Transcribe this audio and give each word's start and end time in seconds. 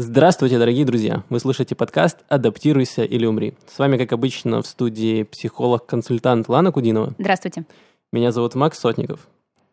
Здравствуйте, 0.00 0.60
дорогие 0.60 0.84
друзья! 0.84 1.24
Вы 1.28 1.40
слушаете 1.40 1.74
подкаст 1.74 2.18
«Адаптируйся 2.28 3.02
или 3.02 3.26
умри». 3.26 3.54
С 3.66 3.80
вами, 3.80 3.96
как 3.96 4.12
обычно, 4.12 4.62
в 4.62 4.66
студии 4.68 5.24
психолог-консультант 5.24 6.48
Лана 6.48 6.70
Кудинова. 6.70 7.14
Здравствуйте. 7.18 7.64
Меня 8.12 8.30
зовут 8.30 8.54
Макс 8.54 8.78
Сотников. 8.78 9.26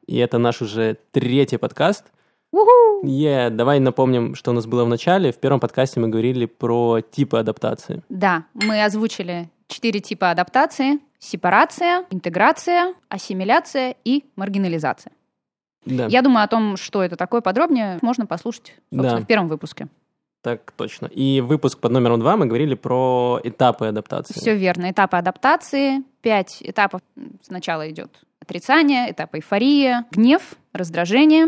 И 0.08 0.18
это 0.18 0.40
наш 0.40 0.64
уже 0.64 0.98
третий 1.12 1.58
подкаст. 1.58 2.06
Уху! 2.52 3.06
Yeah, 3.06 3.52
давай 3.52 3.80
напомним, 3.80 4.34
что 4.34 4.50
у 4.50 4.56
нас 4.56 4.66
было 4.66 4.84
в 4.84 4.90
начале. 4.90 5.32
В 5.32 5.38
первом 5.38 5.60
подкасте 5.60 6.00
мы 6.00 6.08
говорили 6.08 6.48
про 6.48 7.02
типы 7.02 7.38
адаптации. 7.38 8.02
Да, 8.10 8.46
мы 8.56 8.84
озвучили 8.84 9.52
четыре 9.68 10.00
типа 10.00 10.32
адаптации. 10.32 11.02
Сепарация, 11.20 12.04
интеграция, 12.10 12.96
ассимиляция 13.10 13.96
и 14.04 14.24
маргинализация. 14.36 15.14
Да, 15.86 16.08
Я 16.08 16.24
думаю 16.24 16.46
о 16.46 16.48
том, 16.48 16.78
что 16.78 17.04
это 17.04 17.16
такое 17.16 17.42
подробнее, 17.42 18.00
можно 18.02 18.26
послушать 18.26 18.74
Да. 18.90 19.18
в 19.18 19.26
первом 19.28 19.50
выпуске. 19.50 19.88
Так 20.46 20.72
точно. 20.78 21.08
И 21.08 21.42
выпуск 21.42 21.80
под 21.80 21.92
номером 21.92 22.20
два 22.20 22.38
мы 22.38 22.46
говорили 22.46 22.76
про 22.76 23.40
этапы 23.44 23.88
адаптации. 23.88 24.36
Все 24.36 24.56
верно. 24.56 24.92
Этапы 24.92 25.18
адаптации. 25.18 26.04
Пять 26.22 26.58
этапов. 26.62 27.02
Сначала 27.42 27.90
идет 27.90 28.12
отрицание, 28.40 29.12
этап 29.12 29.34
эйфория, 29.34 30.06
гнев, 30.12 30.54
раздражение. 30.72 31.48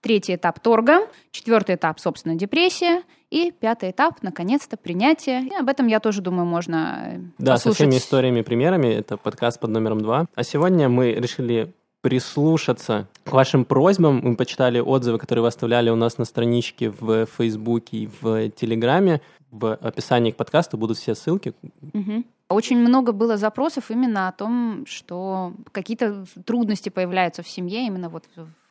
Третий 0.00 0.34
этап 0.34 0.58
торга. 0.58 1.06
Четвертый 1.30 1.76
этап, 1.76 2.00
собственно, 2.00 2.34
депрессия. 2.34 3.02
И 3.30 3.52
пятый 3.52 3.92
этап, 3.92 4.20
наконец-то, 4.22 4.76
принятие. 4.76 5.46
И 5.46 5.54
об 5.54 5.68
этом, 5.68 5.86
я 5.86 6.00
тоже 6.00 6.20
думаю, 6.20 6.44
можно 6.44 7.04
э, 7.06 7.18
Да, 7.38 7.56
со 7.56 7.68
послушать. 7.68 7.76
всеми 7.76 7.98
историями 7.98 8.40
и 8.40 8.42
примерами. 8.42 8.88
Это 8.88 9.16
подкаст 9.16 9.60
под 9.60 9.70
номером 9.70 10.00
два. 10.00 10.26
А 10.34 10.42
сегодня 10.42 10.88
мы 10.88 11.12
решили 11.12 11.72
прислушаться 12.04 13.08
к 13.24 13.32
вашим 13.32 13.64
просьбам. 13.64 14.20
Мы 14.22 14.36
почитали 14.36 14.78
отзывы, 14.78 15.18
которые 15.18 15.40
вы 15.40 15.48
оставляли 15.48 15.88
у 15.88 15.96
нас 15.96 16.18
на 16.18 16.26
страничке 16.26 16.90
в 16.90 17.24
Фейсбуке 17.24 17.96
и 17.96 18.10
в 18.20 18.50
Телеграме. 18.50 19.22
В 19.50 19.74
описании 19.76 20.30
к 20.30 20.36
подкасту 20.36 20.76
будут 20.76 20.98
все 20.98 21.14
ссылки. 21.14 21.54
Мгм. 21.94 22.26
Очень 22.50 22.76
много 22.76 23.12
было 23.12 23.38
запросов 23.38 23.90
именно 23.90 24.28
о 24.28 24.32
том, 24.32 24.84
что 24.86 25.54
какие-то 25.72 26.26
трудности 26.44 26.90
появляются 26.90 27.42
в 27.42 27.48
семье, 27.48 27.86
именно 27.86 28.10
вот 28.10 28.24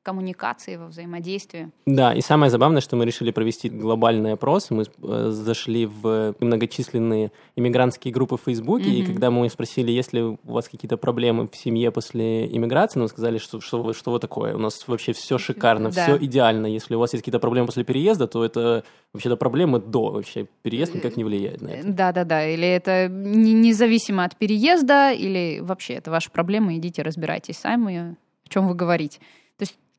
коммуникации, 0.03 0.75
во 0.75 0.87
взаимодействии. 0.87 1.71
Да, 1.85 2.13
и 2.13 2.21
самое 2.21 2.49
забавное, 2.51 2.81
что 2.81 2.95
мы 2.95 3.05
решили 3.05 3.31
провести 3.31 3.69
глобальный 3.69 4.33
опрос. 4.33 4.69
Мы 4.69 4.83
э, 5.01 5.29
зашли 5.31 5.85
в 5.85 6.35
многочисленные 6.39 7.31
иммигрантские 7.55 8.13
группы 8.13 8.37
в 8.37 8.41
Фейсбуке, 8.41 8.89
и 8.89 9.01
Мгм. 9.01 9.11
когда 9.13 9.31
мы 9.31 9.49
спросили, 9.49 9.91
есть 9.91 10.13
ли 10.13 10.21
у 10.21 10.39
вас 10.43 10.67
какие-то 10.69 10.97
проблемы 10.97 11.47
в 11.51 11.55
семье 11.55 11.91
после 11.91 12.45
иммиграции, 12.55 12.99
нам 12.99 13.07
сказали, 13.07 13.37
что, 13.37 13.61
что, 13.61 13.93
что 13.93 14.11
вы 14.11 14.19
такое, 14.19 14.55
у 14.55 14.59
нас 14.59 14.87
вообще 14.87 15.13
все 15.13 15.37
шикарно, 15.37 15.89
Да. 15.89 16.03
все 16.03 16.17
идеально. 16.17 16.67
Если 16.67 16.95
у 16.95 16.99
вас 16.99 17.13
есть 17.13 17.23
какие-то 17.23 17.39
проблемы 17.39 17.67
после 17.67 17.83
переезда, 17.83 18.27
то 18.27 18.43
это 18.43 18.83
вообще-то 19.13 19.37
проблемы 19.37 19.79
до 19.79 20.09
вообще. 20.11 20.47
Переезд 20.61 20.93
никак 20.95 21.15
не 21.17 21.23
влияет 21.23 21.61
на 21.61 21.69
это. 21.69 21.87
Да, 21.87 22.11
да, 22.11 22.23
да. 22.25 22.45
Или 22.45 22.67
это 22.67 23.07
не- 23.07 23.53
независимо 23.53 24.25
от 24.25 24.35
переезда, 24.35 25.11
или 25.13 25.59
вообще 25.61 25.93
это 25.93 26.11
ваши 26.11 26.29
проблемы, 26.29 26.75
идите 26.77 27.01
разбирайтесь 27.03 27.57
сами, 27.57 28.15
о 28.45 28.49
чем 28.49 28.67
вы 28.67 28.75
говорите. 28.75 29.19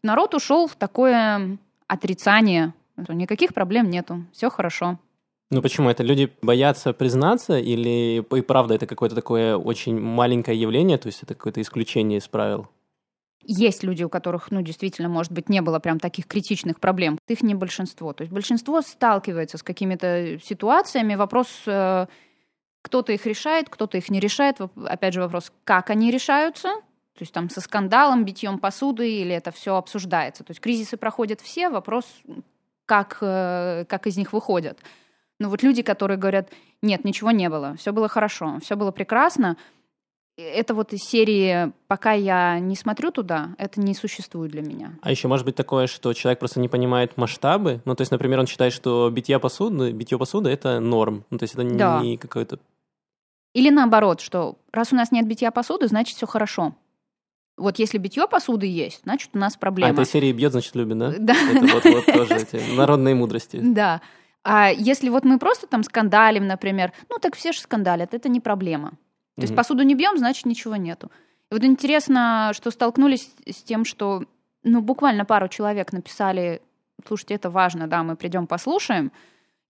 Народ 0.05 0.35
ушел 0.35 0.67
в 0.67 0.77
такое 0.77 1.57
отрицание, 1.87 2.75
никаких 3.09 3.55
проблем 3.55 3.89
нету, 3.89 4.27
все 4.33 4.51
хорошо. 4.51 4.99
Ну 5.51 5.63
почему? 5.63 5.89
Это 5.89 6.03
люди 6.03 6.31
боятся 6.43 6.93
признаться 6.93 7.59
или 7.59 8.19
и 8.21 8.41
правда 8.43 8.75
это 8.75 8.87
какое-то 8.87 9.15
такое 9.15 9.57
очень 9.57 9.99
маленькое 9.99 10.61
явление, 10.61 10.99
то 10.99 11.07
есть 11.07 11.23
это 11.23 11.35
какое-то 11.35 11.63
исключение 11.63 12.19
из 12.19 12.29
правил? 12.29 12.69
Есть 13.47 13.83
люди, 13.83 14.05
у 14.05 14.11
которых, 14.11 14.51
ну, 14.51 14.61
действительно, 14.61 15.09
может 15.09 15.33
быть, 15.33 15.49
не 15.49 15.63
было 15.63 15.79
прям 15.79 15.99
таких 15.99 16.27
критичных 16.27 16.81
проблем. 16.81 17.19
Их 17.29 17.43
не 17.43 17.55
большинство. 17.55 18.13
То 18.13 18.25
есть 18.25 18.33
большинство 18.33 18.83
сталкивается 18.83 19.57
с 19.57 19.63
какими-то 19.63 20.39
ситуациями. 20.43 21.15
Вопрос, 21.15 21.49
э, 21.67 22.07
кто-то 22.83 23.13
их 23.13 23.27
решает, 23.27 23.69
кто-то 23.71 23.99
их 23.99 24.11
не 24.11 24.21
решает. 24.21 24.61
Опять 24.61 25.15
же, 25.15 25.21
вопрос, 25.21 25.53
как 25.65 25.91
они 25.91 26.11
решаются. 26.11 26.71
То 27.17 27.23
есть 27.23 27.33
там 27.33 27.49
со 27.49 27.61
скандалом, 27.61 28.25
битьем 28.25 28.59
посуды, 28.59 29.09
или 29.09 29.35
это 29.35 29.53
все 29.53 29.77
обсуждается. 29.77 30.43
То 30.43 30.51
есть 30.51 30.61
кризисы 30.61 30.97
проходят 30.97 31.41
все, 31.41 31.69
вопрос, 31.69 32.05
как, 32.87 33.19
э, 33.21 33.85
как 33.89 34.07
из 34.07 34.17
них 34.17 34.33
выходят. 34.33 34.79
Но 35.39 35.49
вот 35.49 35.63
люди, 35.63 35.83
которые 35.83 36.19
говорят, 36.19 36.51
нет, 36.83 37.05
ничего 37.05 37.31
не 37.31 37.49
было, 37.49 37.77
все 37.77 37.93
было 37.93 38.09
хорошо, 38.09 38.59
все 38.63 38.77
было 38.77 38.91
прекрасно, 38.91 39.57
это 40.37 40.75
вот 40.75 40.93
из 40.93 41.03
серии 41.03 41.73
«пока 41.87 42.13
я 42.13 42.59
не 42.59 42.75
смотрю 42.75 43.13
туда, 43.13 43.51
это 43.57 43.81
не 43.81 43.95
существует 43.95 44.51
для 44.51 44.63
меня». 44.63 44.95
А 45.01 45.11
еще 45.11 45.29
может 45.29 45.47
быть 45.47 45.55
такое, 45.55 45.87
что 45.87 46.13
человек 46.13 46.41
просто 46.41 46.59
не 46.59 46.69
понимает 46.69 47.17
масштабы. 47.17 47.81
Ну, 47.85 47.95
то 47.95 48.03
есть, 48.03 48.11
например, 48.11 48.41
он 48.41 48.47
считает, 48.47 48.73
что 48.73 49.11
битье 49.11 49.39
посуды, 49.39 49.93
битье 49.93 50.19
посуды 50.19 50.51
это 50.51 50.81
норм. 50.81 51.25
Ну, 51.31 51.39
то 51.39 51.45
есть 51.45 51.55
это 51.55 51.63
не 51.63 51.79
Да. 51.79 52.03
какой-то. 52.21 52.59
Или 53.55 53.71
наоборот, 53.71 54.21
что 54.21 54.59
раз 54.73 54.93
у 54.93 54.97
нас 54.97 55.13
нет 55.13 55.27
битья 55.29 55.53
посуды, 55.53 55.87
значит 55.87 56.17
все 56.17 56.27
хорошо. 56.27 56.75
Вот 57.57 57.79
если 57.79 57.99
битье 57.99 58.27
посуды 58.27 58.67
есть, 58.67 59.03
значит 59.05 59.31
у 59.35 59.39
нас 59.39 59.55
А, 59.55 59.59
проблема. 59.59 59.93
этой 59.93 60.07
серии 60.07 60.33
бьет, 60.33 60.53
значит, 60.53 60.75
любит, 60.75 60.99
да? 60.99 61.15
Да. 61.19 61.35
Это 61.53 61.67
вот, 61.75 61.85
вот 61.85 62.07
тоже 62.07 62.35
эти 62.37 62.75
народные 62.75 63.15
мудрости. 63.15 63.61
Да. 63.63 64.01
А 64.43 64.71
если 64.71 65.09
вот 65.09 65.25
мы 65.25 65.39
просто 65.39 65.67
там 65.67 65.83
скандалим, 65.85 66.47
например, 66.47 66.93
ну 67.09 67.19
так 67.19 67.37
все 67.37 67.53
же 67.53 67.61
скандалят, 67.61 68.13
это 68.13 68.29
не 68.29 68.41
проблема. 68.41 68.91
То 69.37 69.43
есть 69.43 69.57
посуду 69.57 69.83
не 69.83 69.95
бьем, 69.95 70.19
значит 70.19 70.47
ничего 70.47 70.77
нету. 70.77 71.11
И 71.51 71.55
вот 71.55 71.65
интересно, 71.65 72.53
что 72.55 72.71
столкнулись 72.71 73.31
с 73.49 73.63
тем, 73.63 73.85
что 73.85 74.25
ну 74.63 74.81
буквально 74.81 75.25
пару 75.25 75.49
человек 75.49 75.93
написали, 75.93 76.61
слушайте, 77.07 77.35
это 77.35 77.51
важно, 77.51 77.87
да, 77.87 78.03
мы 78.03 78.17
придем 78.17 78.47
послушаем. 78.47 79.13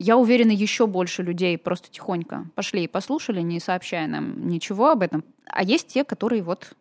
Я 0.01 0.17
уверена, 0.17 0.51
еще 0.51 0.87
больше 0.87 1.23
людей 1.23 1.57
просто 1.57 1.89
тихонько 1.91 2.47
пошли 2.57 2.85
и 2.85 2.89
послушали, 2.89 3.43
не 3.43 3.61
сообщая 3.61 4.09
нам 4.09 4.49
ничего 4.49 4.91
об 4.91 5.03
этом. 5.03 5.23
А 5.47 5.63
есть 5.63 5.87
те, 5.89 6.03
которые 6.05 6.43
вот 6.43 6.73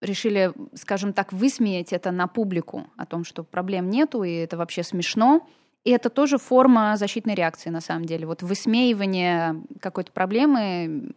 решили, 0.00 0.52
скажем 0.74 1.12
так, 1.12 1.32
высмеять 1.32 1.92
это 1.92 2.10
на 2.10 2.26
публику, 2.26 2.86
о 2.96 3.06
том, 3.06 3.24
что 3.24 3.42
проблем 3.42 3.90
нету, 3.90 4.22
и 4.22 4.32
это 4.32 4.56
вообще 4.56 4.82
смешно. 4.82 5.46
И 5.84 5.90
это 5.90 6.08
тоже 6.08 6.38
форма 6.38 6.96
защитной 6.96 7.34
реакции, 7.34 7.68
на 7.70 7.80
самом 7.80 8.06
деле. 8.06 8.26
Вот 8.26 8.42
высмеивание 8.42 9.62
какой-то 9.80 10.12
проблемы, 10.12 11.10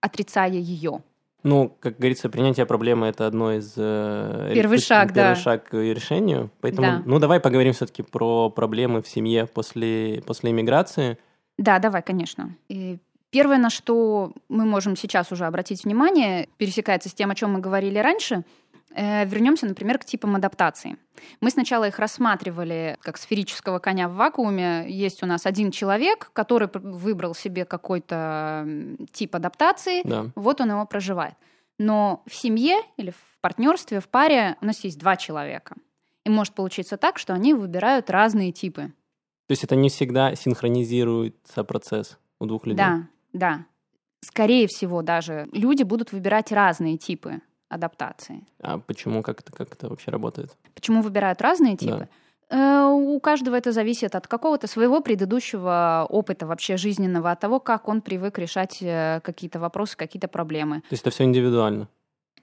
отрицая 0.00 0.52
ее. 0.52 1.02
Ну, 1.42 1.76
как 1.78 1.98
говорится, 1.98 2.28
принятие 2.28 2.66
проблемы 2.66 3.06
это 3.06 3.26
одно 3.26 3.52
из 3.52 3.74
э, 3.76 4.50
Первый 4.52 4.78
шаг, 4.78 5.12
первый 5.14 5.34
да. 5.34 5.36
шаг 5.36 5.68
к 5.68 5.74
решению. 5.74 6.50
Поэтому, 6.60 6.86
Да. 6.86 7.02
ну, 7.06 7.18
давай 7.20 7.38
поговорим 7.38 7.72
все-таки 7.72 8.02
про 8.02 8.50
проблемы 8.50 9.00
в 9.00 9.06
семье 9.06 9.46
после 9.46 10.22
после 10.26 10.50
иммиграции. 10.50 11.18
Да, 11.56 11.78
давай, 11.78 12.02
конечно. 12.02 12.56
И 12.68 12.98
первое, 13.30 13.58
на 13.58 13.70
что 13.70 14.32
мы 14.48 14.64
можем 14.64 14.96
сейчас 14.96 15.32
уже 15.32 15.46
обратить 15.46 15.84
внимание, 15.84 16.48
пересекается 16.56 17.08
с 17.08 17.14
тем, 17.14 17.30
о 17.30 17.34
чем 17.34 17.52
мы 17.52 17.60
говорили 17.60 17.98
раньше. 17.98 18.44
Э, 18.94 19.24
Вернемся, 19.26 19.66
например, 19.66 19.98
к 19.98 20.04
типам 20.04 20.36
адаптации. 20.36 20.96
Мы 21.40 21.50
сначала 21.50 21.86
их 21.88 21.98
рассматривали 21.98 22.96
как 23.02 23.18
сферического 23.18 23.78
коня 23.78 24.08
в 24.08 24.14
вакууме. 24.14 24.86
Есть 24.88 25.22
у 25.22 25.26
нас 25.26 25.44
один 25.44 25.70
человек, 25.70 26.30
который 26.32 26.68
выбрал 26.72 27.34
себе 27.34 27.64
какой-то 27.64 28.66
тип 29.12 29.34
адаптации, 29.36 30.02
Да. 30.04 30.26
вот 30.34 30.60
он 30.60 30.70
его 30.70 30.86
проживает. 30.86 31.34
Но 31.78 32.22
в 32.26 32.34
семье 32.34 32.78
или 32.96 33.10
в 33.10 33.38
партнерстве, 33.42 34.00
в 34.00 34.08
паре 34.08 34.56
у 34.62 34.66
нас 34.66 34.82
есть 34.84 34.98
два 34.98 35.16
человека. 35.16 35.74
И 36.24 36.30
может 36.30 36.54
получиться 36.54 36.96
так, 36.96 37.18
что 37.18 37.34
они 37.34 37.54
выбирают 37.54 38.08
разные 38.10 38.50
типы. 38.50 38.92
То 39.46 39.52
есть 39.52 39.62
это 39.62 39.76
не 39.76 39.90
всегда 39.90 40.34
синхронизируется 40.34 41.64
процесс 41.64 42.18
у 42.40 42.46
двух 42.46 42.66
людей. 42.66 42.78
Да, 42.78 43.06
да. 43.38 43.66
Скорее 44.20 44.66
всего, 44.66 45.02
даже 45.02 45.48
люди 45.52 45.82
будут 45.82 46.12
выбирать 46.12 46.50
разные 46.52 46.96
типы 46.96 47.40
адаптации. 47.68 48.46
А 48.60 48.78
почему, 48.78 49.22
как 49.22 49.40
это, 49.40 49.52
как 49.52 49.72
это 49.72 49.88
вообще 49.88 50.10
работает? 50.10 50.56
Почему 50.74 51.02
выбирают 51.02 51.40
разные 51.42 51.76
типы? 51.76 52.08
Э, 52.48 52.84
У 52.84 53.18
каждого 53.20 53.56
это 53.56 53.72
зависит 53.72 54.14
от 54.14 54.26
какого-то 54.26 54.66
своего 54.66 55.00
предыдущего 55.00 56.06
опыта 56.08 56.46
вообще 56.46 56.76
жизненного, 56.76 57.30
от 57.30 57.40
того, 57.40 57.60
как 57.60 57.88
он 57.88 58.00
привык 58.00 58.38
решать 58.38 58.78
э, 58.80 59.20
какие-то 59.22 59.58
вопросы, 59.58 59.96
какие-то 59.96 60.28
проблемы. 60.28 60.80
То 60.80 60.92
есть 60.92 61.02
это 61.02 61.10
все 61.10 61.24
индивидуально. 61.24 61.88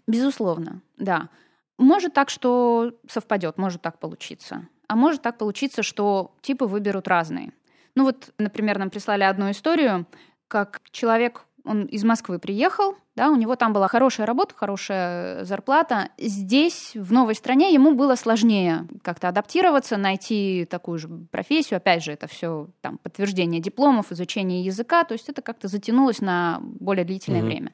Безусловно, 0.07 0.81
да. 0.97 1.29
Может 1.77 2.13
так, 2.13 2.29
что 2.29 2.93
совпадет, 3.09 3.57
может 3.57 3.81
так 3.81 3.99
получиться. 3.99 4.67
А 4.87 4.95
может 4.95 5.21
так 5.21 5.37
получиться, 5.37 5.83
что 5.83 6.35
типы 6.41 6.65
выберут 6.65 7.07
разные. 7.07 7.53
Ну 7.95 8.03
вот, 8.03 8.33
например, 8.37 8.79
нам 8.79 8.89
прислали 8.89 9.23
одну 9.23 9.49
историю, 9.51 10.05
как 10.53 10.81
человек, 10.91 11.45
он 11.65 11.85
из 11.85 12.03
Москвы 12.03 12.37
приехал, 12.37 12.95
да, 13.15 13.31
у 13.31 13.35
него 13.35 13.55
там 13.55 13.73
была 13.73 13.87
хорошая 13.87 14.27
работа, 14.27 14.53
хорошая 14.53 15.43
зарплата. 15.45 16.09
Здесь, 16.19 16.91
в 16.93 17.11
новой 17.11 17.33
стране, 17.33 17.73
ему 17.73 17.95
было 17.95 18.13
сложнее 18.13 18.87
как-то 19.01 19.29
адаптироваться, 19.29 19.97
найти 19.97 20.67
такую 20.69 20.99
же 20.99 21.07
профессию. 21.07 21.77
Опять 21.77 22.03
же, 22.03 22.11
это 22.11 22.27
все 22.27 22.67
там 22.81 22.99
подтверждение 22.99 23.59
дипломов, 23.59 24.11
изучение 24.11 24.63
языка, 24.63 25.05
то 25.05 25.13
есть 25.13 25.27
это 25.27 25.41
как-то 25.41 25.67
затянулось 25.67 26.21
на 26.21 26.59
более 26.61 27.03
длительное 27.03 27.41
Мгм. 27.41 27.49
время. 27.49 27.73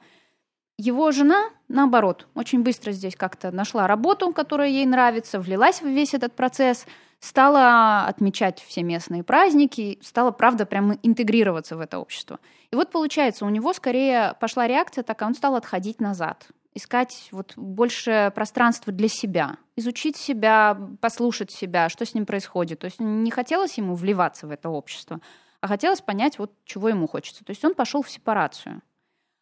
Его 0.78 1.12
жена, 1.12 1.50
наоборот, 1.68 2.28
очень 2.36 2.64
быстро 2.64 2.94
здесь 2.94 3.18
как-то 3.18 3.52
нашла 3.52 3.88
работу, 3.88 4.32
которая 4.32 4.70
ей 4.70 4.86
нравится, 4.86 5.42
влилась 5.42 5.82
в 5.82 5.88
весь 5.88 6.14
этот 6.14 6.34
процесс, 6.34 6.86
стала 7.20 8.06
отмечать 8.06 8.64
все 8.66 8.84
местные 8.84 9.26
праздники, 9.26 10.00
стала, 10.02 10.32
правда, 10.32 10.66
прямо 10.66 10.98
интегрироваться 11.04 11.76
в 11.76 11.82
это 11.82 12.00
общество. 12.00 12.40
И 12.72 12.76
вот 12.76 12.92
получается, 12.92 13.46
у 13.46 13.50
него 13.50 13.74
скорее 13.74 14.36
пошла 14.40 14.68
реакция 14.68 15.04
такая, 15.04 15.30
он 15.30 15.36
стал 15.36 15.56
отходить 15.56 16.00
назад, 16.00 16.48
искать 16.74 17.30
вот 17.32 17.54
больше 17.56 18.32
пространства 18.36 18.94
для 18.94 19.08
себя, 19.08 19.58
изучить 19.76 20.18
себя, 20.18 20.78
послушать 21.02 21.52
себя, 21.52 21.90
что 21.90 22.06
с 22.06 22.14
ним 22.14 22.26
происходит. 22.26 22.80
То 22.80 22.86
есть 22.86 23.00
не 23.00 23.32
хотелось 23.32 23.78
ему 23.78 23.96
вливаться 23.96 24.46
в 24.46 24.52
это 24.52 24.70
общество, 24.70 25.20
а 25.62 25.68
хотелось 25.68 26.02
понять, 26.02 26.38
вот 26.38 26.54
чего 26.64 26.90
ему 26.90 27.08
хочется. 27.08 27.44
То 27.44 27.52
есть 27.52 27.66
он 27.66 27.74
пошел 27.74 28.04
в 28.04 28.10
сепарацию, 28.10 28.82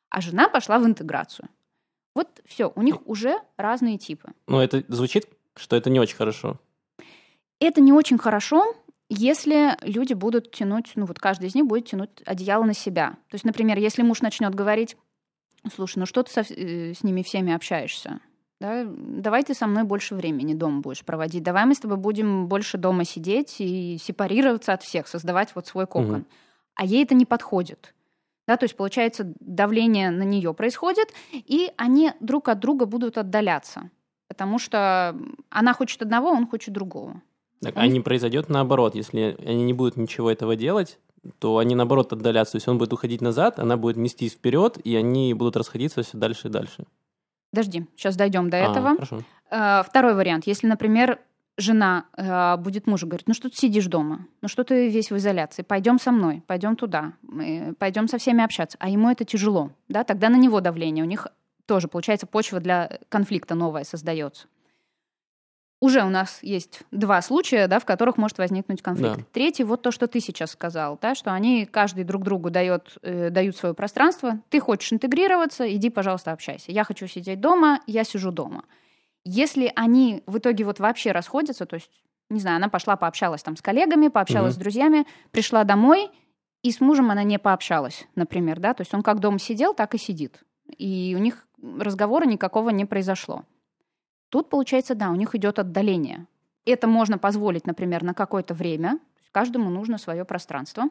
а 0.09 0.21
жена 0.21 0.47
пошла 0.47 0.79
в 0.79 0.85
интеграцию. 0.85 1.49
Вот 2.15 2.41
все, 2.45 2.71
у 2.75 2.81
них 2.81 3.05
уже 3.05 3.37
разные 3.57 3.97
типы. 3.97 4.31
Но 4.47 4.63
это 4.63 4.83
звучит, 4.87 5.27
что 5.55 5.75
это 5.75 5.89
не 5.89 5.99
очень 5.99 6.15
хорошо. 6.15 6.57
Это 7.59 7.81
не 7.81 7.91
очень 7.91 8.17
хорошо, 8.17 8.75
если 9.09 9.77
люди 9.81 10.13
будут 10.13 10.51
тянуть, 10.51 10.91
ну 10.95 11.05
вот 11.05 11.19
каждый 11.19 11.47
из 11.47 11.55
них 11.55 11.65
будет 11.65 11.85
тянуть 11.85 12.09
одеяло 12.25 12.63
на 12.63 12.73
себя. 12.73 13.11
То 13.29 13.35
есть, 13.35 13.45
например, 13.45 13.77
если 13.77 14.01
муж 14.01 14.21
начнет 14.21 14.53
говорить, 14.53 14.97
слушай, 15.73 15.99
ну 15.99 16.05
что 16.05 16.23
ты 16.23 16.31
со, 16.31 16.41
э, 16.41 16.93
с 16.93 17.03
ними 17.03 17.23
всеми 17.23 17.53
общаешься? 17.53 18.19
Да, 18.59 18.85
давай 18.87 19.43
ты 19.43 19.53
со 19.53 19.67
мной 19.67 19.83
больше 19.83 20.15
времени 20.15 20.55
дома 20.55 20.81
будешь 20.81 21.05
проводить. 21.05 21.43
Давай 21.43 21.65
мы 21.65 21.75
с 21.75 21.79
тобой 21.79 21.97
будем 21.97 22.47
больше 22.47 22.77
дома 22.77 23.05
сидеть 23.05 23.57
и 23.59 23.97
сепарироваться 24.01 24.73
от 24.73 24.81
всех, 24.81 25.07
создавать 25.07 25.53
вот 25.53 25.67
свой 25.67 25.85
кокон. 25.85 26.21
Угу. 26.21 26.25
А 26.75 26.85
ей 26.85 27.03
это 27.03 27.13
не 27.13 27.25
подходит. 27.25 27.93
Да, 28.47 28.57
то 28.57 28.63
есть, 28.63 28.75
получается, 28.75 29.33
давление 29.39 30.09
на 30.09 30.23
нее 30.23 30.53
происходит, 30.53 31.13
и 31.33 31.71
они 31.75 32.13
друг 32.19 32.49
от 32.49 32.59
друга 32.59 32.85
будут 32.85 33.17
отдаляться. 33.17 33.91
Потому 34.27 34.57
что 34.57 35.17
она 35.49 35.73
хочет 35.73 36.01
одного, 36.01 36.29
он 36.29 36.47
хочет 36.47 36.73
другого. 36.73 37.21
Так, 37.61 37.73
а 37.75 37.87
не 37.87 37.99
произойдет 37.99 38.49
наоборот, 38.49 38.95
если 38.95 39.35
они 39.45 39.63
не 39.63 39.73
будут 39.73 39.97
ничего 39.97 40.29
этого 40.29 40.55
делать, 40.55 40.99
то 41.39 41.57
они 41.57 41.75
наоборот 41.75 42.13
отдалятся. 42.13 42.53
То 42.53 42.57
есть 42.57 42.67
он 42.67 42.77
будет 42.77 42.93
уходить 42.93 43.21
назад, 43.21 43.59
она 43.59 43.77
будет 43.77 43.97
нестись 43.97 44.33
вперед, 44.33 44.77
и 44.83 44.95
они 44.95 45.33
будут 45.33 45.57
расходиться 45.57 46.03
все 46.03 46.17
дальше 46.17 46.47
и 46.47 46.51
дальше. 46.51 46.85
Подожди, 47.51 47.85
сейчас 47.95 48.15
дойдем 48.15 48.49
до 48.49 48.57
а, 48.57 48.71
этого. 48.71 48.95
Хорошо. 48.95 49.23
Э, 49.49 49.83
второй 49.83 50.13
вариант. 50.15 50.45
Если, 50.45 50.67
например, 50.67 51.19
жена 51.57 52.05
э, 52.15 52.57
будет 52.57 52.87
мужу 52.87 53.07
говорить, 53.07 53.27
ну 53.27 53.33
что 53.33 53.49
ты 53.49 53.55
сидишь 53.55 53.87
дома, 53.87 54.27
ну 54.41 54.47
что 54.47 54.63
ты 54.63 54.89
весь 54.89 55.11
в 55.11 55.17
изоляции, 55.17 55.63
пойдем 55.63 55.99
со 55.99 56.11
мной, 56.11 56.43
пойдем 56.45 56.75
туда, 56.75 57.13
пойдем 57.79 58.07
со 58.07 58.19
всеми 58.19 58.43
общаться, 58.43 58.77
а 58.79 58.89
ему 58.89 59.09
это 59.09 59.25
тяжело, 59.25 59.71
да, 59.87 60.03
тогда 60.03 60.29
на 60.29 60.35
него 60.35 60.61
давление, 60.61 61.03
у 61.03 61.07
них 61.07 61.27
тоже, 61.65 61.87
получается, 61.87 62.27
почва 62.27 62.59
для 62.59 62.99
конфликта 63.09 63.55
новая 63.55 63.83
создается. 63.83 64.47
Уже 65.79 66.03
у 66.03 66.09
нас 66.09 66.39
есть 66.41 66.81
два 66.91 67.21
случая, 67.21 67.67
да, 67.67 67.79
в 67.79 67.85
которых 67.85 68.17
может 68.17 68.39
возникнуть 68.39 68.81
конфликт. 68.81 69.17
Да. 69.17 69.25
Третий, 69.31 69.63
вот 69.63 69.83
то, 69.83 69.91
что 69.91 70.07
ты 70.07 70.19
сейчас 70.19 70.51
сказал, 70.51 70.97
да, 70.99 71.13
что 71.13 71.31
они 71.31 71.67
каждый 71.67 72.03
друг 72.03 72.23
другу 72.23 72.49
дает, 72.49 72.97
э, 73.03 73.29
дают 73.29 73.55
свое 73.55 73.75
пространство. 73.75 74.39
Ты 74.49 74.59
хочешь 74.59 74.91
интегрироваться, 74.91 75.71
иди, 75.71 75.91
пожалуйста, 75.91 76.31
общайся. 76.31 76.71
Я 76.71 76.83
хочу 76.83 77.05
сидеть 77.05 77.39
дома, 77.39 77.79
я 77.85 78.03
сижу 78.03 78.31
дома. 78.31 78.63
Если 79.23 79.71
они 79.75 80.23
в 80.25 80.39
итоге 80.39 80.63
вот 80.63 80.79
вообще 80.79 81.11
расходятся, 81.11 81.67
то 81.67 81.75
есть, 81.75 81.91
не 82.31 82.39
знаю, 82.39 82.57
она 82.57 82.69
пошла 82.69 82.95
пообщалась 82.95 83.43
там 83.43 83.55
с 83.55 83.61
коллегами, 83.61 84.07
пообщалась 84.07 84.53
угу. 84.53 84.61
с 84.61 84.63
друзьями, 84.63 85.05
пришла 85.29 85.63
домой, 85.63 86.09
и 86.63 86.71
с 86.71 86.81
мужем 86.81 87.11
она 87.11 87.21
не 87.21 87.37
пообщалась, 87.37 88.07
например, 88.15 88.59
да, 88.59 88.73
то 88.73 88.81
есть 88.81 88.93
он 88.95 89.03
как 89.03 89.19
дома 89.19 89.37
сидел, 89.37 89.75
так 89.75 89.93
и 89.93 89.99
сидит. 89.99 90.43
И 90.77 91.15
у 91.15 91.21
них 91.21 91.47
разговора 91.61 92.25
никакого 92.25 92.71
не 92.71 92.85
произошло. 92.85 93.43
Тут, 94.29 94.49
получается, 94.49 94.95
да, 94.95 95.09
у 95.09 95.15
них 95.15 95.35
идет 95.35 95.59
отдаление. 95.59 96.27
Это 96.65 96.87
можно 96.87 97.17
позволить, 97.17 97.65
например, 97.65 98.03
на 98.03 98.13
какое-то 98.13 98.53
время. 98.53 98.99
Каждому 99.31 99.69
нужно 99.69 99.97
свое 99.97 100.25
пространство. 100.25 100.89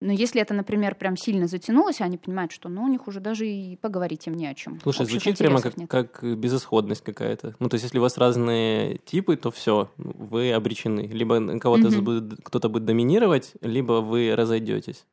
Но 0.00 0.12
если 0.12 0.40
это, 0.40 0.54
например, 0.54 0.94
прям 0.94 1.16
сильно 1.16 1.46
затянулось, 1.46 2.00
они 2.00 2.16
понимают, 2.16 2.52
что 2.52 2.70
ну, 2.70 2.84
у 2.84 2.88
них 2.88 3.06
уже 3.06 3.20
даже 3.20 3.46
и 3.46 3.76
поговорить 3.76 4.26
им 4.26 4.34
не 4.34 4.46
о 4.46 4.54
чем. 4.54 4.80
Слушай, 4.82 5.04
звучит 5.04 5.36
прямо 5.36 5.60
как, 5.60 5.74
как 5.88 6.38
безысходность 6.38 7.02
какая-то. 7.02 7.54
Ну, 7.58 7.68
то 7.68 7.74
есть, 7.74 7.84
если 7.84 7.98
у 7.98 8.02
вас 8.02 8.16
разные 8.16 8.96
типы, 9.04 9.36
то 9.36 9.50
все, 9.50 9.90
вы 9.98 10.52
обречены. 10.52 11.00
Либо 11.00 11.58
кого-то 11.58 11.88
mm-hmm. 11.88 12.40
кто-то 12.42 12.70
будет 12.70 12.86
доминировать, 12.86 13.52
либо 13.60 14.00
вы 14.00 14.34
разойдетесь. 14.34 15.04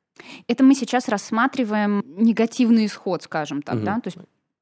Это 0.47 0.63
мы 0.63 0.73
сейчас 0.73 1.09
рассматриваем 1.09 2.01
негативный 2.05 2.85
исход, 2.85 3.23
скажем 3.23 3.61
так, 3.61 3.75
mm-hmm. 3.75 3.83
да? 3.83 3.95
То 3.95 4.07
есть 4.07 4.17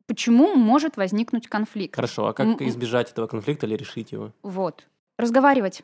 почему 0.07 0.55
может 0.55 0.97
возникнуть 0.97 1.47
конфликт. 1.47 1.95
Хорошо, 1.95 2.27
а 2.27 2.33
как 2.33 2.61
избежать 2.61 3.11
этого 3.11 3.27
конфликта 3.27 3.65
или 3.65 3.75
решить 3.75 4.11
его? 4.11 4.31
Вот. 4.43 4.87
Разговаривать. 5.17 5.83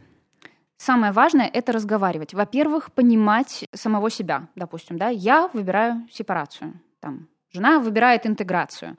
Самое 0.77 1.11
важное– 1.11 1.47
это 1.53 1.71
разговаривать. 1.71 2.33
Во-первых, 2.33 2.91
понимать 2.91 3.65
самого 3.73 4.09
себя. 4.09 4.47
Допустим, 4.55 4.97
да, 4.97 5.09
я 5.09 5.47
выбираю 5.53 6.07
сепарацию. 6.11 6.73
Там, 6.99 7.27
жена 7.51 7.79
выбирает 7.79 8.25
интеграцию. 8.25 8.97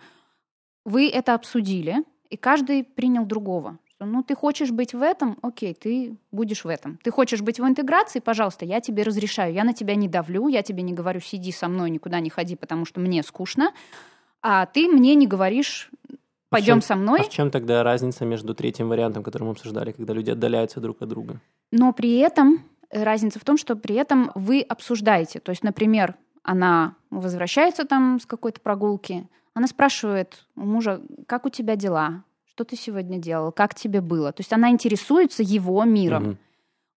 Вы 0.84 1.08
это 1.08 1.34
обсудили, 1.34 2.04
и 2.30 2.36
каждый 2.36 2.84
принял 2.84 3.24
другого. 3.24 3.78
Ну, 3.98 4.22
ты 4.22 4.34
хочешь 4.34 4.70
быть 4.70 4.94
в 4.94 5.02
этом, 5.02 5.38
окей, 5.42 5.74
ты 5.74 6.16
будешь 6.32 6.64
в 6.64 6.68
этом. 6.68 6.98
Ты 7.02 7.10
хочешь 7.10 7.40
быть 7.40 7.60
в 7.60 7.66
интеграции, 7.66 8.18
пожалуйста, 8.20 8.64
я 8.64 8.80
тебе 8.80 9.02
разрешаю. 9.02 9.52
Я 9.52 9.64
на 9.64 9.74
тебя 9.74 9.94
не 9.94 10.08
давлю, 10.08 10.48
я 10.48 10.62
тебе 10.62 10.82
не 10.82 10.92
говорю, 10.92 11.20
сиди 11.20 11.52
со 11.52 11.68
мной, 11.68 11.90
никуда 11.90 12.20
не 12.20 12.30
ходи, 12.30 12.56
потому 12.56 12.84
что 12.84 13.00
мне 13.00 13.22
скучно 13.22 13.72
а 14.42 14.66
ты 14.66 14.88
мне 14.88 15.14
не 15.14 15.26
говоришь, 15.26 15.90
пойдем 16.50 16.78
а 16.78 16.82
со 16.82 16.96
мной. 16.96 17.20
А 17.20 17.24
в 17.24 17.28
чем 17.30 17.50
тогда 17.50 17.82
разница 17.82 18.24
между 18.24 18.54
третьим 18.54 18.88
вариантом, 18.88 19.22
который 19.22 19.44
мы 19.44 19.50
обсуждали, 19.50 19.92
когда 19.92 20.12
люди 20.12 20.30
отдаляются 20.30 20.80
друг 20.80 21.00
от 21.02 21.08
друга? 21.08 21.40
Но 21.70 21.92
при 21.92 22.18
этом 22.18 22.64
э, 22.90 23.02
разница 23.02 23.40
в 23.40 23.44
том, 23.44 23.56
что 23.56 23.76
при 23.76 23.94
этом 23.94 24.30
вы 24.34 24.60
обсуждаете. 24.60 25.40
То 25.40 25.50
есть, 25.50 25.62
например, 25.62 26.14
она 26.42 26.96
возвращается 27.10 27.84
там 27.84 28.20
с 28.20 28.26
какой-то 28.26 28.60
прогулки, 28.60 29.26
она 29.54 29.66
спрашивает 29.66 30.46
у 30.56 30.62
мужа, 30.62 31.00
как 31.26 31.46
у 31.46 31.50
тебя 31.50 31.76
дела, 31.76 32.24
что 32.46 32.64
ты 32.64 32.76
сегодня 32.76 33.18
делал, 33.18 33.52
как 33.52 33.74
тебе 33.74 34.00
было. 34.00 34.32
То 34.32 34.40
есть 34.40 34.52
она 34.52 34.70
интересуется 34.70 35.42
его 35.42 35.84
миром. 35.84 36.22
Угу. 36.22 36.36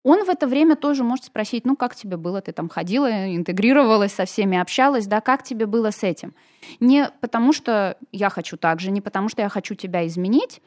Он 0.06 0.24
в 0.24 0.30
это 0.30 0.46
время 0.46 0.75
тоже 0.75 1.04
может 1.04 1.25
спросить, 1.25 1.66
ну, 1.66 1.75
как 1.75 1.96
тебе 1.96 2.16
было, 2.16 2.40
ты 2.40 2.52
там 2.52 2.69
ходила, 2.69 3.36
интегрировалась 3.36 4.13
со 4.13 4.25
всеми, 4.25 4.56
общалась, 4.56 5.07
да, 5.07 5.19
как 5.19 5.42
тебе 5.42 5.66
было 5.66 5.90
с 5.90 6.04
этим? 6.04 6.36
Не 6.80 7.10
потому 7.22 7.52
что 7.54 7.98
я 8.12 8.30
хочу 8.30 8.56
так 8.56 8.80
же, 8.80 8.92
не 8.92 9.02
потому 9.02 9.30
что 9.30 9.42
я 9.42 9.50
хочу 9.50 9.74
тебя 9.74 10.06
изменить, 10.06 10.62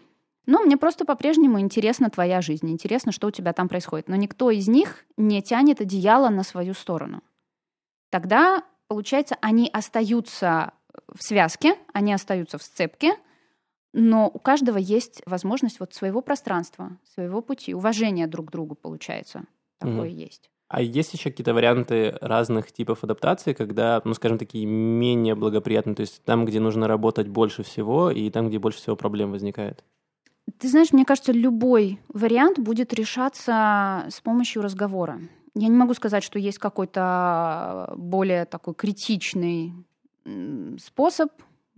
но 0.47 0.59
мне 0.63 0.77
просто 0.77 1.05
по-прежнему 1.05 1.61
интересна 1.61 2.11
твоя 2.11 2.41
жизнь, 2.41 2.69
интересно, 2.69 3.13
что 3.13 3.29
у 3.29 3.31
тебя 3.31 3.53
там 3.53 3.69
происходит. 3.69 4.09
Но 4.09 4.17
никто 4.17 4.51
из 4.51 4.67
них 4.67 5.05
не 5.17 5.41
тянет 5.41 5.81
одеяло 5.81 6.31
на 6.31 6.43
свою 6.43 6.75
сторону. 6.75 7.23
Тогда, 8.11 8.65
получается, 8.89 9.37
они 9.41 9.71
остаются 9.73 10.73
в 11.15 11.23
связке, 11.23 11.77
они 11.93 12.13
остаются 12.13 12.59
в 12.59 12.63
сцепке– 12.65 13.15
но 13.93 14.31
у 14.33 14.39
каждого 14.39 14.79
есть 14.79 15.23
возможность 15.27 15.81
вот 15.81 15.95
своего 15.95 16.21
пространства, 16.21 16.97
своего 17.15 17.41
пути, 17.41 17.75
уважения 17.75 18.27
друг 18.27 18.49
к 18.49 18.53
другу, 18.53 18.75
получается. 18.75 19.45
Такое 19.79 20.11
угу. 20.11 20.17
есть. 20.17 20.51
А 20.69 20.83
есть 20.83 21.15
еще 21.15 21.31
какие-то 21.31 21.55
варианты 21.55 22.19
разных 22.21 22.71
типов 22.73 23.03
адаптации, 23.03 23.55
когда, 23.55 24.03
ну, 24.05 24.13
скажем, 24.13 24.37
такие 24.37 24.67
менее 24.67 25.35
благоприятные, 25.35 25.97
то 25.97 26.03
есть 26.03 26.23
там, 26.25 26.45
где 26.45 26.61
нужно 26.61 26.87
работать 26.87 27.27
больше 27.27 27.63
всего, 27.63 28.11
и 28.11 28.29
там, 28.31 28.49
где 28.49 28.59
больше 28.59 28.79
всего 28.79 28.95
проблем 28.95 29.33
возникает? 29.33 29.83
Ты 30.59 30.69
знаешь, 30.69 30.93
мне 30.93 31.07
кажется, 31.07 31.33
любой 31.33 32.01
вариант 32.09 32.59
будет 32.59 32.93
решаться 32.93 34.07
с 34.11 34.21
помощью 34.21 34.61
разговора. 34.63 35.21
Я 35.55 35.69
не 35.69 35.77
могу 35.77 35.95
сказать, 35.95 36.23
что 36.23 36.39
есть 36.39 36.59
какой-то 36.59 37.95
более 37.97 38.45
такой 38.45 38.75
критичный 38.75 39.73
способ 40.79 41.31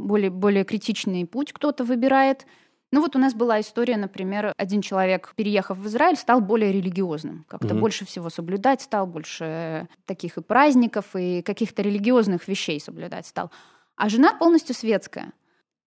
более, 0.07 0.31
более 0.31 0.65
критичный 0.65 1.27
путь 1.27 1.53
кто-то 1.53 1.85
выбирает. 1.85 2.47
Ну 2.93 3.01
вот 3.01 3.15
у 3.15 3.19
нас 3.19 3.35
была 3.35 3.61
история, 3.61 3.97
например, 3.97 4.53
один 4.57 4.83
человек, 4.83 5.33
переехав 5.37 5.79
в 5.79 5.87
Израиль, 5.87 6.17
стал 6.17 6.41
более 6.41 6.73
религиозным, 6.73 7.45
как-то 7.49 7.69
mm-hmm. 7.69 7.79
больше 7.79 8.05
всего 8.05 8.31
соблюдать 8.31 8.83
стал, 8.83 9.07
больше 9.07 9.89
таких 10.07 10.39
и 10.39 10.43
праздников, 10.43 11.15
и 11.15 11.43
каких-то 11.43 11.83
религиозных 11.83 12.49
вещей 12.49 12.81
соблюдать 12.81 13.27
стал. 13.27 13.53
А 13.95 14.09
жена 14.09 14.35
полностью 14.35 14.75
светская. 14.75 15.33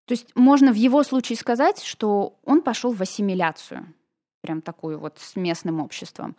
То 0.05 0.13
есть 0.13 0.35
можно 0.35 0.71
в 0.71 0.75
его 0.75 1.03
случае 1.03 1.37
сказать, 1.37 1.81
что 1.81 2.39
он 2.45 2.61
пошел 2.61 2.93
в 2.93 3.01
ассимиляцию, 3.01 3.93
прям 4.41 4.61
такую 4.61 4.99
вот 4.99 5.17
с 5.19 5.35
местным 5.35 5.79
обществом. 5.79 6.35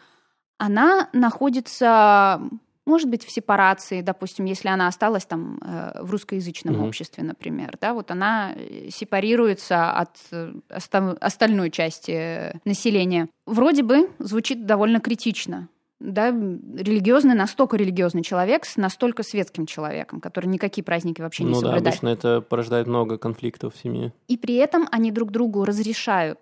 Она 0.59 1.09
находится 1.12 2.40
может 2.87 3.09
быть, 3.09 3.25
в 3.25 3.31
сепарации, 3.31 4.03
допустим, 4.03 4.45
если 4.45 4.69
она 4.69 4.88
осталась 4.88 5.25
там 5.25 5.59
э, 5.62 6.03
в 6.03 6.11
русскоязычном 6.11 6.76
угу. 6.76 6.87
обществе, 6.87 7.25
например, 7.25 7.76
да, 7.81 7.95
вот 7.95 8.11
она 8.11 8.53
э, 8.55 8.91
сепарируется 8.91 9.91
от 9.93 10.17
э, 10.31 10.53
остальной 10.69 11.71
части 11.71 12.61
населения. 12.64 13.29
Вроде 13.47 13.83
бы 13.83 14.11
звучит 14.19 14.67
довольно 14.67 15.00
критично, 15.00 15.69
да, 16.00 16.29
религиозный, 16.29 17.35
настолько 17.35 17.76
религиозный 17.76 18.23
человек 18.23 18.67
с 18.67 18.76
настолько 18.76 19.23
светским 19.23 19.64
человеком, 19.64 20.21
который 20.21 20.47
никакие 20.47 20.85
праздники 20.85 21.23
вообще 21.23 21.45
не 21.45 21.50
ну 21.50 21.55
соблюдает. 21.57 21.81
Ну 21.81 21.85
да, 21.85 21.91
обычно 21.91 22.09
это 22.09 22.41
порождает 22.43 22.87
много 22.87 23.17
конфликтов 23.17 23.75
в 23.75 23.79
семье. 23.79 24.12
И 24.29 24.37
при 24.37 24.57
этом 24.57 24.87
они 24.91 25.11
друг 25.11 25.31
другу 25.31 25.64
разрешают 25.64 26.38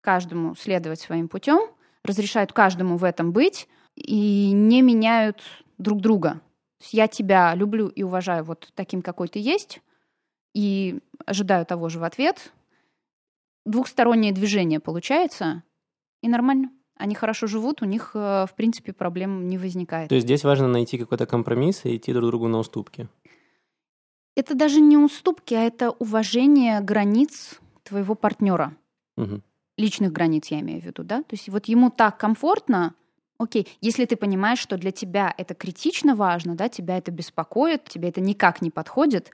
каждому 0.00 0.56
следовать 0.56 1.00
своим 1.00 1.28
путем, 1.28 1.68
разрешают 2.02 2.52
каждому 2.52 2.96
в 2.96 3.04
этом 3.04 3.32
быть 3.32 3.68
и 3.94 4.50
не 4.52 4.82
меняют 4.82 5.42
друг 5.78 6.00
друга. 6.00 6.40
Я 6.90 7.08
тебя 7.08 7.54
люблю 7.54 7.88
и 7.88 8.02
уважаю 8.02 8.44
вот 8.44 8.70
таким, 8.74 9.02
какой 9.02 9.28
ты 9.28 9.38
есть, 9.38 9.80
и 10.54 11.00
ожидаю 11.24 11.66
того 11.66 11.88
же 11.88 11.98
в 11.98 12.04
ответ. 12.04 12.52
Двухстороннее 13.64 14.32
движение 14.32 14.80
получается, 14.80 15.62
и 16.22 16.28
нормально. 16.28 16.70
Они 16.98 17.14
хорошо 17.14 17.46
живут, 17.46 17.82
у 17.82 17.84
них, 17.84 18.12
э, 18.14 18.46
в 18.48 18.54
принципе, 18.54 18.92
проблем 18.92 19.48
не 19.48 19.58
возникает. 19.58 20.08
То 20.08 20.14
есть 20.14 20.26
здесь 20.26 20.44
важно 20.44 20.68
найти 20.68 20.96
какой-то 20.96 21.26
компромисс 21.26 21.84
и 21.84 21.96
идти 21.96 22.12
друг 22.12 22.28
другу 22.30 22.48
на 22.48 22.58
уступки. 22.58 23.08
Это 24.34 24.54
даже 24.54 24.80
не 24.80 24.96
уступки, 24.96 25.54
а 25.54 25.60
это 25.60 25.90
уважение 25.90 26.80
границ 26.80 27.60
твоего 27.82 28.14
партнера. 28.14 28.76
Угу. 29.16 29.40
Личных 29.76 30.12
границ, 30.12 30.48
я 30.48 30.60
имею 30.60 30.80
в 30.80 30.84
виду, 30.84 31.04
да? 31.04 31.18
То 31.22 31.34
есть 31.34 31.48
вот 31.48 31.66
ему 31.66 31.90
так 31.90 32.18
комфортно, 32.18 32.94
окей, 33.38 33.68
если 33.80 34.04
ты 34.04 34.16
понимаешь, 34.16 34.58
что 34.58 34.76
для 34.76 34.90
тебя 34.90 35.34
это 35.36 35.54
критично 35.54 36.14
важно, 36.14 36.54
да, 36.54 36.68
тебя 36.68 36.98
это 36.98 37.10
беспокоит, 37.10 37.84
тебе 37.84 38.08
это 38.08 38.20
никак 38.20 38.62
не 38.62 38.70
подходит, 38.70 39.30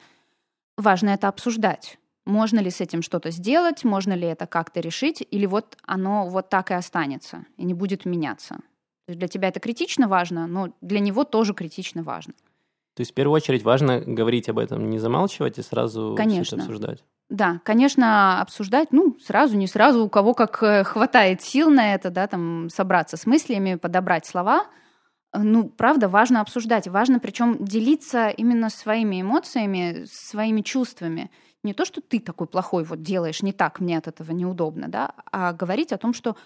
важно 0.77 1.11
это 1.11 1.29
обсуждать. 1.29 1.99
Можно 2.25 2.61
ли 2.61 2.71
с 2.71 2.81
этим 2.81 3.03
что-то 3.03 3.31
сделать, 3.31 3.85
можно 3.85 4.13
ли 4.13 4.27
это 4.29 4.47
как-то 4.47 4.81
решить, 4.81 5.27
или 5.29 5.47
вот 5.47 5.77
оно 5.83 6.29
вот 6.29 6.49
так 6.49 6.71
и 6.71 6.75
останется, 6.75 7.47
и 7.57 7.65
не 7.65 7.75
будет 7.75 8.05
меняться. 8.05 8.57
То 9.07 9.11
есть 9.11 9.19
для 9.19 9.29
тебя 9.29 9.49
это 9.49 9.59
критично 9.59 10.07
важно, 10.07 10.47
но 10.47 10.73
для 10.81 11.01
него 11.01 11.25
тоже 11.25 11.55
критично 11.55 12.03
важно. 12.05 12.35
То 12.95 13.01
есть 13.01 13.13
в 13.13 13.15
первую 13.15 13.35
очередь 13.35 13.63
важно 13.63 14.01
говорить 14.01 14.49
об 14.49 14.59
этом, 14.59 14.91
не 14.91 14.99
замалчивать 14.99 15.59
и 15.59 15.63
сразу 15.63 16.15
Конечно. 16.17 16.57
это 16.57 16.65
обсуждать. 16.65 17.03
Да, 17.33 17.63
конечно, 17.65 18.43
обсуждать, 18.43 18.93
ну, 18.93 19.17
сразу, 19.19 19.57
не 19.57 19.67
сразу, 19.67 20.05
у 20.05 20.11
кого 20.11 20.35
как 20.35 20.63
э, 20.63 20.85
хватает 20.85 21.41
сил 21.41 21.71
на 21.71 21.95
это, 21.95 22.11
да, 22.11 22.27
там, 22.27 22.69
собраться 22.69 23.17
с 23.17 23.25
мыслями, 23.25 23.77
подобрать 23.77 24.27
слова. 24.27 24.67
Ну, 25.33 25.71
правда, 25.71 26.11
важно 26.11 26.43
обсуждать, 26.43 26.89
важно 26.89 27.21
причем 27.21 27.65
делиться 27.65 28.29
именно 28.29 28.69
своими 28.69 29.23
эмоциями, 29.23 30.05
своими 30.05 30.61
чувствами. 30.61 31.31
Не 31.63 31.73
то, 31.73 31.87
что 31.87 32.03
ты 32.03 32.21
такой 32.21 32.47
плохой 32.47 32.85
вот 32.85 33.01
делаешь 33.01 33.41
не 33.41 33.55
так, 33.55 33.81
мне 33.81 33.97
от 33.97 34.09
этого 34.09 34.33
неудобно, 34.33 34.89
да, 34.89 35.15
а 35.33 35.55
говорить 35.55 35.95
о 35.95 35.97
том, 35.97 36.13
что 36.13 36.37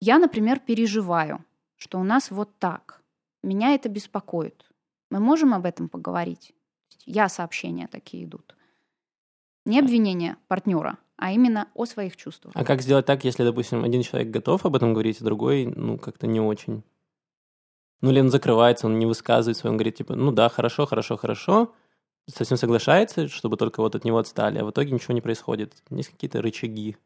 я, 0.00 0.18
например, 0.18 0.58
переживаю, 0.58 1.44
что 1.76 2.00
у 2.00 2.02
нас 2.02 2.32
вот 2.32 2.58
так, 2.58 3.02
меня 3.44 3.72
это 3.72 3.88
беспокоит. 3.88 4.64
Мы 5.10 5.20
можем 5.20 5.54
об 5.54 5.64
этом 5.64 5.88
поговорить? 5.88 6.54
Я 7.06 7.28
сообщения 7.28 7.86
такие 7.86 8.24
идут. 8.24 8.57
Не 9.68 9.80
обвинение 9.80 10.36
партнера, 10.48 10.96
а 11.16 11.30
именно 11.30 11.68
о 11.74 11.84
своих 11.84 12.16
чувствах. 12.16 12.54
А 12.56 12.64
как 12.64 12.80
сделать 12.80 13.04
так, 13.04 13.24
если, 13.24 13.44
допустим, 13.44 13.84
один 13.84 14.02
человек 14.02 14.30
готов 14.30 14.64
об 14.64 14.74
этом 14.74 14.94
говорить, 14.94 15.20
а 15.20 15.24
другой, 15.24 15.66
ну, 15.66 15.98
как-то 15.98 16.26
не 16.26 16.40
очень? 16.40 16.82
Ну, 18.00 18.10
он 18.18 18.30
закрывается, 18.30 18.86
он 18.86 18.98
не 18.98 19.04
высказывается, 19.04 19.68
он 19.68 19.76
говорит, 19.76 19.96
типа, 19.96 20.14
ну 20.14 20.32
да, 20.32 20.48
хорошо, 20.48 20.86
хорошо, 20.86 21.18
хорошо, 21.18 21.74
совсем 22.26 22.56
соглашается, 22.56 23.28
чтобы 23.28 23.58
только 23.58 23.80
вот 23.80 23.94
от 23.94 24.04
него 24.04 24.16
отстали, 24.16 24.58
а 24.58 24.64
в 24.64 24.70
итоге 24.70 24.92
ничего 24.92 25.12
не 25.12 25.20
происходит. 25.20 25.74
Есть 25.90 26.10
какие-то 26.10 26.40
рычаги. 26.40 26.96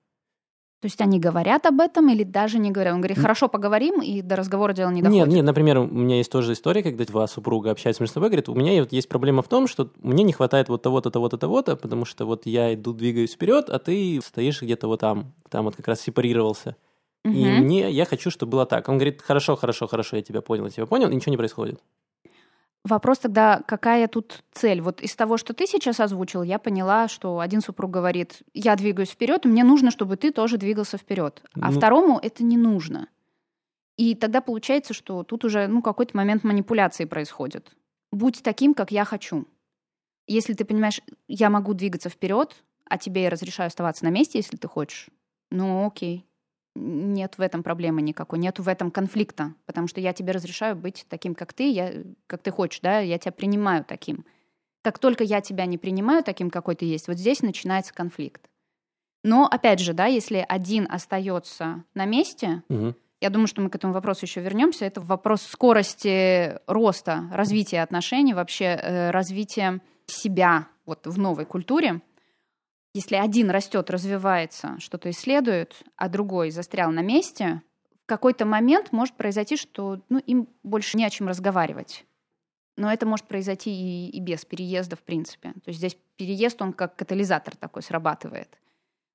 То 0.82 0.86
есть 0.86 1.00
они 1.00 1.20
говорят 1.20 1.64
об 1.66 1.80
этом 1.80 2.10
или 2.10 2.24
даже 2.24 2.58
не 2.58 2.72
говорят? 2.72 2.94
Он 2.94 3.00
говорит, 3.00 3.16
хорошо, 3.16 3.46
поговорим, 3.46 4.02
и 4.02 4.20
до 4.20 4.34
разговора 4.34 4.72
дело 4.72 4.90
не 4.90 5.00
доходит. 5.00 5.26
Нет, 5.26 5.36
нет, 5.36 5.44
например, 5.44 5.78
у 5.78 5.86
меня 5.86 6.16
есть 6.16 6.32
тоже 6.32 6.54
история, 6.54 6.82
когда 6.82 7.04
два 7.04 7.28
супруга 7.28 7.70
общаются 7.70 8.02
между 8.02 8.14
собой, 8.14 8.30
говорит, 8.30 8.48
у 8.48 8.54
меня 8.56 8.84
есть 8.90 9.08
проблема 9.08 9.42
в 9.42 9.48
том, 9.48 9.68
что 9.68 9.92
мне 10.02 10.24
не 10.24 10.32
хватает 10.32 10.68
вот 10.68 10.82
того-то, 10.82 11.12
того-то, 11.12 11.38
того-то, 11.38 11.76
потому 11.76 12.04
что 12.04 12.26
вот 12.26 12.46
я 12.46 12.74
иду, 12.74 12.94
двигаюсь 12.94 13.34
вперед, 13.34 13.70
а 13.70 13.78
ты 13.78 14.18
стоишь 14.26 14.60
где-то 14.60 14.88
вот 14.88 14.98
там, 14.98 15.32
там 15.48 15.66
вот 15.66 15.76
как 15.76 15.86
раз 15.86 16.00
сепарировался. 16.00 16.74
Мгм. 17.24 17.36
И 17.36 17.44
мне, 17.44 17.88
я 17.88 18.04
хочу, 18.04 18.32
чтобы 18.32 18.50
было 18.50 18.66
так. 18.66 18.88
Он 18.88 18.96
говорит, 18.96 19.22
хорошо, 19.22 19.54
хорошо, 19.54 19.86
хорошо, 19.86 20.16
я 20.16 20.22
тебя 20.22 20.40
понял, 20.40 20.64
я 20.64 20.70
тебя 20.70 20.86
понял, 20.86 21.08
и 21.10 21.14
ничего 21.14 21.30
не 21.30 21.36
происходит. 21.36 21.80
Вопрос 22.84 23.20
тогда, 23.20 23.62
какая 23.66 24.08
тут 24.08 24.42
цель? 24.52 24.80
Вот 24.80 25.00
из 25.00 25.14
того, 25.14 25.36
что 25.36 25.54
ты 25.54 25.66
сейчас 25.66 26.00
озвучил, 26.00 26.42
я 26.42 26.58
поняла, 26.58 27.06
что 27.06 27.38
один 27.38 27.60
супруг 27.60 27.92
говорит, 27.92 28.42
я 28.54 28.74
двигаюсь 28.74 29.10
вперед, 29.10 29.44
мне 29.44 29.62
нужно, 29.62 29.92
чтобы 29.92 30.16
ты 30.16 30.32
тоже 30.32 30.56
двигался 30.56 30.98
вперед. 30.98 31.42
А 31.60 31.70
Ну- 31.70 31.78
второму 31.78 32.18
это 32.20 32.42
не 32.42 32.56
нужно. 32.56 33.08
И 33.96 34.16
тогда 34.16 34.40
получается, 34.40 34.94
что 34.94 35.22
тут 35.22 35.44
уже 35.44 35.68
ну, 35.68 35.80
какой-то 35.80 36.16
момент 36.16 36.42
манипуляции 36.42 37.04
происходит. 37.04 37.70
Будь 38.10 38.42
таким, 38.42 38.74
как 38.74 38.90
я 38.90 39.04
хочу. 39.04 39.46
Если 40.26 40.54
ты 40.54 40.64
понимаешь, 40.64 41.00
я 41.28 41.50
могу 41.50 41.74
двигаться 41.74 42.08
вперед, 42.08 42.64
а 42.86 42.98
тебе 42.98 43.22
я 43.22 43.30
разрешаю 43.30 43.68
оставаться 43.68 44.04
на 44.04 44.08
месте, 44.10 44.38
если 44.38 44.56
ты 44.56 44.66
хочешь, 44.66 45.08
ну 45.50 45.86
окей. 45.86 46.26
Нет 46.74 47.36
в 47.36 47.40
этом 47.42 47.62
проблемы 47.62 48.00
никакой, 48.00 48.38
нет 48.38 48.58
в 48.58 48.66
этом 48.66 48.90
конфликта, 48.90 49.54
потому 49.66 49.88
что 49.88 50.00
я 50.00 50.12
тебе 50.14 50.32
разрешаю 50.32 50.74
быть 50.74 51.04
таким, 51.08 51.34
как 51.34 51.52
ты, 51.52 51.70
я, 51.70 51.92
как 52.26 52.42
ты 52.42 52.50
хочешь, 52.50 52.80
да, 52.80 52.98
я 53.00 53.18
тебя 53.18 53.32
принимаю 53.32 53.84
таким. 53.84 54.24
Как 54.82 54.98
только 54.98 55.22
я 55.22 55.40
тебя 55.42 55.66
не 55.66 55.76
принимаю 55.76 56.24
таким, 56.24 56.50
какой 56.50 56.74
ты 56.74 56.86
есть, 56.86 57.08
вот 57.08 57.18
здесь 57.18 57.42
начинается 57.42 57.92
конфликт. 57.92 58.48
Но 59.22 59.46
опять 59.46 59.80
же, 59.80 59.92
да, 59.92 60.06
если 60.06 60.44
один 60.48 60.88
остается 60.90 61.84
на 61.94 62.06
месте, 62.06 62.62
Мгм. 62.68 62.96
я 63.20 63.30
думаю, 63.30 63.46
что 63.46 63.60
мы 63.60 63.70
к 63.70 63.74
этому 63.76 63.92
вопросу 63.92 64.24
еще 64.24 64.40
вернемся. 64.40 64.84
Это 64.84 65.00
вопрос 65.00 65.42
скорости 65.42 66.58
роста, 66.66 67.28
развития 67.30 67.82
отношений, 67.82 68.34
вообще 68.34 68.64
э, 68.64 69.10
развития 69.10 69.80
себя 70.06 70.68
вот 70.86 71.06
в 71.06 71.18
новой 71.18 71.44
культуре. 71.44 72.00
Если 72.94 73.16
один 73.16 73.50
растет, 73.50 73.90
развивается, 73.90 74.76
что-то 74.78 75.10
исследует, 75.10 75.82
а 75.96 76.08
другой 76.08 76.50
застрял 76.50 76.90
на 76.90 77.00
месте, 77.00 77.62
в 78.04 78.06
какой-то 78.06 78.44
момент 78.44 78.92
может 78.92 79.14
произойти, 79.16 79.56
что 79.56 80.02
ну, 80.08 80.18
им 80.18 80.48
больше 80.62 80.98
не 80.98 81.04
о 81.04 81.10
чем 81.10 81.28
разговаривать. 81.28 82.04
Но 82.76 82.92
это 82.92 83.06
может 83.06 83.26
произойти 83.26 83.70
и, 83.70 84.10
и 84.10 84.20
без 84.20 84.44
переезда, 84.44 84.96
в 84.96 85.02
принципе. 85.02 85.52
То 85.52 85.68
есть 85.68 85.78
здесь 85.78 85.96
переезд, 86.16 86.60
он 86.60 86.72
как 86.72 86.96
катализатор 86.96 87.56
такой 87.56 87.82
срабатывает. 87.82 88.58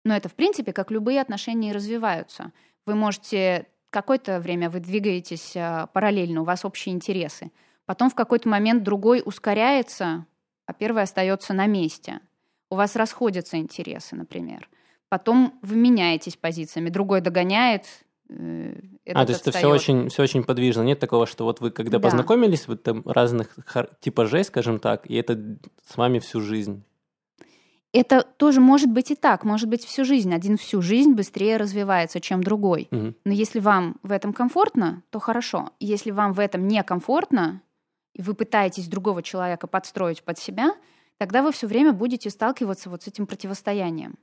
Но 0.03 0.15
это, 0.15 0.29
в 0.29 0.33
принципе, 0.35 0.73
как 0.73 0.89
любые 0.89 1.21
отношения 1.21 1.73
развиваются. 1.73 2.51
Вы 2.85 2.95
можете 2.95 3.67
какое-то 3.89 4.39
время 4.39 4.69
вы 4.69 4.79
двигаетесь 4.79 5.53
а, 5.55 5.87
параллельно, 5.87 6.41
у 6.41 6.45
вас 6.45 6.65
общие 6.65 6.93
интересы. 6.93 7.51
Потом 7.85 8.09
в 8.09 8.15
какой-то 8.15 8.47
момент 8.49 8.83
другой 8.83 9.21
ускоряется, 9.25 10.25
а 10.65 10.73
первый 10.73 11.03
остается 11.03 11.53
на 11.53 11.65
месте. 11.65 12.19
У 12.69 12.75
вас 12.75 12.95
расходятся 12.95 13.57
интересы, 13.57 14.15
например. 14.15 14.69
Потом 15.09 15.57
вы 15.61 15.75
меняетесь 15.75 16.35
позициями, 16.35 16.89
другой 16.89 17.21
догоняет. 17.21 17.85
э, 18.29 18.73
А, 19.13 19.23
этот 19.23 19.25
то 19.27 19.31
есть 19.31 19.41
это 19.47 19.57
все 19.57 19.69
очень, 19.69 20.09
все 20.09 20.23
очень 20.23 20.43
подвижно. 20.43 20.81
Нет 20.81 20.99
такого, 20.99 21.25
что 21.25 21.45
вот 21.45 21.61
вы 21.61 21.71
когда 21.71 21.97
Да. 21.97 22.03
познакомились, 22.03 22.67
вы 22.67 22.75
там 22.75 23.03
разных 23.05 23.55
типажей, 24.01 24.43
скажем 24.43 24.79
так, 24.79 25.09
и 25.09 25.15
это 25.15 25.57
с 25.85 25.95
вами 25.95 26.19
всю 26.19 26.41
жизнь. 26.41 26.83
Это 27.93 28.23
тоже 28.23 28.59
может 28.59 28.91
быть 28.91 29.11
и 29.11 29.15
так, 29.15 29.45
может 29.45 29.69
быть 29.69 29.85
всю 29.85 30.03
жизнь. 30.03 30.33
Один 30.35 30.57
всю 30.57 30.81
жизнь 30.81 31.13
быстрее 31.13 31.55
развивается, 31.57 32.19
чем 32.19 32.43
другой. 32.43 32.89
Мгм. 32.91 33.15
Но 33.23 33.31
если 33.31 33.59
вам 33.61 33.95
в 34.03 34.11
этом 34.11 34.33
комфортно, 34.33 35.03
то 35.09 35.19
хорошо. 35.19 35.71
Если 35.79 36.11
вам 36.11 36.33
в 36.33 36.39
этом 36.39 36.67
некомфортно, 36.67 37.61
и 38.13 38.21
вы 38.21 38.33
пытаетесь 38.33 38.87
другого 38.87 39.23
человека 39.23 39.67
подстроить 39.67 40.21
под 40.21 40.37
себя, 40.37 40.75
тогда 41.17 41.41
вы 41.43 41.51
все 41.51 41.67
время 41.67 41.93
будете 41.93 42.29
сталкиваться 42.29 42.89
вот 42.89 43.03
с 43.03 43.07
этим 43.07 43.27
противостоянием. 43.27 44.17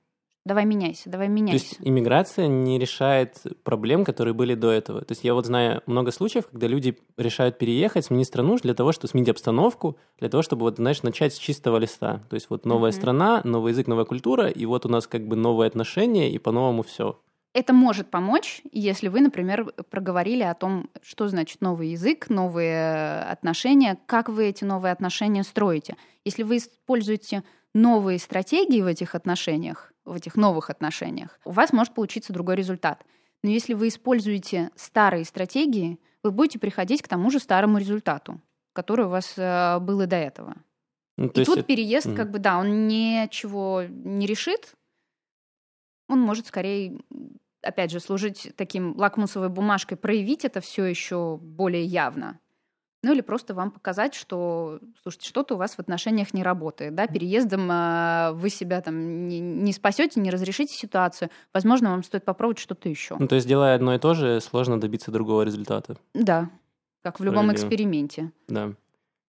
Давай 0.44 0.64
меняйся, 0.66 1.10
давай 1.10 1.28
То 1.48 1.54
меняйся. 1.54 1.56
есть 1.56 1.76
иммиграция 1.80 2.46
не 2.48 2.78
решает 2.78 3.42
проблем, 3.64 4.04
которые 4.04 4.32
были 4.32 4.54
до 4.54 4.70
этого. 4.70 5.02
То 5.02 5.12
есть 5.12 5.24
я 5.24 5.34
вот 5.34 5.44
знаю 5.44 5.82
много 5.86 6.10
случаев, 6.10 6.46
когда 6.46 6.66
люди 6.66 6.98
решают 7.18 7.58
переехать, 7.58 8.06
сменить 8.06 8.28
страну 8.28 8.56
для 8.56 8.74
того, 8.74 8.92
чтобы 8.92 9.08
сменить 9.10 9.28
обстановку, 9.28 9.98
для 10.18 10.30
того, 10.30 10.42
чтобы, 10.42 10.62
вот, 10.62 10.76
знаешь, 10.76 11.02
начать 11.02 11.34
с 11.34 11.38
чистого 11.38 11.76
листа. 11.76 12.24
То 12.30 12.34
есть 12.34 12.48
вот 12.48 12.64
новая 12.64 12.92
Мгм. 12.92 12.92
страна, 12.92 13.42
новый 13.44 13.72
язык, 13.72 13.86
новая 13.88 14.06
культура, 14.06 14.48
и 14.48 14.64
вот 14.64 14.86
у 14.86 14.88
нас 14.88 15.06
как 15.06 15.28
бы 15.28 15.36
новые 15.36 15.68
отношения, 15.68 16.32
и 16.32 16.38
по-новому 16.38 16.82
все. 16.82 17.20
Это 17.54 17.72
может 17.72 18.10
помочь, 18.10 18.62
если 18.72 19.06
вы, 19.06 19.20
например, 19.20 19.66
проговорили 19.88 20.42
о 20.42 20.54
том, 20.54 20.90
что 21.02 21.28
значит 21.28 21.60
новый 21.60 21.90
язык, 21.90 22.28
новые 22.28 23.20
отношения, 23.22 23.96
как 24.06 24.28
вы 24.28 24.46
эти 24.46 24.64
новые 24.64 24.90
отношения 24.90 25.44
строите. 25.44 25.96
Если 26.24 26.42
вы 26.42 26.56
используете 26.56 27.44
новые 27.72 28.18
стратегии 28.18 28.80
в 28.82 28.86
этих 28.86 29.14
отношениях, 29.14 29.92
в 30.04 30.14
этих 30.16 30.34
новых 30.34 30.68
отношениях, 30.68 31.38
у 31.44 31.52
вас 31.52 31.72
может 31.72 31.94
получиться 31.94 32.32
другой 32.32 32.56
результат. 32.56 33.04
Но 33.44 33.50
если 33.50 33.74
вы 33.74 33.86
используете 33.88 34.70
старые 34.74 35.24
стратегии, 35.24 36.00
вы 36.24 36.32
будете 36.32 36.58
приходить 36.58 37.02
к 37.02 37.08
тому 37.08 37.30
же 37.30 37.38
старому 37.38 37.78
результату, 37.78 38.40
который 38.72 39.06
у 39.06 39.10
вас 39.10 39.34
э, 39.36 39.78
был 39.78 40.00
и 40.00 40.06
до 40.06 40.16
этого. 40.16 40.56
Ну, 41.16 41.26
и 41.28 41.44
тут 41.44 41.58
это- 41.58 41.62
переезд, 41.62 42.06
Мгм. 42.06 42.16
как 42.16 42.30
бы, 42.32 42.40
да, 42.40 42.58
он 42.58 42.88
ничего 42.88 43.82
не 43.88 44.26
решит. 44.26 44.74
Он 46.08 46.20
может 46.20 46.46
скорее, 46.48 46.98
опять 47.64 47.90
же, 47.90 48.00
служить 48.00 48.52
таким 48.56 48.96
лакмусовой 48.96 49.48
бумажкой, 49.48 49.96
проявить 49.96 50.44
это 50.44 50.60
все 50.60 50.84
еще 50.84 51.38
более 51.40 51.84
явно. 51.84 52.38
Ну 53.04 53.12
или 53.12 53.20
просто 53.20 53.52
вам 53.52 53.70
показать, 53.70 54.14
что, 54.14 54.80
слушайте, 55.02 55.28
что-то 55.28 55.54
у 55.54 55.58
вас 55.58 55.74
в 55.74 55.78
отношениях 55.78 56.32
не 56.32 56.42
работает, 56.42 56.94
да, 56.94 57.06
переездом 57.06 57.70
э, 57.70 58.32
вы 58.32 58.48
себя 58.48 58.80
там 58.80 59.28
не, 59.28 59.40
не 59.40 59.74
спасете, 59.74 60.20
не 60.20 60.30
разрешите 60.30 60.74
ситуацию, 60.74 61.28
возможно, 61.52 61.90
вам 61.90 62.02
стоит 62.02 62.24
попробовать 62.24 62.58
что-то 62.58 62.88
еще. 62.88 63.16
Ну, 63.18 63.28
то 63.28 63.34
есть, 63.34 63.46
делая 63.46 63.74
одно 63.74 63.94
и 63.94 63.98
то 63.98 64.14
же, 64.14 64.40
сложно 64.40 64.80
добиться 64.80 65.10
другого 65.10 65.42
результата. 65.42 65.98
Да, 66.14 66.48
как 67.02 67.20
в 67.20 67.24
любом 67.24 67.52
эксперименте. 67.52 68.32
Да. 68.48 68.72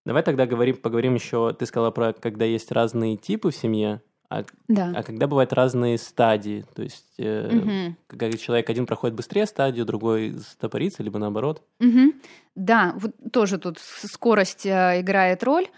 Давай 0.06 0.22
тогда 0.22 0.46
говорим, 0.46 0.76
поговорим 0.76 1.14
еще, 1.14 1.52
ты 1.52 1.66
сказала 1.66 1.90
про, 1.90 2.14
когда 2.14 2.46
есть 2.46 2.72
разные 2.72 3.18
типы 3.18 3.50
в 3.50 3.56
семье, 3.56 4.00
а, 4.28 4.44
да. 4.68 4.92
а 4.94 5.02
когда 5.02 5.26
бывают 5.26 5.52
разные 5.52 5.98
стадии, 5.98 6.64
то 6.74 6.82
есть 6.82 7.14
э, 7.18 7.56
угу. 7.56 7.96
когда 8.06 8.30
человек 8.36 8.68
один 8.68 8.86
проходит 8.86 9.14
быстрее 9.14 9.46
стадию, 9.46 9.84
другой 9.84 10.36
стопорится, 10.40 11.02
либо 11.02 11.18
наоборот. 11.18 11.62
Угу. 11.80 12.12
Да, 12.54 12.94
вот 12.96 13.12
тоже 13.32 13.58
тут 13.58 13.78
скорость 13.78 14.66
э, 14.66 15.00
играет 15.00 15.42
роль. 15.44 15.68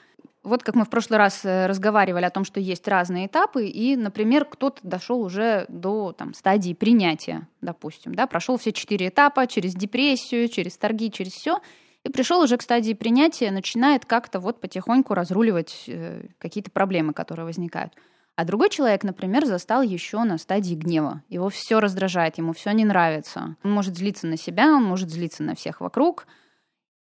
Вот 0.44 0.62
как 0.62 0.74
мы 0.74 0.84
в 0.84 0.90
прошлый 0.90 1.18
раз 1.18 1.44
э, 1.44 1.66
разговаривали 1.66 2.24
о 2.24 2.30
том, 2.30 2.44
что 2.44 2.58
есть 2.58 2.88
разные 2.88 3.26
этапы, 3.26 3.66
и, 3.66 3.96
например, 3.96 4.44
кто-то 4.46 4.80
дошел 4.82 5.20
уже 5.20 5.66
до 5.68 6.12
там, 6.12 6.32
стадии 6.32 6.72
принятия, 6.72 7.46
допустим, 7.60 8.14
да, 8.14 8.26
прошел 8.26 8.56
все 8.56 8.72
четыре 8.72 9.08
этапа 9.08 9.46
через 9.46 9.74
депрессию, 9.74 10.48
через 10.48 10.78
торги, 10.78 11.10
через 11.10 11.32
все, 11.32 11.58
и 12.04 12.10
пришел 12.10 12.40
уже 12.40 12.56
к 12.56 12.62
стадии 12.62 12.94
принятия, 12.94 13.50
начинает 13.50 14.06
как-то 14.06 14.40
вот 14.40 14.60
потихоньку 14.60 15.14
разруливать 15.14 15.84
э, 15.88 16.22
какие-то 16.38 16.70
проблемы, 16.70 17.12
которые 17.12 17.44
возникают. 17.44 17.92
А 18.38 18.44
другой 18.44 18.70
человек, 18.70 19.02
например, 19.02 19.46
застал 19.46 19.82
еще 19.82 20.22
на 20.22 20.38
стадии 20.38 20.76
гнева. 20.76 21.24
Его 21.28 21.48
все 21.48 21.80
раздражает, 21.80 22.38
ему 22.38 22.52
все 22.52 22.70
не 22.70 22.84
нравится. 22.84 23.56
Он 23.64 23.72
может 23.72 23.96
злиться 23.96 24.28
на 24.28 24.36
себя, 24.36 24.68
он 24.68 24.84
может 24.84 25.10
злиться 25.10 25.42
на 25.42 25.56
всех 25.56 25.80
вокруг. 25.80 26.28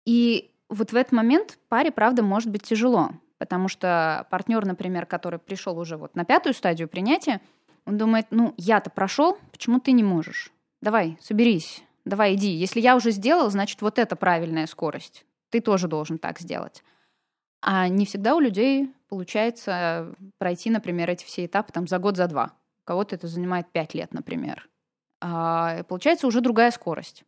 И 0.03 0.49
вот 0.67 0.93
в 0.93 0.95
этот 0.95 1.11
момент 1.11 1.59
паре, 1.69 1.91
правда, 1.91 2.23
может 2.23 2.49
быть 2.49 2.63
тяжело, 2.63 3.11
потому 3.37 3.67
что 3.67 4.25
партнер, 4.31 4.65
например, 4.65 5.05
который 5.05 5.37
пришел 5.37 5.77
уже 5.77 5.95
вот 5.95 6.15
на 6.15 6.25
пятую 6.25 6.55
стадию 6.55 6.87
принятия, 6.87 7.39
он 7.85 7.99
думает, 7.99 8.25
ну, 8.31 8.55
я-то 8.57 8.89
прошел, 8.89 9.37
почему 9.51 9.79
ты 9.79 9.91
не 9.91 10.03
можешь? 10.03 10.51
Давай, 10.81 11.19
соберись, 11.21 11.83
давай 12.03 12.33
иди. 12.33 12.49
Если 12.49 12.79
я 12.79 12.95
уже 12.95 13.11
сделал, 13.11 13.51
значит, 13.51 13.83
вот 13.83 13.99
это 13.99 14.15
правильная 14.15 14.65
скорость. 14.65 15.23
Ты 15.51 15.61
тоже 15.61 15.87
должен 15.87 16.17
так 16.17 16.39
сделать. 16.39 16.83
А 17.61 17.87
не 17.87 18.05
всегда 18.05 18.35
у 18.35 18.39
людей 18.39 18.91
получается 19.09 20.15
пройти, 20.37 20.69
например, 20.69 21.09
эти 21.09 21.25
все 21.25 21.45
этапы 21.45 21.71
там, 21.71 21.87
за 21.87 21.97
год, 21.99 22.17
за 22.17 22.27
два. 22.27 22.53
У 22.83 22.85
кого-то 22.85 23.15
это 23.15 23.27
занимает 23.27 23.67
пять 23.71 23.93
лет, 23.93 24.13
например. 24.13 24.69
А, 25.19 25.83
получается 25.83 26.27
уже 26.27 26.41
другая 26.41 26.71
скорость. 26.71 27.23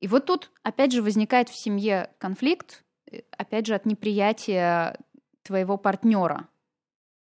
И 0.00 0.08
вот 0.08 0.26
тут, 0.26 0.50
опять 0.62 0.92
же, 0.92 1.02
возникает 1.02 1.48
в 1.48 1.54
семье 1.54 2.10
конфликт, 2.18 2.84
э, 3.10 3.20
опять 3.30 3.66
же, 3.66 3.74
от 3.74 3.86
неприятия 3.86 4.98
твоего 5.42 5.76
партнера. 5.76 6.48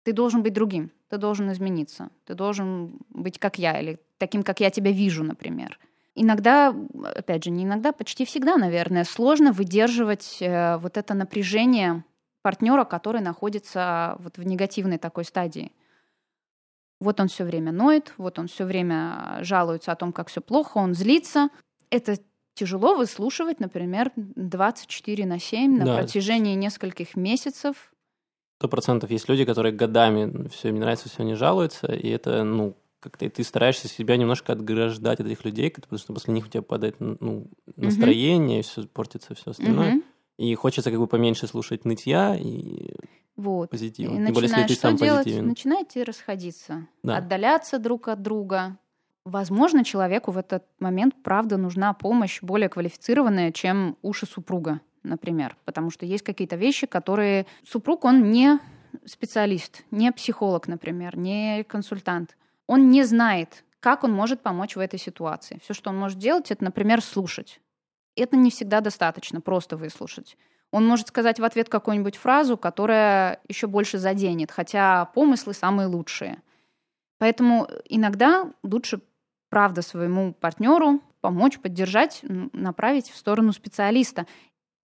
Ты 0.03 0.13
должен 0.13 0.43
быть 0.43 0.53
другим, 0.53 0.91
ты 1.09 1.17
должен 1.17 1.51
измениться, 1.51 2.09
ты 2.25 2.35
должен 2.35 2.99
быть 3.09 3.39
как 3.39 3.57
я 3.57 3.79
или 3.79 3.99
таким, 4.17 4.43
как 4.43 4.59
я 4.59 4.69
тебя 4.69 4.91
вижу, 4.91 5.23
например. 5.23 5.79
Иногда, 6.15 6.75
опять 7.15 7.43
же, 7.43 7.49
не 7.49 7.63
иногда, 7.63 7.91
почти 7.91 8.25
всегда, 8.25 8.57
наверное, 8.57 9.03
сложно 9.03 9.51
выдерживать 9.51 10.37
э, 10.41 10.77
вот 10.77 10.97
это 10.97 11.13
напряжение 11.13 12.03
партнера, 12.49 12.83
который 12.83 13.21
находится 13.21 14.15
вот 14.17 14.39
в 14.39 14.43
негативной 14.43 14.97
такой 14.97 15.23
стадии. 15.23 15.71
Вот 16.99 17.19
он 17.19 17.27
все 17.27 17.43
время 17.43 17.71
ноет, 17.71 18.11
вот 18.17 18.39
он 18.39 18.47
все 18.47 18.65
время 18.65 19.37
жалуется 19.41 19.91
о 19.91 19.95
том, 19.95 20.11
как 20.11 20.29
все 20.29 20.41
плохо, 20.41 20.79
он 20.79 20.95
злится. 20.95 21.49
Это 21.91 22.17
тяжело 22.55 22.95
выслушивать, 22.95 23.59
например, 23.59 24.11
24 24.15 25.27
на 25.27 25.39
7 25.39 25.77
на 25.77 25.85
да. 25.85 25.97
протяжении 25.97 26.55
нескольких 26.55 27.15
месяцев. 27.15 27.93
Сто 28.57 28.67
процентов 28.67 29.11
есть 29.11 29.29
люди, 29.29 29.45
которые 29.45 29.71
годами 29.71 30.47
все 30.47 30.69
им 30.69 30.73
не 30.73 30.81
нравится, 30.81 31.07
все 31.07 31.21
они 31.21 31.35
жалуются, 31.35 31.93
и 31.93 32.09
это, 32.09 32.43
ну, 32.43 32.75
как-то 32.99 33.29
ты 33.29 33.43
стараешься 33.43 33.87
себя 33.87 34.17
немножко 34.17 34.53
отграждать 34.53 35.19
от 35.19 35.27
этих 35.27 35.45
людей, 35.45 35.69
потому 35.69 35.99
что 35.99 36.13
после 36.13 36.33
них 36.33 36.47
у 36.47 36.49
тебя 36.49 36.63
падает 36.63 36.95
ну, 36.99 37.45
настроение, 37.75 38.61
mm-hmm. 38.61 38.63
все 38.63 38.87
портится, 38.87 39.35
все 39.35 39.51
остальное. 39.51 39.97
Mm-hmm. 39.97 40.03
И 40.39 40.55
хочется 40.55 40.89
как 40.89 40.97
бы 40.97 41.05
поменьше 41.05 41.47
слушать 41.47 41.83
нытья 41.83 42.33
и 42.33 42.93
вот. 43.35 43.69
позитива. 43.71 44.13
И 44.13 44.15
Тем 44.15 44.33
более, 44.33 44.49
если 44.49 44.67
ты 44.67 44.73
что 44.73 44.81
сам 44.81 44.95
делать? 44.95 45.25
позитивен. 45.25 45.47
Начинаете 45.49 46.03
расходиться, 46.03 46.87
да. 47.03 47.17
отдаляться 47.17 47.77
друг 47.77 48.07
от 48.07 48.21
друга. 48.21 48.77
Возможно, 49.25 49.83
человеку 49.83 50.31
в 50.31 50.37
этот 50.37 50.63
момент, 50.79 51.13
правда, 51.23 51.57
нужна 51.57 51.91
помощь 51.91 52.41
более 52.41 52.69
квалифицированная, 52.69 53.51
чем 53.51 53.97
уши 54.01 54.25
супруга, 54.25 54.79
например. 55.03 55.57
Потому 55.65 55.91
что 55.91 56.05
есть 56.05 56.23
какие-то 56.23 56.55
вещи, 56.55 56.87
которые... 56.87 57.45
Супруг, 57.67 58.05
он 58.05 58.31
не 58.31 58.59
специалист, 59.03 59.83
не 59.91 60.09
психолог, 60.13 60.69
например, 60.69 61.17
не 61.17 61.65
консультант. 61.65 62.37
Он 62.65 62.89
не 62.89 63.03
знает, 63.03 63.65
как 63.81 64.05
он 64.05 64.13
может 64.13 64.39
помочь 64.39 64.77
в 64.77 64.79
этой 64.79 64.99
ситуации. 64.99 65.59
Все, 65.61 65.73
что 65.73 65.89
он 65.89 65.97
может 65.97 66.17
делать, 66.17 66.49
это, 66.49 66.63
например, 66.63 67.01
слушать 67.01 67.59
это 68.19 68.35
не 68.35 68.51
всегда 68.51 68.81
достаточно, 68.81 69.41
просто 69.41 69.77
выслушать. 69.77 70.37
Он 70.71 70.87
может 70.87 71.07
сказать 71.07 71.39
в 71.39 71.43
ответ 71.43 71.67
какую-нибудь 71.69 72.17
фразу, 72.17 72.57
которая 72.57 73.39
еще 73.47 73.67
больше 73.67 73.97
заденет, 73.97 74.51
хотя 74.51 75.05
помыслы 75.05 75.53
самые 75.53 75.87
лучшие. 75.87 76.41
Поэтому 77.17 77.67
иногда 77.85 78.51
лучше, 78.63 79.01
правда, 79.49 79.81
своему 79.81 80.33
партнеру 80.33 81.01
помочь, 81.21 81.59
поддержать, 81.59 82.21
направить 82.23 83.09
в 83.09 83.17
сторону 83.17 83.51
специалиста. 83.51 84.25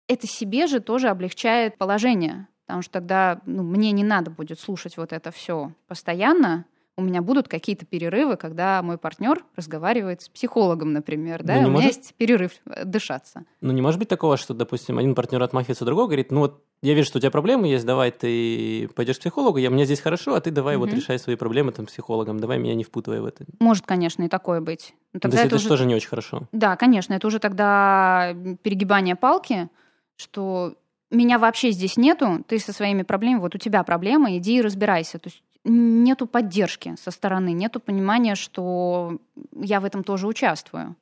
Это 0.07 0.27
себе 0.27 0.67
же 0.67 0.79
тоже 0.79 1.09
облегчает 1.09 1.77
положение, 1.77 2.47
потому 2.65 2.81
что 2.81 2.93
тогда 2.93 3.41
ну, 3.45 3.63
мне 3.63 3.91
не 3.91 4.03
надо 4.03 4.31
будет 4.31 4.59
слушать 4.59 4.97
вот 4.97 5.13
это 5.13 5.31
все 5.31 5.73
постоянно, 5.87 6.65
у 6.97 7.03
меня 7.03 7.21
будут 7.21 7.47
какие-то 7.47 7.85
перерывы, 7.85 8.37
когда 8.37 8.81
мой 8.81 8.97
партнер 8.97 9.43
разговаривает 9.55 10.23
с 10.23 10.29
психологом, 10.29 10.93
например, 10.93 11.43
да, 11.43 11.53
ну, 11.53 11.59
у 11.59 11.61
меня 11.63 11.71
может... 11.73 11.97
есть 11.97 12.15
перерыв 12.15 12.53
э, 12.65 12.85
дышаться. 12.85 13.43
Ну, 13.61 13.71
не 13.71 13.83
может 13.83 13.99
быть 13.99 14.09
такого, 14.09 14.35
что, 14.35 14.55
допустим, 14.55 14.97
один 14.97 15.13
партнер 15.13 15.41
отмахивается, 15.43 15.85
другой 15.85 16.07
говорит, 16.07 16.31
ну 16.31 16.39
вот 16.39 16.63
я 16.81 16.95
вижу, 16.95 17.07
что 17.07 17.19
у 17.19 17.21
тебя 17.21 17.29
проблемы 17.29 17.67
есть, 17.67 17.85
давай 17.85 18.11
ты 18.11 18.89
пойдешь 18.95 19.17
к 19.17 19.19
психологу, 19.19 19.59
я, 19.59 19.69
мне 19.69 19.85
здесь 19.85 20.01
хорошо, 20.01 20.33
а 20.33 20.41
ты 20.41 20.49
давай 20.49 20.75
угу. 20.75 20.85
вот 20.85 20.93
решай 20.93 21.19
свои 21.19 21.35
проблемы 21.35 21.71
там 21.71 21.87
с 21.87 21.91
психологом, 21.91 22.39
давай 22.39 22.57
меня 22.57 22.73
не 22.73 22.83
впутывай 22.83 23.21
в 23.21 23.25
это. 23.25 23.45
Может, 23.59 23.85
конечно, 23.85 24.23
и 24.23 24.27
такое 24.27 24.59
быть. 24.59 24.95
Но 25.13 25.19
тогда 25.19 25.37
То 25.37 25.43
есть 25.43 25.47
это, 25.47 25.55
это 25.55 25.61
уже... 25.61 25.69
тоже 25.69 25.85
не 25.85 25.93
очень 25.93 26.09
хорошо. 26.09 26.47
Да, 26.51 26.75
конечно, 26.77 27.13
это 27.13 27.27
уже 27.27 27.37
тогда 27.37 28.35
перегибание 28.63 29.15
палки, 29.15 29.69
что 30.15 30.73
меня 31.11 31.39
вообще 31.39 31.71
здесь 31.71 31.95
нету, 31.95 32.43
ты 32.47 32.59
со 32.59 32.73
своими 32.73 33.03
проблемами, 33.03 33.41
вот 33.41 33.55
у 33.55 33.57
тебя 33.57 33.83
проблемы, 33.83 34.37
иди 34.37 34.57
и 34.57 34.61
разбирайся. 34.61 35.19
То 35.19 35.29
есть 35.29 35.43
нету 35.69 36.27
поддержки 36.27 36.95
со 36.97 37.11
стороны, 37.11 37.51
нету 37.53 37.79
понимания, 37.79 38.35
что 38.35 39.19
я 39.53 39.79
в 39.79 39.85
этом 39.85 40.03
тоже 40.03 40.27
участвую. 40.27 40.95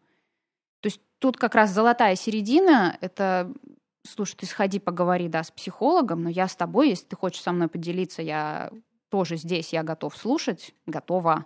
То 0.82 0.88
есть 0.88 1.02
тут 1.20 1.38
как 1.38 1.56
раз 1.56 1.72
золотая 1.72 2.16
середина— 2.16 2.98
это 3.02 3.54
слушай, 4.06 4.36
ты 4.36 4.46
сходи, 4.46 4.80
поговори, 4.80 5.28
да, 5.28 5.44
с 5.44 5.52
психологом, 5.52 6.24
но 6.24 6.30
я 6.30 6.48
с 6.48 6.56
тобой, 6.56 6.90
если 6.90 7.06
ты 7.06 7.16
хочешь 7.16 7.42
со 7.42 7.52
мной 7.52 7.68
поделиться, 7.68 8.22
я 8.22 8.72
тоже 9.10 9.38
здесь, 9.38 9.74
я 9.74 9.84
готов 9.84 10.16
слушать, 10.16 10.74
готова 10.86 11.46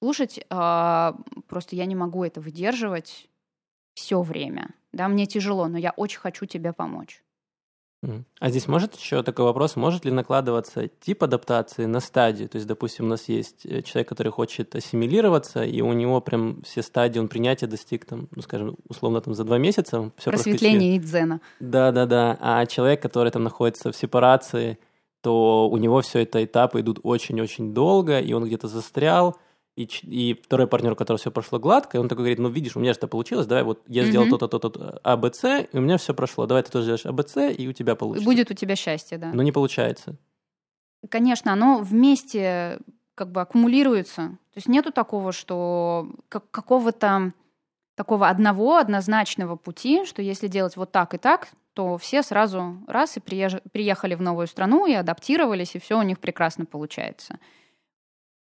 слушать, 0.00 0.38
э, 0.38 1.12
просто 1.48 1.76
я 1.76 1.86
не 1.86 1.94
могу 1.94 2.24
это 2.24 2.40
выдерживать 2.40 3.28
все 3.94 4.20
время, 4.22 4.70
да, 4.92 5.08
мне 5.08 5.26
тяжело, 5.26 5.68
но 5.68 5.78
я 5.78 5.92
очень 5.92 6.18
хочу 6.18 6.46
тебе 6.46 6.72
помочь. 6.72 7.22
А 8.40 8.50
здесь 8.50 8.66
может 8.66 8.96
еще 8.96 9.22
такой 9.22 9.44
вопрос, 9.44 9.76
может 9.76 10.04
ли 10.04 10.10
накладываться 10.10 10.88
тип 10.88 11.22
адаптации 11.22 11.84
на 11.84 12.00
стадию? 12.00 12.48
То 12.48 12.56
есть, 12.56 12.66
допустим, 12.66 13.04
у 13.04 13.08
нас 13.08 13.28
есть 13.28 13.64
э, 13.64 13.82
человек, 13.82 14.08
который 14.08 14.32
хочет 14.32 14.74
ассимилироваться, 14.74 15.62
и 15.62 15.80
у 15.82 15.92
него 15.92 16.20
прям 16.20 16.62
все 16.62 16.82
стадии, 16.82 17.20
он 17.20 17.28
принятия 17.28 17.68
достиг, 17.68 18.04
там, 18.04 18.28
ну, 18.34 18.42
скажем, 18.42 18.76
условно, 18.88 19.20
там 19.20 19.34
за 19.34 19.44
два 19.44 19.58
месяца. 19.58 20.10
Все 20.16 20.30
Просветление 20.30 20.96
и 20.96 20.98
дзена. 20.98 21.40
Да-да-да. 21.60 22.36
А 22.40 22.66
человек, 22.66 23.00
который 23.00 23.30
там 23.30 23.44
находится 23.44 23.92
в 23.92 23.96
сепарации, 23.96 24.78
то 25.20 25.68
у 25.70 25.76
него 25.76 26.00
все 26.00 26.22
это 26.22 26.44
этапы 26.44 26.80
идут 26.80 26.98
очень-очень 27.04 27.72
долго, 27.72 28.18
и 28.18 28.32
он 28.32 28.44
где-то 28.44 28.66
застрял, 28.66 29.36
и, 29.76 29.88
и 30.02 30.34
второй 30.34 30.66
партнер, 30.66 30.92
у 30.92 30.96
которого 30.96 31.18
все 31.18 31.30
прошло 31.30 31.58
гладко, 31.58 31.96
и 31.96 32.00
он 32.00 32.08
такой 32.08 32.24
говорит, 32.24 32.38
ну 32.38 32.48
видишь, 32.48 32.76
у 32.76 32.80
меня 32.80 32.92
же 32.92 32.98
это 32.98 33.08
получилось, 33.08 33.46
давай 33.46 33.64
вот 33.64 33.82
я 33.86 34.04
сделал 34.04 34.28
то-то, 34.28 34.48
то-то, 34.48 35.00
А, 35.02 35.16
Б, 35.16 35.32
С, 35.32 35.66
и 35.72 35.76
у 35.76 35.80
меня 35.80 35.96
все 35.96 36.14
прошло, 36.14 36.46
давай 36.46 36.62
ты 36.62 36.70
тоже 36.70 36.84
сделаешь 36.84 37.06
А, 37.06 37.12
Б, 37.12 37.26
С, 37.26 37.50
и 37.50 37.68
у 37.68 37.72
тебя 37.72 37.94
получится. 37.94 38.24
Будет 38.24 38.50
у 38.50 38.54
тебя 38.54 38.76
счастье, 38.76 39.18
да. 39.18 39.32
Но 39.32 39.42
не 39.42 39.52
получается. 39.52 40.16
Конечно, 41.08 41.52
оно 41.52 41.78
вместе 41.78 42.78
как 43.14 43.32
бы 43.32 43.40
аккумулируется. 43.40 44.38
То 44.52 44.56
есть 44.56 44.68
нету 44.68 44.92
такого, 44.92 45.32
что 45.32 46.08
как, 46.28 46.50
какого-то 46.50 47.32
такого 47.94 48.28
одного 48.28 48.76
однозначного 48.76 49.56
пути, 49.56 50.04
что 50.04 50.22
если 50.22 50.48
делать 50.48 50.76
вот 50.76 50.92
так 50.92 51.14
и 51.14 51.18
так, 51.18 51.48
то 51.72 51.96
все 51.96 52.22
сразу 52.22 52.76
раз 52.86 53.16
и 53.16 53.20
приехали 53.20 54.14
в 54.14 54.20
новую 54.20 54.46
страну 54.46 54.86
и 54.86 54.92
адаптировались, 54.92 55.74
и 55.74 55.78
все 55.78 55.98
у 55.98 56.02
них 56.02 56.20
прекрасно 56.20 56.66
получается 56.66 57.38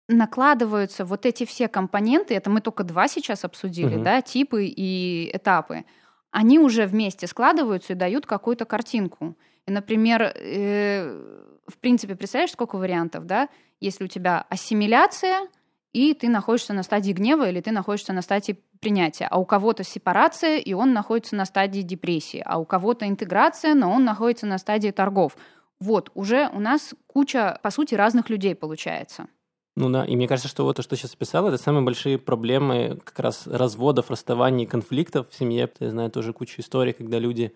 накладываются 0.10 1.06
вот 1.06 1.26
эти 1.26 1.45
все 1.45 1.67
компоненты, 1.67 2.34
это 2.34 2.50
мы 2.50 2.62
только 2.62 2.84
два 2.84 3.08
сейчас 3.08 3.45
обсудили, 3.45 3.95
угу. 3.95 4.04
да, 4.04 4.22
типы 4.22 4.65
и 4.65 5.30
этапы. 5.34 5.86
они 6.32 6.60
уже 6.60 6.86
вместе 6.86 7.28
складываются 7.28 7.93
и 7.93 7.95
дают 7.95 8.26
какую-то 8.26 8.65
картинку. 8.65 9.36
И, 9.65 9.72
например, 9.72 10.34
э, 10.36 11.50
в 11.67 11.78
принципе, 11.78 12.15
представляешь, 12.15 12.52
сколько 12.52 12.76
вариантов, 12.76 13.26
да? 13.26 13.50
Если 13.80 14.04
у 14.04 14.08
тебя 14.08 14.45
ассимиляция, 14.50 15.48
и 15.93 16.13
ты 16.13 16.30
находишься 16.30 16.74
на 16.74 16.84
стадии 16.84 17.12
гнева, 17.12 17.50
или 17.50 17.62
ты 17.62 17.72
находишься 17.72 18.13
на 18.13 18.22
стадии 18.22 18.60
принятия. 18.80 19.28
А 19.30 19.39
у 19.39 19.45
кого-то 19.45 19.84
сепарация, 19.84 20.58
и 20.58 20.74
он 20.74 20.93
находится 20.93 21.36
на 21.36 21.45
стадии 21.45 21.82
депрессии. 21.82 22.43
А 22.45 22.60
у 22.60 22.65
кого-то 22.65 23.08
интеграция, 23.08 23.74
но 23.74 23.91
он 23.91 24.06
находится 24.06 24.45
на 24.45 24.58
стадии 24.58 24.91
торгов. 24.91 25.36
Вот, 25.80 26.12
уже 26.13 26.50
у 26.54 26.60
нас 26.60 26.93
куча, 27.08 27.60
по 27.63 27.72
сути, 27.72 27.95
разных 27.95 28.30
людей 28.30 28.54
получается. 28.56 29.28
Ну 29.75 29.89
да, 29.89 30.03
и 30.03 30.15
мне 30.15 30.27
кажется, 30.27 30.49
что 30.49 30.63
вот 30.63 30.75
то, 30.75 30.82
что 30.82 30.95
сейчас 30.95 31.13
описал, 31.13 31.47
это 31.47 31.58
самые 31.58 31.84
большие 31.84 32.17
проблемы 32.17 32.99
как 33.03 33.19
раз 33.19 33.47
разводов, 33.47 34.12
расставаний, 34.12 34.65
конфликтов 34.65 35.29
в 35.29 35.36
семье. 35.36 35.69
Я 35.79 35.89
знаю 35.89 36.12
тоже 36.12 36.34
кучу 36.34 36.60
историй, 36.62 36.93
когда 36.93 37.19
люди 37.19 37.53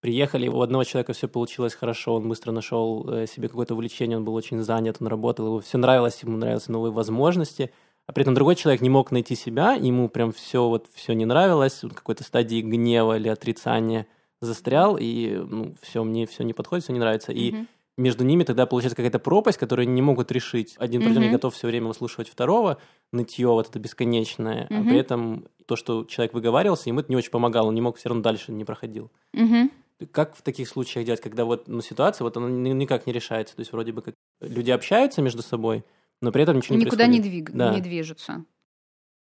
приехали, 0.00 0.48
у 0.48 0.60
одного 0.62 0.84
человека 0.84 1.12
все 1.12 1.28
получилось 1.28 1.74
хорошо, 1.74 2.14
он 2.14 2.28
быстро 2.28 2.52
нашел 2.52 3.08
э, 3.08 3.26
себе 3.26 3.48
какое-то 3.48 3.74
увлечение, 3.74 4.16
он 4.16 4.24
был 4.24 4.34
очень 4.34 4.62
занят, 4.62 4.96
он 4.98 5.08
работал, 5.08 5.46
ему 5.46 5.60
все 5.60 5.76
нравилось, 5.76 6.22
ему 6.22 6.38
нравились 6.38 6.68
новые 6.68 6.90
возможности, 6.90 7.70
а 8.06 8.12
при 8.12 8.22
этом 8.22 8.34
другой 8.34 8.56
человек 8.56 8.80
не 8.80 8.88
мог 8.88 9.12
найти 9.12 9.34
себя, 9.34 9.74
ему 9.74 10.08
прям 10.08 10.32
все 10.32 10.66
вот 10.66 10.86
все 10.94 11.12
не 11.12 11.26
нравилось, 11.26 11.82
в 11.82 11.90
какой-то 11.92 12.24
стадии 12.24 12.62
гнева 12.62 13.18
или 13.18 13.28
отрицания 13.28 14.06
застрял, 14.40 14.96
и 14.98 15.36
ну, 15.36 15.74
все, 15.82 16.02
мне 16.02 16.26
все 16.26 16.44
не 16.44 16.54
подходит, 16.54 16.84
все 16.84 16.94
не 16.94 16.98
нравится. 16.98 17.30
И 17.32 17.50
mm-hmm 17.52 17.66
между 18.00 18.24
ними 18.24 18.44
тогда 18.44 18.66
получается 18.66 18.96
какая-то 18.96 19.18
пропасть, 19.18 19.58
которую 19.58 19.84
они 19.84 19.92
не 19.92 20.02
могут 20.02 20.32
решить. 20.32 20.74
Один 20.78 21.02
mm-hmm. 21.02 21.18
не 21.18 21.30
готов 21.30 21.54
все 21.54 21.66
время 21.66 21.88
выслушивать 21.88 22.28
второго, 22.28 22.78
нытье 23.12 23.48
вот 23.48 23.68
это 23.68 23.78
бесконечное, 23.78 24.66
mm-hmm. 24.66 24.80
а 24.80 24.84
при 24.84 24.98
этом 24.98 25.46
то, 25.66 25.76
что 25.76 26.04
человек 26.04 26.32
выговаривался, 26.32 26.88
ему 26.88 27.00
это 27.00 27.12
не 27.12 27.16
очень 27.16 27.30
помогало, 27.30 27.68
он 27.68 27.74
не 27.74 27.80
мог 27.80 27.98
все 27.98 28.08
равно 28.08 28.22
дальше 28.22 28.52
не 28.52 28.64
проходил. 28.64 29.10
Mm-hmm. 29.36 29.70
Как 30.12 30.34
в 30.34 30.42
таких 30.42 30.66
случаях 30.66 31.04
делать, 31.04 31.20
когда 31.20 31.44
вот 31.44 31.68
ну, 31.68 31.82
ситуация 31.82 32.24
вот 32.24 32.36
она 32.36 32.48
никак 32.48 33.06
не 33.06 33.12
решается, 33.12 33.54
то 33.54 33.60
есть 33.60 33.72
вроде 33.72 33.92
бы 33.92 34.00
как 34.00 34.14
люди 34.40 34.70
общаются 34.70 35.20
между 35.20 35.42
собой, 35.42 35.84
но 36.22 36.32
при 36.32 36.42
этом 36.42 36.56
ничего 36.56 36.76
не 36.76 36.84
Никуда 36.84 37.04
происходит. 37.04 37.24
не, 37.24 37.30
двиг... 37.30 37.50
да. 37.52 37.74
не 37.74 37.82
движутся. 37.82 38.44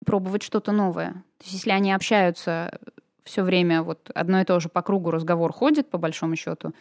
Пробовать 0.06 0.43
что-то 0.43 0.71
новое. 0.71 1.12
То 1.38 1.43
есть 1.43 1.54
если 1.54 1.71
они 1.71 1.91
общаются 1.91 2.80
все 3.26 3.43
время, 3.43 3.84
вот 3.84 4.10
одно 4.15 4.39
и 4.39 4.45
то 4.45 4.60
же 4.62 4.69
по 4.69 4.82
кругу 4.82 5.12
разговор 5.12 5.52
ходит, 5.52 5.89
по 5.89 5.97
большому 5.97 6.36
счету, 6.38 6.73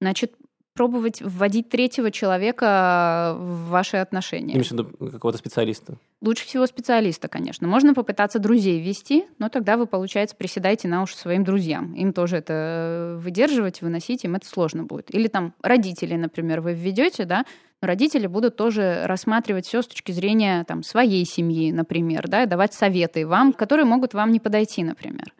значит, 0.00 0.34
пробовать 0.76 1.20
вводить 1.22 1.68
третьего 1.68 2.10
человека 2.10 3.34
в 3.38 3.70
ваши 3.70 3.96
отношения. 3.96 4.54
Имеешь 4.54 4.68
в 4.68 4.72
виду 4.72 4.84
какого-то 4.84 5.38
специалиста? 5.38 5.98
Лучше 6.20 6.44
всего 6.44 6.66
специалиста, 6.66 7.28
конечно. 7.28 7.66
Можно 7.66 7.94
попытаться 7.94 8.38
друзей 8.38 8.80
ввести, 8.80 9.24
но 9.38 9.48
тогда 9.48 9.76
вы, 9.76 9.86
получается, 9.86 10.36
приседаете 10.36 10.86
на 10.86 11.02
уши 11.02 11.16
своим 11.16 11.42
друзьям. 11.42 11.94
Им 11.94 12.12
тоже 12.12 12.36
это 12.36 12.52
э, 12.52 13.16
выдерживать, 13.20 13.82
выносить, 13.82 14.24
им 14.24 14.36
это 14.36 14.46
сложно 14.46 14.84
будет. 14.84 15.12
Или 15.14 15.28
там 15.28 15.54
родители, 15.62 16.14
например, 16.14 16.60
вы 16.60 16.74
введете, 16.74 17.24
да, 17.24 17.44
но 17.82 17.88
родители 17.88 18.26
будут 18.26 18.56
тоже 18.56 19.02
рассматривать 19.04 19.66
все 19.66 19.82
с 19.82 19.86
точки 19.86 20.12
зрения 20.12 20.64
там, 20.64 20.82
своей 20.82 21.24
семьи, 21.24 21.72
например, 21.72 22.28
да, 22.28 22.46
давать 22.46 22.74
советы 22.74 23.26
вам, 23.26 23.52
которые 23.52 23.84
могут 23.84 24.14
вам 24.14 24.32
не 24.32 24.40
подойти, 24.40 24.82
например. 24.84 25.32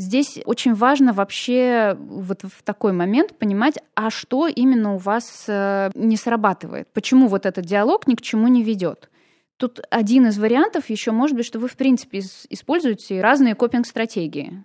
Здесь 0.00 0.40
очень 0.46 0.72
важно 0.72 1.12
вообще 1.12 1.94
вот 1.98 2.42
в 2.42 2.62
такой 2.62 2.94
момент 2.94 3.36
понимать, 3.36 3.74
а 3.94 4.08
что 4.08 4.46
именно 4.46 4.94
у 4.94 4.96
вас 4.96 5.44
э, 5.46 5.90
не 5.94 6.16
срабатывает, 6.16 6.88
почему 6.94 7.28
вот 7.28 7.44
этот 7.44 7.66
диалог 7.66 8.06
ни 8.06 8.14
к 8.14 8.22
чему 8.22 8.48
не 8.48 8.62
ведет. 8.62 9.10
Тут 9.58 9.80
один 9.90 10.28
из 10.28 10.38
вариантов 10.38 10.88
еще 10.88 11.10
может 11.10 11.36
быть, 11.36 11.44
что 11.44 11.58
вы 11.58 11.68
в 11.68 11.76
принципе 11.76 12.20
используете 12.48 13.20
разные 13.20 13.54
копинг-стратегии. 13.54 14.64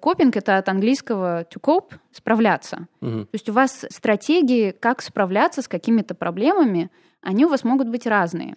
Копинг 0.00 0.36
это 0.36 0.58
от 0.58 0.68
английского 0.68 1.44
to 1.44 1.60
cope 1.60 1.94
справляться. 2.10 2.88
Угу. 3.00 3.26
То 3.26 3.34
есть 3.34 3.48
у 3.48 3.52
вас 3.52 3.86
стратегии, 3.90 4.72
как 4.72 5.02
справляться 5.02 5.62
с 5.62 5.68
какими-то 5.68 6.16
проблемами, 6.16 6.90
они 7.22 7.46
у 7.46 7.48
вас 7.48 7.62
могут 7.62 7.88
быть 7.88 8.08
разные 8.08 8.56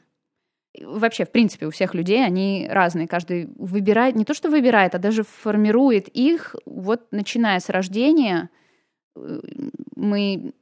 вообще, 0.84 1.26
в 1.26 1.32
принципе, 1.32 1.66
у 1.66 1.72
всех 1.72 1.94
людей 1.94 2.24
они 2.26 2.68
разные. 2.70 3.08
Каждый 3.08 3.50
выбирает, 3.58 4.16
не 4.16 4.26
то 4.26 4.34
что 4.34 4.50
выбирает, 4.50 4.96
а 4.96 5.00
даже 5.00 5.24
формирует 5.24 6.08
их, 6.10 6.56
вот 6.66 7.08
начиная 7.12 7.60
с 7.60 7.70
рождения, 7.70 8.50
э, 9.16 9.40
мы 9.96 10.54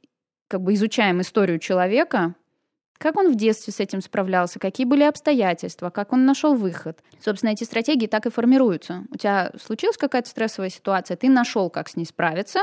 как 0.48 0.62
бы 0.62 0.74
изучаем 0.74 1.20
историю 1.20 1.58
человека, 1.58 2.34
как 2.98 3.16
он 3.16 3.30
в 3.30 3.36
детстве 3.36 3.72
с 3.72 3.80
этим 3.80 4.00
справлялся, 4.00 4.58
какие 4.58 4.86
были 4.86 5.02
обстоятельства, 5.02 5.90
как 5.90 6.12
он 6.12 6.24
нашел 6.24 6.54
выход. 6.54 6.98
Собственно, 7.20 7.50
эти 7.50 7.64
стратегии 7.64 8.06
так 8.06 8.26
и 8.26 8.30
формируются. 8.30 9.04
У 9.10 9.16
тебя 9.16 9.52
случилась 9.62 9.96
какая-то 9.96 10.28
стрессовая 10.28 10.70
ситуация, 10.70 11.16
ты 11.16 11.28
нашел, 11.28 11.68
как 11.68 11.88
с 11.88 11.96
ней 11.96 12.06
справиться, 12.06 12.60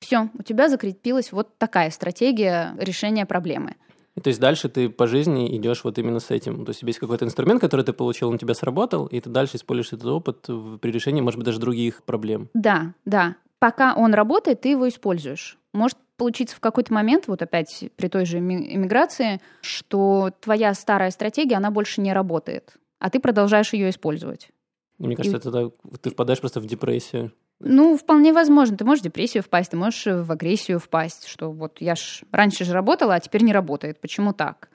все, 0.00 0.28
у 0.36 0.42
тебя 0.42 0.68
закрепилась 0.68 1.30
вот 1.30 1.56
такая 1.58 1.90
стратегия 1.90 2.74
решения 2.78 3.24
проблемы. 3.24 3.76
И 4.16 4.20
то 4.20 4.28
есть 4.28 4.40
дальше 4.40 4.68
ты 4.68 4.90
по 4.90 5.06
жизни 5.06 5.56
идешь 5.56 5.84
вот 5.84 5.98
именно 5.98 6.20
с 6.20 6.30
этим. 6.30 6.64
То 6.64 6.70
есть 6.70 6.82
есть 6.82 6.98
какой-то 6.98 7.24
инструмент, 7.24 7.60
который 7.60 7.84
ты 7.84 7.92
получил, 7.92 8.28
он 8.28 8.34
у 8.34 8.38
тебя 8.38 8.54
сработал, 8.54 9.06
и 9.06 9.20
ты 9.20 9.30
дальше 9.30 9.56
используешь 9.56 9.92
этот 9.92 10.06
опыт 10.06 10.46
при 10.80 10.90
решении, 10.90 11.20
может 11.20 11.38
быть, 11.38 11.46
даже 11.46 11.58
других 11.58 12.02
проблем. 12.02 12.48
Да, 12.52 12.94
да. 13.04 13.36
Пока 13.58 13.94
он 13.94 14.12
работает, 14.12 14.60
ты 14.60 14.70
его 14.70 14.88
используешь. 14.88 15.56
Может 15.72 15.96
получиться 16.16 16.54
в 16.56 16.60
какой-то 16.60 16.92
момент, 16.92 17.26
вот 17.26 17.42
опять 17.42 17.90
при 17.96 18.08
той 18.08 18.26
же 18.26 18.38
иммиграции, 18.38 19.40
что 19.60 20.30
твоя 20.40 20.74
старая 20.74 21.10
стратегия, 21.10 21.56
она 21.56 21.70
больше 21.70 22.00
не 22.00 22.12
работает, 22.12 22.76
а 22.98 23.08
ты 23.08 23.18
продолжаешь 23.18 23.72
ее 23.72 23.90
использовать. 23.90 24.50
Мне 24.98 25.16
кажется, 25.16 25.38
и... 25.38 25.40
это 25.40 25.72
ты 26.00 26.10
впадаешь 26.10 26.40
просто 26.40 26.60
в 26.60 26.66
депрессию. 26.66 27.32
Ну, 27.64 27.96
вполне 27.96 28.32
возможно. 28.32 28.76
Ты 28.76 28.84
можешь 28.84 29.02
в 29.02 29.04
депрессию 29.04 29.42
впасть, 29.42 29.70
ты 29.70 29.76
можешь 29.76 30.06
в 30.06 30.30
агрессию 30.30 30.78
впасть, 30.78 31.26
что 31.26 31.50
вот 31.50 31.80
я 31.80 31.94
ж 31.94 32.22
раньше 32.32 32.64
же 32.64 32.72
работала, 32.72 33.14
а 33.14 33.20
теперь 33.20 33.42
не 33.42 33.52
работает. 33.52 34.00
Почему 34.00 34.32
так? 34.32 34.68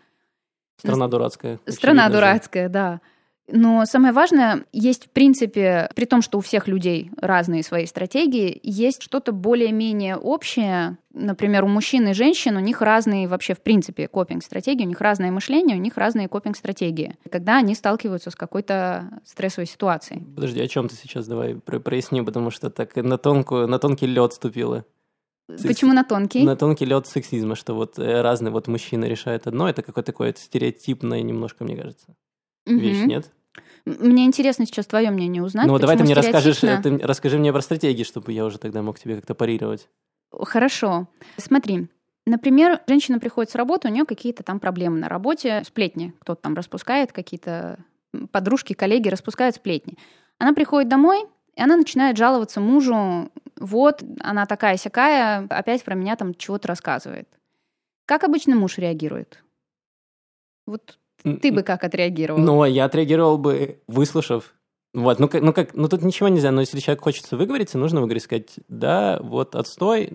Страна 0.78 1.08
дурацкая. 1.08 1.60
Страна 1.68 2.10
дурацкая, 2.10 2.70
да. 2.70 3.02
Но 3.50 3.86
самое 3.86 4.14
важное, 4.14 4.66
есть 4.74 5.06
в 5.06 5.10
принципе, 5.10 5.90
при 5.96 6.06
том, 6.06 6.22
что 6.22 6.38
у 6.38 6.42
всех 6.42 6.68
людей 6.68 7.12
разные 7.18 7.64
свои 7.64 7.86
стратегии, 7.86 8.60
есть 8.62 9.02
что-то 9.02 9.32
более-менее 9.32 10.18
общее. 10.18 10.98
Например, 11.14 11.64
у 11.64 11.68
мужчин 11.68 12.08
и 12.10 12.14
женщин 12.14 12.58
у 12.58 12.60
них 12.60 12.82
разные 12.82 13.28
вообще 13.28 13.54
в 13.54 13.62
принципе 13.62 14.10
копинг-стратегии, 14.10 14.84
у 14.84 14.90
них 14.90 15.00
разное 15.00 15.32
мышление, 15.32 15.78
у 15.78 15.80
них 15.80 15.96
разные 15.96 16.28
копинг-стратегии, 16.28 17.16
когда 17.32 17.58
они 17.58 17.74
сталкиваются 17.74 18.32
с 18.32 18.36
какой-то 18.36 19.22
стрессовой 19.26 19.66
ситуацией. 19.66 20.24
Подожди, 20.36 20.62
о 20.62 20.68
чем 20.68 20.90
ты 20.90 20.96
сейчас? 20.96 21.26
Давай 21.26 21.56
проясни, 21.56 22.22
потому 22.22 22.52
что 22.52 22.70
так 22.70 22.98
на, 22.98 23.18
тонкую, 23.18 23.68
на 23.68 23.80
тонкий 23.80 24.08
лед 24.08 24.34
ступила. 24.34 24.86
Почему 25.48 25.94
на 25.94 26.04
тонкий? 26.04 26.44
На 26.44 26.58
тонкий 26.58 26.84
лед 26.84 27.08
сексизма, 27.08 27.56
что 27.56 27.74
вот 27.74 27.98
э, 27.98 28.22
разные 28.22 28.52
вот 28.52 28.68
мужчины 28.68 29.06
решают 29.06 29.48
одно, 29.48 29.70
это 29.70 29.82
какое-то 29.82 30.12
такое 30.12 30.36
стереотипное 30.38 31.22
немножко, 31.22 31.64
мне 31.64 31.78
кажется. 31.78 32.14
Вещь, 32.66 33.06
нет? 33.06 33.32
Мне 33.88 34.26
интересно 34.26 34.66
сейчас 34.66 34.86
твое 34.86 35.12
мнение 35.12 35.42
узнать. 35.42 35.68
Ну, 35.68 35.80
давай 35.80 35.98
ты 35.98 36.04
мне 36.04 36.14
расскажешь, 36.14 36.64
э, 36.64 36.80
ты 36.82 36.98
расскажи 36.98 37.38
мне 37.40 37.54
про 37.54 37.62
стратегии, 37.62 38.04
чтобы 38.04 38.34
я 38.34 38.46
уже 38.46 38.58
тогда 38.58 38.82
мог 38.82 39.00
тебе 39.00 39.16
как-то 39.16 39.34
парировать. 39.34 39.88
Хорошо. 40.32 41.08
Смотри, 41.38 41.88
Например, 42.28 42.82
женщина 42.88 43.20
приходит 43.20 43.52
с 43.52 43.56
работы, 43.56 43.88
у 43.88 43.92
нее 43.92 44.04
какие-то 44.04 44.44
там 44.44 44.60
проблемы 44.60 45.00
на 45.00 45.08
работе, 45.08 45.64
сплетни. 45.66 46.14
Кто-то 46.20 46.42
там 46.42 46.56
распускает, 46.56 47.14
какие-то 47.14 47.80
подружки, 48.34 48.74
коллеги 48.74 49.08
распускают 49.08 49.56
сплетни. 49.56 49.98
Она 50.38 50.52
приходит 50.52 50.90
домой, 50.90 51.26
и 51.56 51.62
она 51.62 51.78
начинает 51.78 52.18
жаловаться 52.18 52.60
мужу, 52.60 53.32
вот, 53.56 54.04
она 54.20 54.46
такая-сякая, 54.46 55.48
опять 55.50 55.86
про 55.86 55.96
меня 55.96 56.18
там 56.18 56.36
чего-то 56.36 56.68
рассказывает. 56.68 57.30
Как 58.06 58.26
обычно 58.26 58.58
муж 58.58 58.78
реагирует? 58.78 59.42
Вот 60.66 61.00
ты 61.24 61.52
бы 61.52 61.64
как 61.64 61.84
отреагировал? 61.84 62.40
Ну, 62.40 62.64
я 62.66 62.86
отреагировал 62.86 63.38
бы, 63.38 63.80
выслушав. 63.88 64.54
Вот, 64.94 65.20
ну, 65.20 65.28
как, 65.28 65.42
ну, 65.44 65.54
как, 65.54 65.76
ну 65.76 65.90
тут 65.90 66.02
ничего 66.02 66.28
нельзя, 66.28 66.50
но 66.52 66.62
если 66.62 66.80
человек 66.80 67.04
хочется 67.04 67.38
выговориться, 67.38 67.78
нужно 67.78 68.02
выговорить, 68.02 68.24
сказать, 68.24 68.56
да, 68.68 69.20
вот 69.22 69.56
отстой, 69.56 70.10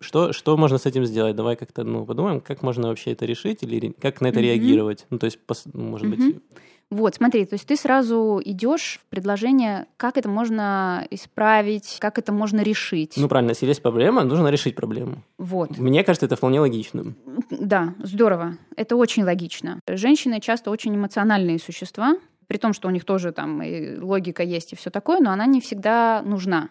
что, 0.00 0.32
что 0.32 0.56
можно 0.56 0.78
с 0.78 0.86
этим 0.86 1.04
сделать, 1.06 1.34
давай 1.34 1.56
как-то, 1.56 1.82
ну, 1.82 2.06
подумаем, 2.06 2.40
как 2.40 2.62
можно 2.62 2.88
вообще 2.88 3.12
это 3.12 3.24
решить 3.24 3.62
или 3.62 3.92
как 4.00 4.20
на 4.20 4.28
это 4.28 4.38
mm-hmm. 4.38 4.42
реагировать, 4.42 5.06
ну, 5.10 5.18
то 5.18 5.24
есть, 5.24 5.44
пос, 5.44 5.64
может 5.72 6.06
mm-hmm. 6.06 6.16
быть, 6.16 6.42
вот, 6.90 7.16
смотри, 7.16 7.44
то 7.44 7.54
есть 7.54 7.66
ты 7.66 7.76
сразу 7.76 8.40
идешь 8.42 8.98
в 9.02 9.10
предложение, 9.10 9.86
как 9.98 10.16
это 10.16 10.28
можно 10.28 11.06
исправить, 11.10 11.98
как 12.00 12.18
это 12.18 12.32
можно 12.32 12.62
решить. 12.62 13.14
Ну, 13.16 13.28
правильно, 13.28 13.50
если 13.50 13.66
есть 13.66 13.82
проблема, 13.82 14.24
нужно 14.24 14.48
решить 14.48 14.74
проблему. 14.74 15.22
Вот. 15.36 15.76
Мне 15.76 16.02
кажется, 16.02 16.24
это 16.24 16.36
вполне 16.36 16.60
логично. 16.60 17.14
Да, 17.50 17.94
здорово. 18.02 18.56
Это 18.74 18.96
очень 18.96 19.24
логично. 19.24 19.80
Женщины 19.86 20.40
часто 20.40 20.70
очень 20.70 20.96
эмоциональные 20.96 21.58
существа, 21.58 22.16
при 22.46 22.56
том, 22.56 22.72
что 22.72 22.88
у 22.88 22.90
них 22.90 23.04
тоже 23.04 23.32
там 23.32 23.62
и 23.62 23.98
логика 23.98 24.42
есть 24.42 24.72
и 24.72 24.76
все 24.76 24.88
такое, 24.88 25.20
но 25.20 25.30
она 25.30 25.44
не 25.44 25.60
всегда 25.60 26.22
нужна. 26.24 26.70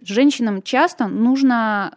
Женщинам 0.00 0.62
часто 0.62 1.08
нужно 1.08 1.92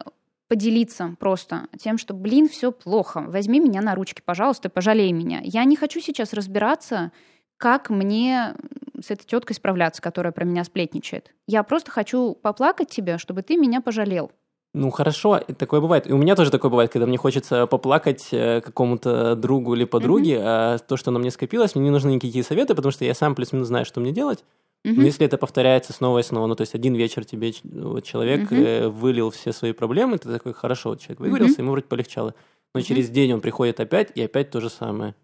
поделиться 0.48 1.16
просто 1.18 1.66
тем, 1.78 1.98
что, 1.98 2.14
блин, 2.14 2.48
все 2.48 2.72
плохо, 2.72 3.24
возьми 3.26 3.60
меня 3.60 3.80
на 3.80 3.94
ручки, 3.94 4.22
пожалуйста, 4.24 4.68
пожалей 4.68 5.12
меня. 5.12 5.40
Я 5.42 5.64
не 5.64 5.76
хочу 5.76 6.00
сейчас 6.00 6.32
разбираться, 6.32 7.12
как 7.58 7.90
мне 7.90 8.54
с 9.00 9.10
этой 9.10 9.24
теткой 9.24 9.54
справляться, 9.54 10.02
которая 10.02 10.32
про 10.32 10.44
меня 10.44 10.64
сплетничает. 10.64 11.32
Я 11.46 11.62
просто 11.62 11.90
хочу 11.90 12.34
поплакать 12.34 12.90
тебе, 12.90 13.18
чтобы 13.18 13.42
ты 13.42 13.56
меня 13.56 13.80
пожалел. 13.80 14.30
Ну 14.74 14.90
хорошо, 14.90 15.40
такое 15.58 15.80
бывает. 15.80 16.06
И 16.06 16.12
у 16.12 16.18
меня 16.18 16.36
тоже 16.36 16.50
такое 16.50 16.70
бывает, 16.70 16.92
когда 16.92 17.06
мне 17.06 17.16
хочется 17.16 17.66
поплакать 17.66 18.28
э, 18.32 18.60
какому-то 18.60 19.34
другу 19.34 19.74
или 19.74 19.84
подруге, 19.84 20.34
mm-hmm. 20.34 20.44
а 20.44 20.78
то, 20.78 20.98
что 20.98 21.10
на 21.10 21.18
мне 21.18 21.30
скопилось, 21.30 21.74
мне 21.74 21.84
не 21.84 21.90
нужны 21.90 22.10
никакие 22.10 22.44
советы, 22.44 22.74
потому 22.74 22.92
что 22.92 23.06
я 23.06 23.14
сам 23.14 23.34
плюс-минус 23.34 23.68
знаю, 23.68 23.86
что 23.86 24.00
мне 24.00 24.12
делать. 24.12 24.44
Mm-hmm. 24.84 24.94
Но 24.96 25.02
если 25.02 25.24
это 25.24 25.38
повторяется 25.38 25.94
снова 25.94 26.18
и 26.18 26.22
снова, 26.22 26.46
ну 26.46 26.54
то 26.54 26.60
есть 26.60 26.74
один 26.74 26.94
вечер 26.94 27.24
тебе 27.24 27.52
человек 27.52 28.52
mm-hmm. 28.52 28.88
вылил 28.90 29.30
все 29.30 29.52
свои 29.52 29.72
проблемы, 29.72 30.18
ты 30.18 30.30
такой, 30.30 30.52
хорошо, 30.52 30.90
вот 30.90 31.00
человек 31.00 31.20
выговорился, 31.20 31.56
mm-hmm. 31.56 31.62
ему 31.62 31.70
вроде 31.70 31.86
полегчало. 31.86 32.34
Но 32.74 32.80
mm-hmm. 32.80 32.84
через 32.84 33.08
день 33.08 33.32
он 33.32 33.40
приходит 33.40 33.80
опять, 33.80 34.12
и 34.14 34.22
опять 34.22 34.50
то 34.50 34.60
же 34.60 34.68
самое. 34.68 35.14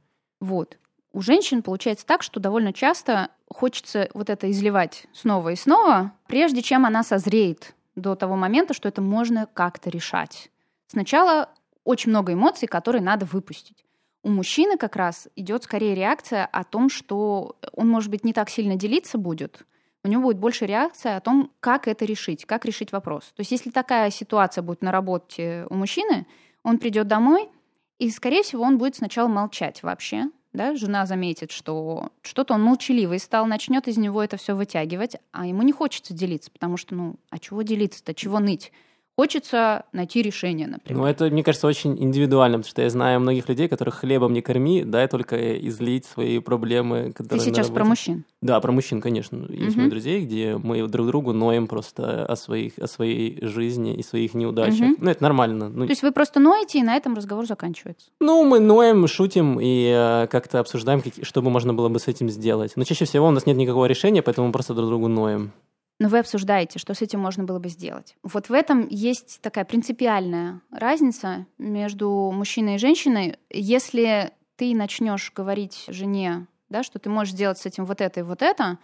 Вот. 0.41 0.79
У 1.13 1.21
женщин 1.21 1.63
получается 1.63 2.07
так, 2.07 2.23
что 2.23 2.41
довольно 2.41 2.73
часто 2.73 3.29
хочется 3.49 4.09
вот 4.15 4.31
это 4.31 4.51
изливать 4.51 5.07
снова 5.13 5.51
и 5.51 5.57
снова, 5.57 6.13
прежде 6.27 6.63
чем 6.63 6.87
она 6.87 7.03
созреет 7.03 7.75
до 7.97 8.15
того 8.15 8.37
момента, 8.37 8.73
что 8.73 8.89
это 8.89 9.03
можно 9.03 9.47
как-то 9.53 9.91
решать. 9.91 10.51
Сначала 10.87 11.51
очень 11.85 12.11
много 12.11 12.33
эмоций, 12.33 12.67
которые 12.67 13.03
надо 13.03 13.27
выпустить. 13.27 13.85
У 14.23 14.31
мужчины 14.31 14.79
как 14.79 14.97
раз 14.97 15.29
идет 15.37 15.65
скорее 15.65 15.95
реакция 15.95 16.47
о 16.47 16.65
том, 16.65 16.89
что 16.89 17.57
он, 17.73 17.89
может 17.89 18.11
быть, 18.11 18.25
не 18.25 18.33
так 18.33 18.49
сильно 18.49 18.77
делиться 18.77 19.19
будет, 19.19 19.67
у 20.05 20.09
него 20.09 20.23
будет 20.23 20.39
больше 20.39 20.67
реакция 20.67 21.17
о 21.17 21.21
том, 21.21 21.53
как 21.61 21.87
это 21.87 22.05
решить, 22.05 22.45
как 22.45 22.65
решить 22.65 22.91
вопрос. 22.91 23.27
То 23.37 23.41
есть 23.41 23.53
если 23.53 23.71
такая 23.71 24.11
ситуация 24.11 24.63
будет 24.63 24.83
на 24.83 24.91
работе 24.91 25.67
у 25.71 25.75
мужчины, 25.75 26.27
он 26.63 26.79
придет 26.79 27.07
домой, 27.07 27.49
и, 27.99 28.11
скорее 28.11 28.43
всего, 28.43 28.65
он 28.65 28.79
будет 28.79 28.97
сначала 28.97 29.29
молчать 29.29 29.83
вообще, 29.83 30.25
да, 30.53 30.75
жена 30.77 31.07
заметит, 31.07 31.51
что 31.51 32.11
что-то 32.23 32.55
он 32.55 32.63
молчаливый 32.63 33.19
стал, 33.19 33.47
начнет 33.47 33.89
из 33.89 33.97
него 33.97 34.23
это 34.23 34.37
все 34.37 34.55
вытягивать, 34.55 35.17
а 35.33 35.47
ему 35.47 35.63
не 35.63 35.73
хочется 35.73 36.13
делиться, 36.15 36.51
потому 36.51 36.77
что, 36.77 36.95
ну, 36.95 37.17
а 37.31 37.39
чего 37.39 37.63
делиться-то, 37.63 38.15
чего 38.15 38.39
ныть? 38.39 38.73
Хочется 39.17 39.85
найти 39.93 40.23
решение, 40.23 40.67
например. 40.67 41.03
Ну, 41.03 41.07
это, 41.07 41.27
мне 41.27 41.45
кажется, 41.45 41.67
очень 41.67 42.03
индивидуально, 42.03 42.59
потому 42.59 42.71
что 42.71 42.81
я 42.81 42.89
знаю 42.89 43.21
многих 43.21 43.47
людей, 43.47 43.69
которых 43.69 43.97
хлебом 43.97 44.33
не 44.33 44.41
корми, 44.41 44.85
дай 44.85 45.07
только 45.07 45.59
излить 45.69 46.07
свои 46.07 46.39
проблемы. 46.39 47.13
Ты 47.29 47.39
сейчас 47.39 47.69
про 47.69 47.85
мужчин? 47.85 48.25
Да, 48.41 48.59
про 48.61 48.73
мужчин, 48.73 49.03
конечно. 49.03 49.47
Есть 49.51 49.77
угу. 49.77 49.83
мои 49.83 49.91
друзья, 49.91 50.19
где 50.19 50.57
мы 50.57 50.89
друг 50.89 51.07
другу 51.09 51.35
ноем 51.35 51.67
просто 51.67 52.25
о, 52.25 52.37
своих, 52.37 52.79
о 52.79 52.87
своей 52.87 53.39
жизни 53.45 53.95
и 53.95 54.03
своих 54.03 54.33
неудачах. 54.33 54.93
Угу. 54.93 54.97
Ну, 55.01 55.11
это 55.11 55.23
нормально. 55.23 55.69
Ну, 55.69 55.85
То 55.85 55.91
есть 55.91 56.03
вы 56.03 56.13
просто 56.13 56.41
ноете, 56.41 56.79
и 56.79 56.83
на 56.83 56.97
этом 56.97 57.15
разговор 57.15 57.47
заканчивается? 57.47 58.07
Ну, 58.19 58.45
мы 58.45 58.61
ноем, 58.61 59.07
шутим 59.07 59.59
и 59.61 59.93
э, 59.95 60.27
как-то 60.29 60.59
обсуждаем, 60.59 61.03
как, 61.03 61.13
что 61.23 61.43
бы 61.43 61.51
можно 61.51 61.75
было 61.75 61.91
бы 61.91 61.99
с 61.99 62.09
этим 62.09 62.31
сделать. 62.31 62.73
Но 62.77 62.85
чаще 62.85 63.05
всего 63.05 63.29
у 63.29 63.31
нас 63.31 63.45
нет 63.45 63.59
никакого 63.59 63.85
решения, 63.85 64.23
поэтому 64.23 64.47
мы 64.47 64.53
просто 64.55 64.73
друг 64.73 64.89
другу 64.89 65.09
ноем 65.09 65.53
но 65.99 66.09
вы 66.09 66.19
обсуждаете, 66.19 66.79
что 66.79 66.95
с 66.95 67.03
этим 67.03 67.21
можно 67.21 67.45
было 67.45 67.59
бы 67.59 67.69
сделать. 67.69 68.17
Вот 68.23 68.49
в 68.49 68.53
этом 68.53 68.89
есть 68.89 69.41
такая 69.41 69.65
принципиальная 69.65 70.61
разница 70.71 71.47
между 71.59 72.31
мужчиной 72.33 72.77
и 72.77 72.79
женщиной. 72.79 73.39
Если 73.51 74.33
ты 74.57 74.75
начнешь 74.75 75.33
говорить 75.35 75.85
жене, 75.89 76.47
да, 76.69 76.83
что 76.83 76.99
ты 76.99 77.09
можешь 77.09 77.35
сделать 77.35 77.59
с 77.59 77.67
этим 77.67 77.85
вот 77.85 78.01
это 78.01 78.21
и 78.21 78.23
вот 78.23 78.43
это, 78.43 78.79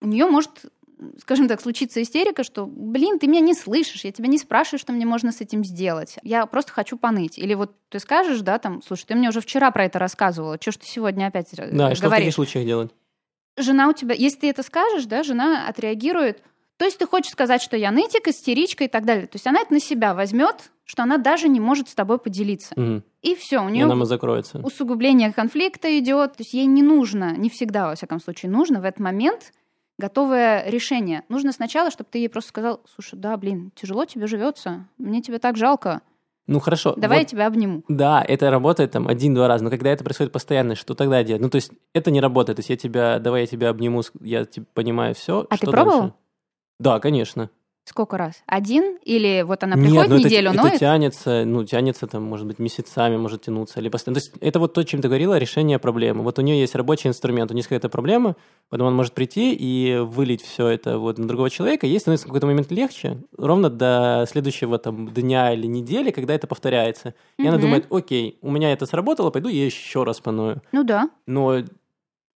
у 0.00 0.06
нее 0.06 0.26
может 0.26 0.66
скажем 1.20 1.48
так, 1.48 1.60
случиться 1.60 2.02
истерика, 2.02 2.42
что, 2.42 2.66
блин, 2.66 3.18
ты 3.18 3.26
меня 3.26 3.40
не 3.40 3.54
слышишь, 3.54 4.04
я 4.04 4.12
тебя 4.12 4.28
не 4.28 4.38
спрашиваю, 4.38 4.80
что 4.80 4.92
мне 4.92 5.06
можно 5.06 5.32
с 5.32 5.40
этим 5.40 5.64
сделать. 5.64 6.16
Я 6.22 6.44
просто 6.46 6.72
хочу 6.72 6.96
поныть. 6.96 7.38
Или 7.38 7.54
вот 7.54 7.72
ты 7.88 7.98
скажешь, 7.98 8.40
да, 8.40 8.58
там, 8.58 8.82
слушай, 8.82 9.04
ты 9.06 9.14
мне 9.14 9.28
уже 9.28 9.40
вчера 9.40 9.70
про 9.70 9.84
это 9.84 9.98
рассказывала, 9.98 10.58
что 10.60 10.72
ж 10.72 10.78
ты 10.78 10.86
сегодня 10.86 11.26
опять 11.26 11.50
да, 11.52 11.66
говоришь? 11.66 11.78
Да, 11.78 11.94
что 11.94 12.08
в 12.08 12.10
таких 12.10 12.34
случаях 12.34 12.66
делать? 12.66 12.90
Жена 13.58 13.88
у 13.88 13.92
тебя, 13.92 14.14
если 14.14 14.40
ты 14.40 14.50
это 14.50 14.62
скажешь, 14.62 15.06
да, 15.06 15.22
жена 15.22 15.66
отреагирует. 15.68 16.42
То 16.78 16.84
есть 16.84 16.98
ты 16.98 17.06
хочешь 17.06 17.32
сказать, 17.32 17.60
что 17.60 17.76
я 17.76 17.90
нытик, 17.90 18.28
истеричка 18.28 18.84
и 18.84 18.88
так 18.88 19.04
далее. 19.04 19.26
То 19.26 19.36
есть 19.36 19.46
она 19.46 19.60
это 19.60 19.72
на 19.72 19.80
себя 19.80 20.14
возьмет, 20.14 20.70
что 20.84 21.02
она 21.02 21.18
даже 21.18 21.48
не 21.48 21.60
может 21.60 21.88
с 21.88 21.94
тобой 21.94 22.18
поделиться. 22.18 22.72
Угу. 22.76 23.02
И 23.22 23.34
все, 23.34 23.58
у 23.58 23.68
нее 23.68 23.86
и 23.90 24.04
закроется. 24.04 24.60
усугубление 24.60 25.32
конфликта 25.32 25.98
идет. 25.98 26.36
То 26.36 26.42
есть 26.42 26.54
ей 26.54 26.66
не 26.66 26.82
нужно, 26.82 27.36
не 27.36 27.50
всегда, 27.50 27.88
во 27.88 27.96
всяком 27.96 28.20
случае, 28.20 28.50
нужно 28.50 28.80
в 28.80 28.84
этот 28.84 29.00
момент 29.00 29.52
готовое 29.98 30.64
решение. 30.70 31.24
Нужно 31.28 31.52
сначала, 31.52 31.90
чтобы 31.90 32.08
ты 32.10 32.18
ей 32.18 32.28
просто 32.28 32.50
сказал, 32.50 32.80
слушай, 32.94 33.18
да, 33.18 33.36
блин, 33.36 33.72
тяжело 33.74 34.04
тебе 34.04 34.28
живется, 34.28 34.86
мне 34.96 35.20
тебя 35.20 35.40
так 35.40 35.56
жалко. 35.56 36.00
Ну 36.48 36.60
хорошо. 36.60 36.94
Давай 36.96 37.18
вот, 37.18 37.22
я 37.22 37.28
тебя 37.28 37.46
обниму. 37.46 37.84
Да, 37.88 38.24
это 38.26 38.50
работает 38.50 38.90
там 38.90 39.06
один-два 39.06 39.48
раза, 39.48 39.62
но 39.62 39.70
когда 39.70 39.90
это 39.90 40.02
происходит 40.02 40.32
постоянно, 40.32 40.74
что 40.74 40.94
тогда 40.94 41.22
делать? 41.22 41.42
Ну 41.42 41.50
то 41.50 41.56
есть 41.56 41.70
это 41.92 42.10
не 42.10 42.22
работает, 42.22 42.56
то 42.56 42.60
есть 42.60 42.70
я 42.70 42.76
тебя, 42.76 43.18
давай 43.18 43.42
я 43.42 43.46
тебя 43.46 43.68
обниму, 43.68 44.02
я 44.22 44.46
типа, 44.46 44.66
понимаю 44.72 45.14
все. 45.14 45.46
А 45.50 45.58
ты 45.58 45.66
пробовал? 45.66 46.00
Дальше? 46.00 46.14
Да, 46.80 47.00
конечно. 47.00 47.50
Сколько 47.88 48.18
раз? 48.18 48.42
Один? 48.44 48.98
Или 49.02 49.42
вот 49.46 49.64
она 49.64 49.76
приходит 49.76 49.94
Нет, 49.94 50.08
ну 50.10 50.16
неделю, 50.18 50.50
это, 50.50 50.58
ноет? 50.58 50.72
это 50.74 50.80
тянется, 50.80 51.44
ну, 51.46 51.64
тянется 51.64 52.06
там, 52.06 52.22
может 52.22 52.46
быть, 52.46 52.58
месяцами, 52.58 53.16
может 53.16 53.42
тянуться. 53.42 53.80
Или 53.80 53.88
постоянно. 53.88 54.20
То 54.20 54.26
есть 54.26 54.34
это 54.42 54.58
вот 54.58 54.74
то, 54.74 54.84
чем 54.84 55.00
ты 55.00 55.08
говорила, 55.08 55.38
решение 55.38 55.78
проблемы. 55.78 56.22
Вот 56.22 56.38
у 56.38 56.42
нее 56.42 56.60
есть 56.60 56.74
рабочий 56.74 57.08
инструмент, 57.08 57.50
у 57.50 57.54
нее 57.54 57.60
есть 57.60 57.68
какая-то 57.68 57.88
проблема, 57.88 58.36
потом 58.68 58.88
он 58.88 58.94
может 58.94 59.14
прийти 59.14 59.54
и 59.54 59.96
вылить 60.00 60.42
все 60.42 60.66
это 60.66 60.98
вот 60.98 61.16
на 61.16 61.26
другого 61.26 61.48
человека. 61.48 61.86
Ей 61.86 61.98
становится 61.98 62.26
в 62.26 62.28
какой-то 62.28 62.46
момент 62.46 62.70
легче, 62.70 63.22
ровно 63.38 63.70
до 63.70 64.26
следующего 64.30 64.78
там 64.78 65.08
дня 65.08 65.54
или 65.54 65.66
недели, 65.66 66.10
когда 66.10 66.34
это 66.34 66.46
повторяется. 66.46 67.14
И 67.38 67.42
угу. 67.42 67.48
она 67.48 67.58
думает, 67.58 67.86
окей, 67.90 68.38
у 68.42 68.50
меня 68.50 68.70
это 68.70 68.84
сработало, 68.84 69.30
пойду 69.30 69.48
я 69.48 69.64
еще 69.64 70.04
раз 70.04 70.20
поною. 70.20 70.60
Ну 70.72 70.84
да. 70.84 71.08
Но 71.26 71.62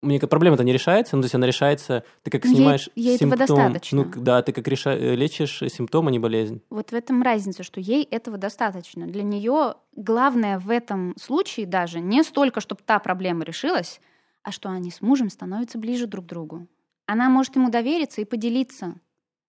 мне 0.03 0.19
проблема-то 0.19 0.65
не 0.65 0.73
решается, 0.73 1.17
ну, 1.17 1.23
то 1.23 1.27
есть 1.27 1.35
она 1.35 1.47
решается, 1.47 2.05
ты 2.23 2.31
как 2.31 2.45
снимаешь 2.45 2.91
ей, 2.97 3.11
ей 3.11 3.19
симптом. 3.19 3.41
этого 3.41 3.57
достаточно. 3.57 4.05
Ну, 4.05 4.23
да, 4.23 4.43
ты 4.43 4.53
как 4.53 4.67
реша, 4.67 4.95
лечишь 4.95 5.63
симптом, 5.69 6.09
а 6.09 6.11
не 6.11 6.19
болезнь. 6.19 6.61
Вот 6.71 6.91
в 6.91 6.95
этом 6.95 7.23
разница, 7.23 7.63
что 7.63 7.81
ей 7.81 8.03
этого 8.05 8.37
достаточно. 8.37 9.07
Для 9.07 9.23
нее 9.23 9.77
главное 9.95 10.59
в 10.59 10.71
этом 10.71 11.15
случае 11.19 11.67
даже 11.67 12.01
не 12.01 12.23
столько, 12.25 12.61
чтобы 12.61 12.83
та 12.85 12.99
проблема 12.99 13.45
решилась, 13.45 14.01
а 14.43 14.51
что 14.51 14.71
они 14.71 14.91
с 14.91 15.01
мужем 15.01 15.31
становятся 15.31 15.79
ближе 15.79 16.07
друг 16.07 16.27
к 16.27 16.29
другу. 16.29 16.67
Она 17.07 17.29
может 17.29 17.55
ему 17.55 17.71
довериться 17.71 18.21
и 18.21 18.25
поделиться. 18.25 18.95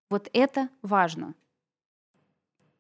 Вот 0.10 0.30
это 0.34 0.70
важно. 0.84 1.34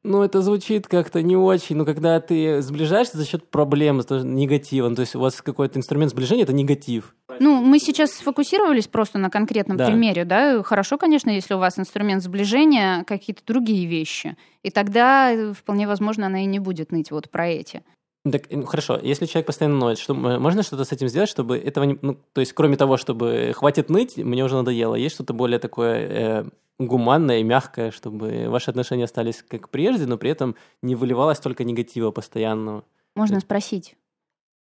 Ну, 0.03 0.21
это 0.21 0.41
звучит 0.41 0.87
как-то 0.87 1.21
не 1.21 1.37
очень. 1.37 1.77
Но 1.77 1.85
когда 1.85 2.19
ты 2.19 2.61
сближаешься 2.61 3.17
за 3.17 3.25
счет 3.25 3.49
проблем, 3.49 4.01
негатива, 4.09 4.89
ну, 4.89 4.95
то 4.95 5.01
есть 5.01 5.15
у 5.15 5.19
вас 5.19 5.41
какой-то 5.41 5.79
инструмент 5.79 6.11
сближения– 6.11 6.43
это 6.43 6.51
негатив. 6.53 7.15
Ну, 7.39 7.61
мы 7.61 7.79
сейчас 7.79 8.11
сфокусировались 8.11 8.87
просто 8.87 9.17
на 9.17 9.29
конкретном 9.29 9.77
да. 9.77 9.87
примере, 9.87 10.25
да. 10.25 10.61
Хорошо, 10.61 10.97
конечно, 10.97 11.29
если 11.29 11.53
у 11.53 11.57
вас 11.57 11.79
инструмент 11.79 12.21
сближения 12.21 13.05
какие-то 13.05 13.43
другие 13.45 13.85
вещи. 13.85 14.35
И 14.61 14.69
тогда 14.69 15.31
э, 15.31 15.53
вполне 15.53 15.87
возможно 15.87 16.27
она 16.27 16.43
и 16.43 16.45
не 16.45 16.59
будет 16.59 16.91
ныть 16.91 17.11
вот 17.11 17.29
про 17.29 17.47
эти. 17.47 17.83
Так, 18.29 18.43
ну, 18.49 18.65
хорошо, 18.65 18.97
если 19.03 19.25
человек 19.25 19.47
постоянно 19.47 19.77
ноет, 19.77 19.97
что, 19.97 20.13
можно 20.13 20.63
что-то 20.63 20.85
с 20.85 20.91
этим 20.93 21.09
сделать, 21.09 21.29
чтобы 21.29 21.57
этого 21.57 21.83
не... 21.83 21.99
Ну, 22.01 22.17
то 22.31 22.39
есть, 22.39 22.53
кроме 22.53 22.77
того, 22.77 22.95
чтобы 22.95 23.51
хватит 23.53 23.89
ныть, 23.89 24.15
мне 24.15 24.45
уже 24.45 24.55
надоело. 24.55 24.95
Есть 24.95 25.15
что-то 25.15 25.33
более 25.33 25.59
такое 25.59 25.97
э, 25.97 26.45
гуманное 26.79 27.39
и 27.39 27.43
мягкое, 27.43 27.91
чтобы 27.91 28.47
ваши 28.47 28.69
отношения 28.69 29.03
остались 29.03 29.43
как 29.43 29.69
прежде, 29.69 30.05
но 30.05 30.17
при 30.17 30.29
этом 30.29 30.55
не 30.81 30.95
выливалось 30.95 31.39
только 31.39 31.65
негатива 31.65 32.11
постоянного? 32.11 32.85
Можно 33.15 33.41
спросить, 33.41 33.97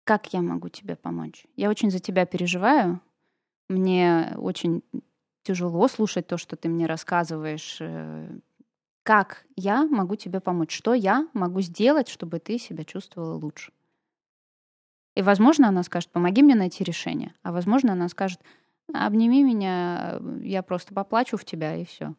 как 0.04 0.32
я 0.32 0.42
могу 0.42 0.68
тебе 0.68 0.94
помочь? 0.94 1.44
Я 1.56 1.70
очень 1.70 1.90
за 1.90 1.98
тебя 1.98 2.26
переживаю. 2.26 3.00
Мне 3.68 4.32
очень 4.36 4.82
тяжело 5.42 5.88
слушать 5.88 6.26
то, 6.26 6.38
что 6.38 6.56
ты 6.56 6.68
мне 6.68 6.86
рассказываешь. 6.86 7.80
Как 9.02 9.44
я 9.56 9.84
могу 9.86 10.16
тебе 10.16 10.40
помочь? 10.40 10.76
Что 10.76 10.94
я 10.94 11.28
могу 11.32 11.60
сделать, 11.60 12.08
чтобы 12.08 12.38
ты 12.38 12.58
себя 12.58 12.84
чувствовала 12.84 13.34
лучше? 13.34 13.72
И, 15.16 15.22
возможно, 15.22 15.68
она 15.68 15.82
скажет, 15.82 16.10
помоги 16.10 16.42
мне 16.42 16.54
найти 16.54 16.84
решение. 16.84 17.34
А, 17.42 17.52
возможно, 17.52 17.92
она 17.92 18.08
скажет, 18.08 18.40
обними 18.92 19.42
меня, 19.42 20.20
я 20.42 20.62
просто 20.62 20.94
поплачу 20.94 21.36
в 21.36 21.44
тебя, 21.44 21.76
и 21.76 21.84
все. 21.84 22.14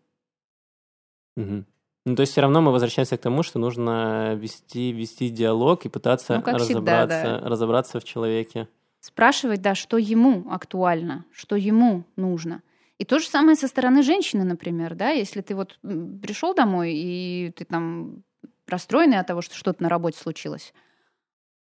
Угу. 1.38 1.66
Ну, 2.06 2.16
то 2.16 2.22
есть 2.22 2.32
все 2.32 2.42
равно 2.42 2.62
мы 2.62 2.72
возвращаемся 2.72 3.18
к 3.18 3.22
тому, 3.22 3.44
что 3.44 3.60
нужно 3.60 4.34
вести, 4.36 4.92
вести 4.92 5.30
диалог 5.30 5.86
и 5.86 5.90
пытаться 5.90 6.44
ну, 6.46 6.54
разобраться, 6.54 6.64
всегда, 6.64 7.40
да. 7.40 7.50
разобраться 7.50 8.00
в 8.00 8.04
человеке. 8.04 8.68
Спрашивать, 9.00 9.62
да, 9.62 9.76
что 9.76 9.98
ему 9.98 10.46
актуально, 10.50 11.26
что 11.32 11.56
ему 11.56 12.04
нужно. 12.16 12.64
И 13.02 13.04
то 13.04 13.18
же 13.18 13.26
самое 13.26 13.56
со 13.56 13.68
стороны 13.68 14.04
женщины, 14.04 14.44
например, 14.44 14.94
да, 14.94 15.10
если 15.10 15.42
ты 15.42 15.56
вот 15.56 15.80
пришел 15.82 16.54
домой 16.54 16.94
и 16.94 17.52
ты 17.58 17.66
там 17.66 18.22
расстроенный 18.68 19.18
от 19.18 19.26
того, 19.26 19.42
что 19.42 19.56
что-то 19.56 19.82
на 19.82 19.90
работе 19.90 20.20
случилось, 20.20 20.72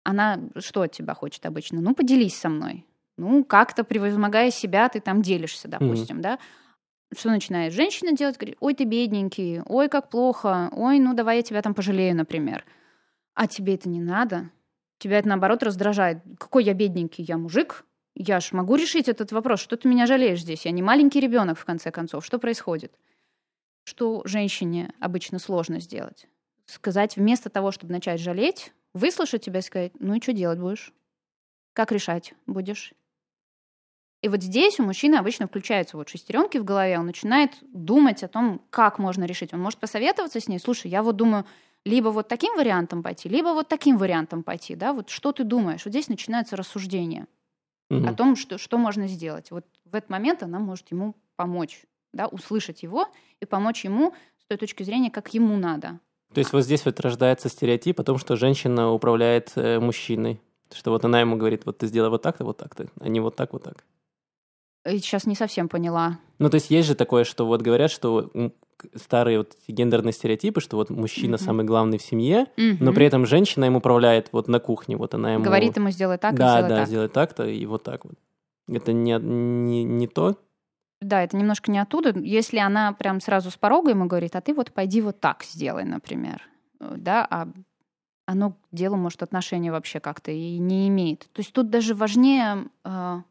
она 0.04 0.40
что 0.60 0.84
от 0.84 0.92
тебя 0.92 1.16
хочет 1.16 1.44
обычно? 1.48 1.82
Ну, 1.82 1.96
поделись 1.96 2.38
со 2.38 2.48
мной. 2.48 2.86
Ну, 3.18 3.44
как-то 3.44 3.84
превозмогая 3.84 4.52
себя, 4.52 4.88
ты 4.88 5.00
там 5.00 5.24
делишься, 5.24 5.68
допустим, 5.68 6.18
mm-hmm. 6.20 6.22
да. 6.22 6.40
Что 7.18 7.32
начинает 7.32 7.74
женщина 7.74 8.12
делать? 8.12 8.38
Говорит, 8.38 8.58
ой, 8.60 8.76
ты 8.76 8.84
бедненький, 8.84 9.62
ой, 9.62 9.90
как 9.90 10.12
плохо, 10.12 10.70
ой, 10.74 11.00
ну 11.00 11.16
давай 11.16 11.38
я 11.38 11.42
тебя 11.42 11.64
там 11.64 11.74
пожалею, 11.74 12.16
например. 12.16 12.64
А 13.34 13.48
тебе 13.48 13.74
это 13.74 13.90
не 13.90 14.00
надо. 14.00 14.52
Тебя 15.00 15.18
это, 15.18 15.30
наоборот, 15.30 15.64
раздражает. 15.64 16.20
Какой 16.38 16.64
я 16.66 16.76
бедненький, 16.76 17.24
я 17.24 17.40
мужик, 17.40 17.84
Я 18.16 18.40
ж 18.40 18.54
могу 18.54 18.76
решить 18.76 19.10
этот 19.10 19.34
вопрос. 19.34 19.60
Что 19.60 19.76
ты 19.76 19.90
меня 19.90 20.08
жалеешь 20.08 20.42
здесь? 20.42 20.66
Я 20.66 20.72
не 20.72 20.82
маленький 20.82 21.20
ребенок, 21.20 21.60
в 21.60 21.66
конце 21.66 21.92
концов. 21.92 22.26
Что 22.26 22.40
происходит? 22.40 22.98
Что 23.84 24.22
женщине 24.26 24.94
обычно 25.00 25.38
сложно 25.38 25.82
сделать? 25.82 26.28
Сказать 26.66 27.18
вместо 27.18 27.50
того, 27.50 27.72
чтобы 27.72 27.92
начать 27.92 28.22
жалеть, 28.22 28.74
выслушать 28.94 29.44
тебя 29.44 29.60
и 29.60 29.62
сказать, 29.62 29.92
ну 30.00 30.16
и 30.16 30.22
что 30.22 30.32
делать 30.32 30.60
будешь? 30.60 30.94
Как 31.74 31.92
решать 31.92 32.34
будешь? 32.48 32.94
И 34.22 34.30
вот 34.30 34.42
здесь 34.42 34.80
у 34.80 34.84
мужчины 34.84 35.16
обычно 35.16 35.48
включаются 35.48 35.98
вот 35.98 36.08
шестеренки 36.08 36.58
в 36.58 36.64
голове, 36.64 36.98
он 36.98 37.06
начинает 37.06 37.52
думать 37.62 38.24
о 38.24 38.30
том, 38.30 38.62
как 38.70 38.98
можно 38.98 39.26
решить. 39.26 39.54
Он 39.54 39.60
может 39.60 39.80
посоветоваться 39.80 40.40
с 40.40 40.48
ней, 40.48 40.58
слушай, 40.58 40.90
я 40.90 41.04
вот 41.04 41.18
думаю, 41.18 41.46
либо 41.84 42.08
вот 42.08 42.30
таким 42.30 42.56
вариантом 42.56 43.04
пойти, 43.04 43.30
либо 43.30 43.50
вот 43.50 43.68
таким 43.68 43.98
вариантом 43.98 44.42
пойти, 44.42 44.74
да, 44.74 44.94
вот 44.94 45.10
что 45.10 45.34
ты 45.34 45.44
думаешь? 45.44 45.84
Вот 45.86 45.92
здесь 45.92 46.08
начинается 46.08 46.56
рассуждение 46.56 47.28
угу. 47.90 48.08
о 48.08 48.14
том, 48.14 48.36
что, 48.36 48.58
что 48.58 48.78
можно 48.78 49.08
сделать. 49.08 49.52
Вот 49.52 49.66
в 49.86 49.96
этот 49.96 50.10
момент 50.10 50.44
она 50.44 50.60
может 50.60 50.92
ему 50.92 51.16
помочь, 51.36 51.84
да, 52.14 52.28
услышать 52.28 52.84
его 52.84 53.08
и 53.40 53.46
помочь 53.46 53.84
ему 53.84 54.14
с 54.40 54.46
той 54.46 54.58
точки 54.58 54.84
зрения, 54.84 55.12
как 55.12 55.34
ему 55.34 55.58
надо. 55.58 56.00
То 56.34 56.40
есть 56.40 56.54
вот 56.54 56.64
здесь 56.64 56.86
вот 56.86 57.00
рождается 57.00 57.50
стереотип 57.50 58.00
о 58.00 58.04
том, 58.04 58.18
что 58.18 58.36
женщина 58.36 58.92
управляет 58.92 59.54
э, 59.56 59.80
мужчиной. 59.80 60.42
Что 60.74 60.92
вот 60.92 61.06
она 61.06 61.22
ему 61.22 61.38
говорит, 61.38 61.66
вот 61.66 61.78
ты 61.78 61.88
сделай 61.88 62.10
вот 62.10 62.22
так-то, 62.22 62.44
вот 62.44 62.58
так-то, 62.58 62.88
а 63.00 63.08
не 63.08 63.20
вот 63.20 63.36
так, 63.36 63.54
вот 63.54 63.64
так. 63.64 63.86
Я 64.84 64.98
сейчас 65.00 65.26
не 65.26 65.36
совсем 65.36 65.70
поняла. 65.70 66.20
Ну, 66.38 66.50
то 66.50 66.56
есть 66.56 66.70
есть 66.70 66.88
же 66.88 66.96
такое, 66.96 67.24
что 67.24 67.46
вот 67.46 67.62
говорят, 67.62 67.90
что 67.92 68.30
старые 68.96 69.40
вот 69.40 69.56
гендерные 69.68 70.14
стереотипы, 70.14 70.62
что 70.62 70.78
вот 70.78 70.90
мужчина 70.90 71.36
mm-hmm. 71.36 71.44
самый 71.44 71.66
главный 71.66 71.98
в 71.98 72.02
семье, 72.02 72.48
mm-hmm. 72.58 72.78
но 72.80 72.94
при 72.94 73.06
этом 73.06 73.26
женщина 73.26 73.66
им 73.66 73.76
управляет 73.76 74.30
вот 74.32 74.48
на 74.48 74.60
кухне, 74.60 74.98
вот 74.98 75.14
она 75.14 75.34
ему... 75.34 75.44
Говорит 75.44 75.76
ему 75.78 75.90
сделай 75.90 76.18
так, 76.18 76.36
да, 76.36 76.60
и 76.60 76.64
да, 76.64 76.70
так. 76.70 76.88
сделай 76.88 77.10
так-то 77.10 77.46
и 77.46 77.66
вот 77.66 77.84
так 77.84 78.06
вот. 78.06 78.16
Это 78.68 78.94
не, 78.94 79.18
не, 79.20 79.84
не 79.84 80.08
то? 80.08 80.38
Да, 81.02 81.22
это 81.22 81.38
немножко 81.38 81.72
не 81.72 81.80
оттуда. 81.80 82.18
Если 82.20 82.58
она 82.58 82.94
прям 82.94 83.22
сразу 83.22 83.52
с 83.52 83.58
порога 83.58 83.92
ему 83.92 84.06
говорит, 84.06 84.36
а 84.36 84.42
ты 84.42 84.54
вот 84.54 84.72
пойди 84.72 85.02
вот 85.02 85.20
так 85.20 85.44
сделай, 85.44 85.84
например, 85.84 86.42
э, 86.80 86.94
да, 86.98 87.28
а 87.30 87.48
оно 88.26 88.52
к 88.52 88.58
делу, 88.72 88.96
может, 88.96 89.22
отношения 89.22 89.72
вообще 89.72 90.00
как-то 90.00 90.32
и 90.32 90.58
не 90.58 90.88
имеет. 90.88 91.20
То 91.32 91.42
есть 91.42 91.54
тут 91.54 91.70
даже 91.70 91.94
важнее 91.94 92.70
э, 92.84 93.22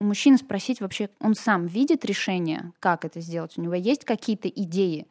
у 0.00 0.04
мужчины 0.04 0.38
спросить 0.38 0.80
вообще, 0.80 1.10
он 1.20 1.34
сам 1.34 1.66
видит 1.66 2.04
решение, 2.04 2.72
как 2.80 3.04
это 3.04 3.20
сделать, 3.20 3.56
у 3.56 3.62
него 3.62 3.74
есть 3.74 4.04
какие-то 4.04 4.48
идеи. 4.48 5.06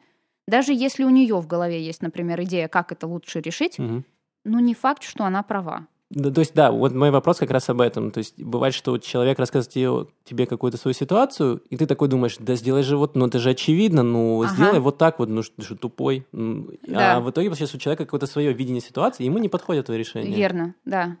Даже 0.48 0.72
если 0.72 1.04
у 1.04 1.10
нее 1.10 1.36
в 1.36 1.46
голове 1.46 1.84
есть, 1.84 2.02
например, 2.02 2.42
идея, 2.42 2.68
как 2.68 2.90
это 2.90 3.06
лучше 3.06 3.40
решить, 3.40 3.78
угу. 3.78 4.02
ну 4.44 4.58
не 4.58 4.74
факт, 4.74 5.04
что 5.04 5.24
она 5.24 5.42
права. 5.42 5.86
Да, 6.10 6.32
то 6.32 6.40
есть, 6.40 6.54
да, 6.54 6.72
вот 6.72 6.92
мой 6.92 7.12
вопрос 7.12 7.38
как 7.38 7.52
раз 7.52 7.68
об 7.68 7.80
этом. 7.80 8.10
То 8.10 8.18
есть, 8.18 8.42
бывает, 8.42 8.74
что 8.74 8.98
человек 8.98 9.38
рассказывает 9.38 9.72
тебе, 9.72 10.12
тебе 10.24 10.46
какую-то 10.46 10.76
свою 10.76 10.92
ситуацию, 10.92 11.62
и 11.70 11.76
ты 11.76 11.86
такой 11.86 12.08
думаешь, 12.08 12.36
да 12.40 12.56
сделай 12.56 12.82
же 12.82 12.96
вот, 12.96 13.14
ну 13.14 13.28
это 13.28 13.38
же 13.38 13.50
очевидно, 13.50 14.02
ну 14.02 14.42
ага. 14.42 14.52
сделай 14.52 14.80
вот 14.80 14.98
так 14.98 15.20
вот, 15.20 15.28
ну 15.28 15.44
что, 15.44 15.62
что 15.62 15.76
тупой. 15.76 16.26
Да. 16.32 17.16
А 17.16 17.20
в 17.20 17.30
итоге, 17.30 17.48
получается, 17.48 17.76
у 17.76 17.80
человека 17.80 18.06
какое-то 18.06 18.26
свое 18.26 18.52
видение 18.52 18.80
ситуации, 18.80 19.22
ему 19.22 19.38
не 19.38 19.48
подходит 19.48 19.86
твое 19.86 20.00
решение. 20.00 20.36
Верно, 20.36 20.74
да. 20.84 21.16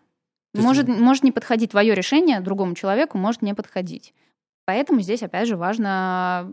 Может, 0.54 0.88
есть... 0.88 1.00
может 1.00 1.24
не 1.24 1.32
подходить 1.32 1.70
твое 1.70 1.94
решение 1.94 2.40
другому 2.40 2.74
человеку, 2.74 3.18
может 3.18 3.42
не 3.42 3.54
подходить. 3.54 4.14
Поэтому 4.64 5.00
здесь, 5.00 5.22
опять 5.22 5.48
же, 5.48 5.56
важно 5.56 6.52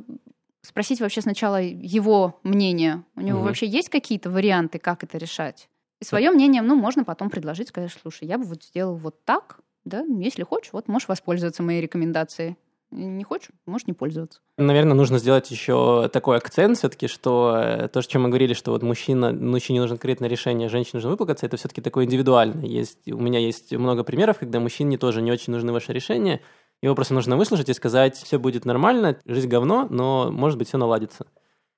спросить 0.61 1.01
вообще 1.01 1.21
сначала 1.21 1.61
его 1.61 2.39
мнение. 2.43 3.03
У 3.15 3.21
него 3.21 3.39
угу. 3.39 3.47
вообще 3.47 3.67
есть 3.67 3.89
какие-то 3.89 4.29
варианты, 4.29 4.79
как 4.79 5.03
это 5.03 5.17
решать? 5.17 5.69
И 5.99 6.05
свое 6.05 6.29
мнение, 6.31 6.61
ну, 6.61 6.75
можно 6.75 7.03
потом 7.03 7.29
предложить, 7.29 7.69
сказать, 7.69 7.91
слушай, 7.91 8.27
я 8.27 8.37
бы 8.37 8.43
вот 8.43 8.63
сделал 8.63 8.95
вот 8.95 9.23
так, 9.25 9.59
да, 9.83 10.03
если 10.19 10.43
хочешь, 10.43 10.73
вот 10.73 10.87
можешь 10.87 11.07
воспользоваться 11.07 11.63
моей 11.63 11.81
рекомендацией. 11.81 12.57
Не 12.89 13.23
хочешь, 13.25 13.49
можешь 13.65 13.85
не 13.87 13.93
пользоваться. 13.93 14.39
Наверное, 14.57 14.93
нужно 14.93 15.19
сделать 15.19 15.51
еще 15.51 16.09
такой 16.11 16.37
акцент 16.37 16.77
все-таки, 16.77 17.07
что 17.07 17.57
э, 17.57 17.87
то, 17.89 17.99
о 17.99 18.03
чем 18.03 18.23
мы 18.23 18.29
говорили, 18.29 18.53
что 18.53 18.71
вот 18.71 18.81
мужчина, 18.81 19.33
мужчине 19.33 19.81
нужно 19.81 19.97
конкретное 19.97 20.29
решение, 20.29 20.69
женщине 20.69 20.93
нужно 20.95 21.09
выплакаться, 21.09 21.45
это 21.45 21.57
все-таки 21.57 21.81
такое 21.81 22.05
индивидуальное. 22.05 22.65
Есть, 22.65 23.11
у 23.11 23.19
меня 23.19 23.39
есть 23.39 23.73
много 23.73 24.05
примеров, 24.05 24.39
когда 24.39 24.61
мужчине 24.61 24.97
тоже 24.97 25.21
не 25.21 25.33
очень 25.33 25.51
нужны 25.51 25.73
ваши 25.73 25.91
решения, 25.91 26.41
его 26.81 26.95
просто 26.95 27.13
нужно 27.13 27.35
выслушать 27.35 27.67
и 27.67 27.73
сказать, 27.73 28.15
все 28.15 28.39
будет 28.39 28.63
нормально, 28.63 29.17
жизнь 29.25 29.49
говно, 29.49 29.87
но, 29.89 30.31
может 30.31 30.57
быть, 30.57 30.69
все 30.69 30.77
наладится. 30.77 31.27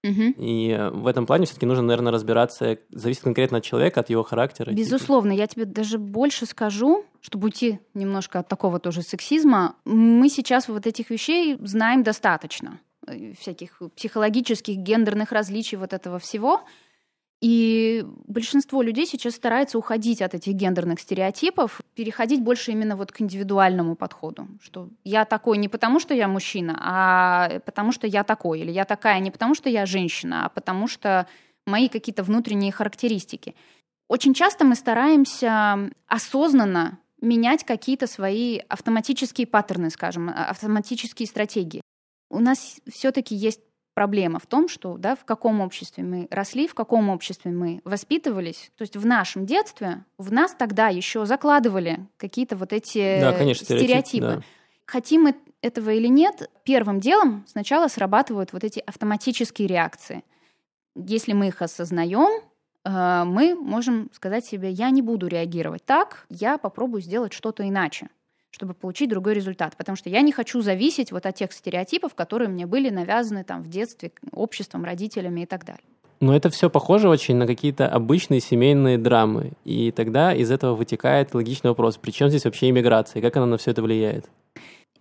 Угу. 0.03 0.33
И 0.37 0.69
э, 0.69 0.89
в 0.91 1.07
этом 1.07 1.25
плане 1.25 1.45
все-таки 1.45 1.65
нужно, 1.65 1.83
наверное, 1.83 2.13
разбираться, 2.13 2.77
зависит 2.89 3.23
конкретно 3.23 3.57
от 3.57 3.63
человека, 3.63 3.99
от 3.99 4.09
его 4.09 4.23
характера. 4.23 4.71
Безусловно, 4.71 5.31
я 5.33 5.45
тебе 5.47 5.65
даже 5.65 5.97
больше 5.97 6.45
скажу, 6.45 7.05
чтобы 7.19 7.45
уйти 7.45 7.79
немножко 7.93 8.39
от 8.39 8.47
такого 8.47 8.79
тоже 8.79 9.01
сексизма. 9.01 9.75
Мы 9.83 10.29
сейчас 10.29 10.69
вот 10.69 10.87
этих 10.87 11.09
вещей 11.09 11.57
знаем 11.61 12.03
достаточно, 12.03 12.79
э, 13.07 13.33
всяких 13.33 13.81
психологических, 13.95 14.77
гендерных 14.77 15.33
различий 15.33 15.77
вот 15.77 15.91
этого 15.91 16.17
всего. 16.17 16.61
И 17.41 18.05
большинство 18.27 18.81
людей 18.81 19.05
сейчас 19.05 19.35
старается 19.35 19.77
уходить 19.77 20.21
от 20.21 20.33
этих 20.33 20.53
гендерных 20.53 20.99
стереотипов, 20.99 21.79
переходить 21.95 22.41
больше 22.41 22.71
именно 22.71 22.97
вот 22.97 23.13
к 23.13 23.21
индивидуальному 23.21 23.95
подходу, 23.95 24.47
что 24.61 24.89
я 25.05 25.23
такой 25.23 25.57
не 25.57 25.69
потому, 25.69 26.01
что 26.01 26.13
я 26.13 26.27
мужчина, 26.27 26.77
а 26.81 27.59
потому 27.65 27.93
что 27.93 28.07
я 28.07 28.25
такой, 28.25 28.59
или 28.59 28.71
я 28.71 28.83
такая 28.83 29.19
не 29.21 29.31
потому, 29.31 29.55
что 29.55 29.69
я 29.69 29.85
женщина, 29.85 30.45
а 30.45 30.49
потому 30.49 30.87
что 30.87 31.27
мои 31.65 31.87
какие-то 31.87 32.23
внутренние 32.23 32.73
характеристики. 32.73 33.55
Очень 34.09 34.33
часто 34.33 34.65
мы 34.65 34.75
стараемся 34.75 35.91
осознанно 36.07 36.99
менять 37.21 37.63
какие-то 37.63 38.07
свои 38.07 38.59
автоматические 38.67 39.47
паттерны, 39.47 39.89
скажем, 39.91 40.29
автоматические 40.29 41.27
стратегии. 41.27 41.81
У 42.29 42.39
нас 42.39 42.79
все-таки 42.91 43.33
есть 43.33 43.61
проблема 43.99 44.39
в 44.39 44.45
том, 44.45 44.69
что 44.69 44.95
да, 44.95 45.17
в 45.17 45.25
каком 45.25 45.59
обществе 45.59 46.05
мы 46.05 46.29
росли, 46.31 46.69
в 46.69 46.73
каком 46.73 47.09
обществе 47.09 47.51
мы 47.51 47.81
воспитывались. 47.83 48.71
То 48.77 48.83
есть 48.83 48.95
в 48.95 49.05
нашем 49.05 49.45
детстве 49.45 50.05
в 50.17 50.31
нас 50.31 50.55
тогда 50.57 50.87
еще 50.87 51.25
закладывали 51.25 52.07
какие-то 52.15 52.55
вот 52.55 52.71
эти 52.71 53.19
да, 53.19 53.33
конечно, 53.33 53.65
стереотипы. 53.65 54.25
Да. 54.25 54.41
Хотим 54.85 55.23
мы 55.23 55.35
этого 55.61 55.89
или 55.89 56.07
нет, 56.07 56.49
первым 56.63 57.01
делом 57.01 57.43
сначала 57.45 57.89
срабатывают 57.89 58.53
вот 58.53 58.63
эти 58.63 58.79
автоматические 58.79 59.67
реакции. 59.67 60.23
Если 60.95 61.33
мы 61.33 61.49
их 61.49 61.61
осознаем, 61.61 62.41
э, 62.85 63.23
мы 63.25 63.53
можем 63.53 64.09
сказать 64.13 64.45
себе, 64.45 64.69
я 64.71 64.91
не 64.91 65.01
буду 65.01 65.27
реагировать 65.27 65.83
так, 65.83 66.25
я 66.29 66.57
попробую 66.57 67.01
сделать 67.01 67.33
что-то 67.33 67.67
иначе 67.67 68.07
чтобы 68.51 68.73
получить 68.73 69.09
другой 69.09 69.33
результат. 69.33 69.75
Потому 69.77 69.95
что 69.95 70.09
я 70.09 70.21
не 70.21 70.31
хочу 70.31 70.61
зависеть 70.61 71.11
вот 71.11 71.25
от 71.25 71.35
тех 71.35 71.51
стереотипов, 71.51 72.15
которые 72.15 72.49
мне 72.49 72.65
были 72.65 72.89
навязаны 72.89 73.43
там 73.43 73.63
в 73.63 73.69
детстве 73.69 74.11
обществом, 74.31 74.83
родителями 74.83 75.41
и 75.41 75.45
так 75.45 75.65
далее. 75.65 75.83
Но 76.21 76.35
это 76.35 76.49
все 76.49 76.69
похоже 76.69 77.07
очень 77.07 77.35
на 77.35 77.47
какие-то 77.47 77.87
обычные 77.87 78.41
семейные 78.41 78.97
драмы. 78.97 79.53
И 79.63 79.91
тогда 79.91 80.33
из 80.33 80.51
этого 80.51 80.75
вытекает 80.75 81.33
логичный 81.33 81.69
вопрос, 81.69 81.97
при 81.97 82.11
чем 82.11 82.29
здесь 82.29 82.43
вообще 82.43 82.69
иммиграция, 82.69 83.21
как 83.21 83.37
она 83.37 83.45
на 83.45 83.57
все 83.57 83.71
это 83.71 83.81
влияет? 83.81 84.25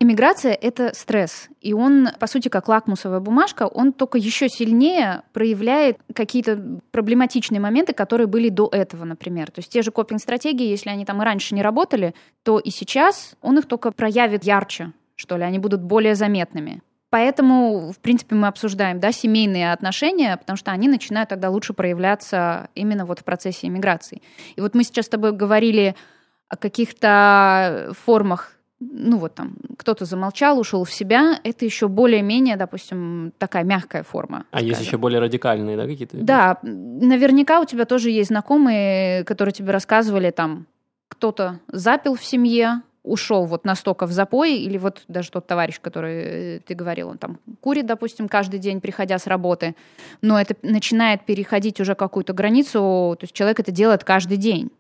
Иммиграция— 0.01 0.53
это 0.63 0.93
стресс, 0.95 1.49
и 1.61 1.73
он, 1.73 2.11
по 2.21 2.29
сути, 2.29 2.49
как 2.49 2.69
лакмусовая 2.69 3.19
бумажка, 3.19 3.67
он 3.67 3.93
только 3.93 4.17
еще 4.17 4.49
сильнее 4.49 5.23
проявляет 5.33 5.99
какие-то 6.15 6.81
проблематичные 6.93 7.61
моменты, 7.61 7.95
которые 7.95 8.29
были 8.29 8.49
до 8.49 8.69
этого, 8.71 9.05
например. 9.05 9.51
То 9.51 9.59
есть 9.59 9.73
те 9.73 9.83
же 9.83 9.91
копинг-стратегии, 9.91 10.69
если 10.69 10.91
они 10.91 11.05
там 11.05 11.21
и 11.21 11.25
раньше 11.25 11.57
не 11.57 11.63
работали, 11.63 12.15
то 12.45 12.61
и 12.61 12.71
сейчас 12.71 13.35
он 13.43 13.59
их 13.59 13.67
только 13.67 13.91
проявит 13.91 14.45
ярче, 14.45 14.93
что 15.17 15.37
ли, 15.37 15.43
они 15.43 15.59
будут 15.59 15.83
более 15.83 16.15
заметными. 16.15 16.81
Поэтому, 17.11 17.91
в 17.91 17.99
принципе, 17.99 18.37
мы 18.37 18.47
обсуждаем 18.47 19.01
да, 19.01 19.11
семейные 19.11 19.73
отношения, 19.73 20.37
потому 20.37 20.57
что 20.57 20.71
они 20.71 20.87
начинают 20.87 21.31
тогда 21.31 21.51
лучше 21.51 21.73
проявляться 21.73 22.69
именно 22.77 23.05
вот 23.05 23.19
в 23.19 23.25
процессе 23.25 23.67
иммиграции. 23.67 24.23
И 24.55 24.61
вот 24.61 24.77
мы 24.77 24.85
сейчас 24.85 25.07
с 25.07 25.09
тобой 25.09 25.33
говорили 25.33 25.97
о 26.49 26.57
каких-то 26.57 27.93
формах 28.05 28.58
ну 28.81 29.19
вот 29.19 29.35
там 29.35 29.55
кто-то 29.77 30.05
замолчал, 30.05 30.59
ушел 30.59 30.85
в 30.85 30.93
себя, 30.93 31.41
это 31.43 31.65
еще 31.65 31.89
более-менее, 31.89 32.57
допустим, 32.57 33.33
такая 33.39 33.65
мягкая 33.65 34.03
форма. 34.03 34.45
А 34.51 34.59
скажем. 34.59 34.69
есть 34.69 34.81
еще 34.83 34.99
более 34.99 35.21
радикальные, 35.21 35.77
да, 35.77 35.87
какие-то? 35.87 36.17
Да, 36.19 36.59
наверняка 36.63 37.61
у 37.61 37.65
тебя 37.65 37.85
тоже 37.85 38.11
есть 38.11 38.29
знакомые, 38.29 39.25
которые 39.25 39.53
тебе 39.53 39.73
рассказывали 39.73 40.31
там, 40.31 40.67
кто-то 41.09 41.61
запил 41.69 42.15
в 42.15 42.25
семье, 42.25 42.83
ушел 43.03 43.47
вот 43.47 43.65
настолько 43.65 44.07
в 44.07 44.13
запой, 44.13 44.57
или 44.57 44.79
вот 44.79 45.03
даже 45.09 45.31
тот 45.31 45.47
товарищ, 45.47 45.81
который 45.81 46.57
э, 46.57 46.61
ты 46.61 46.75
говорил, 46.75 47.09
он 47.09 47.19
там 47.19 47.39
курит, 47.61 47.87
допустим, 47.87 48.29
каждый 48.29 48.61
день, 48.61 48.81
приходя 48.81 49.19
с 49.19 49.27
работы, 49.27 49.75
но 50.21 50.39
это 50.39 50.55
начинает 50.63 51.25
переходить 51.25 51.81
уже 51.81 51.95
какую-то 51.95 52.33
границу, 52.33 53.17
то 53.19 53.19
есть 53.23 53.33
человек 53.33 53.61
это 53.61 53.73
делает 53.73 54.05
каждый 54.05 54.37
день. 54.37 54.71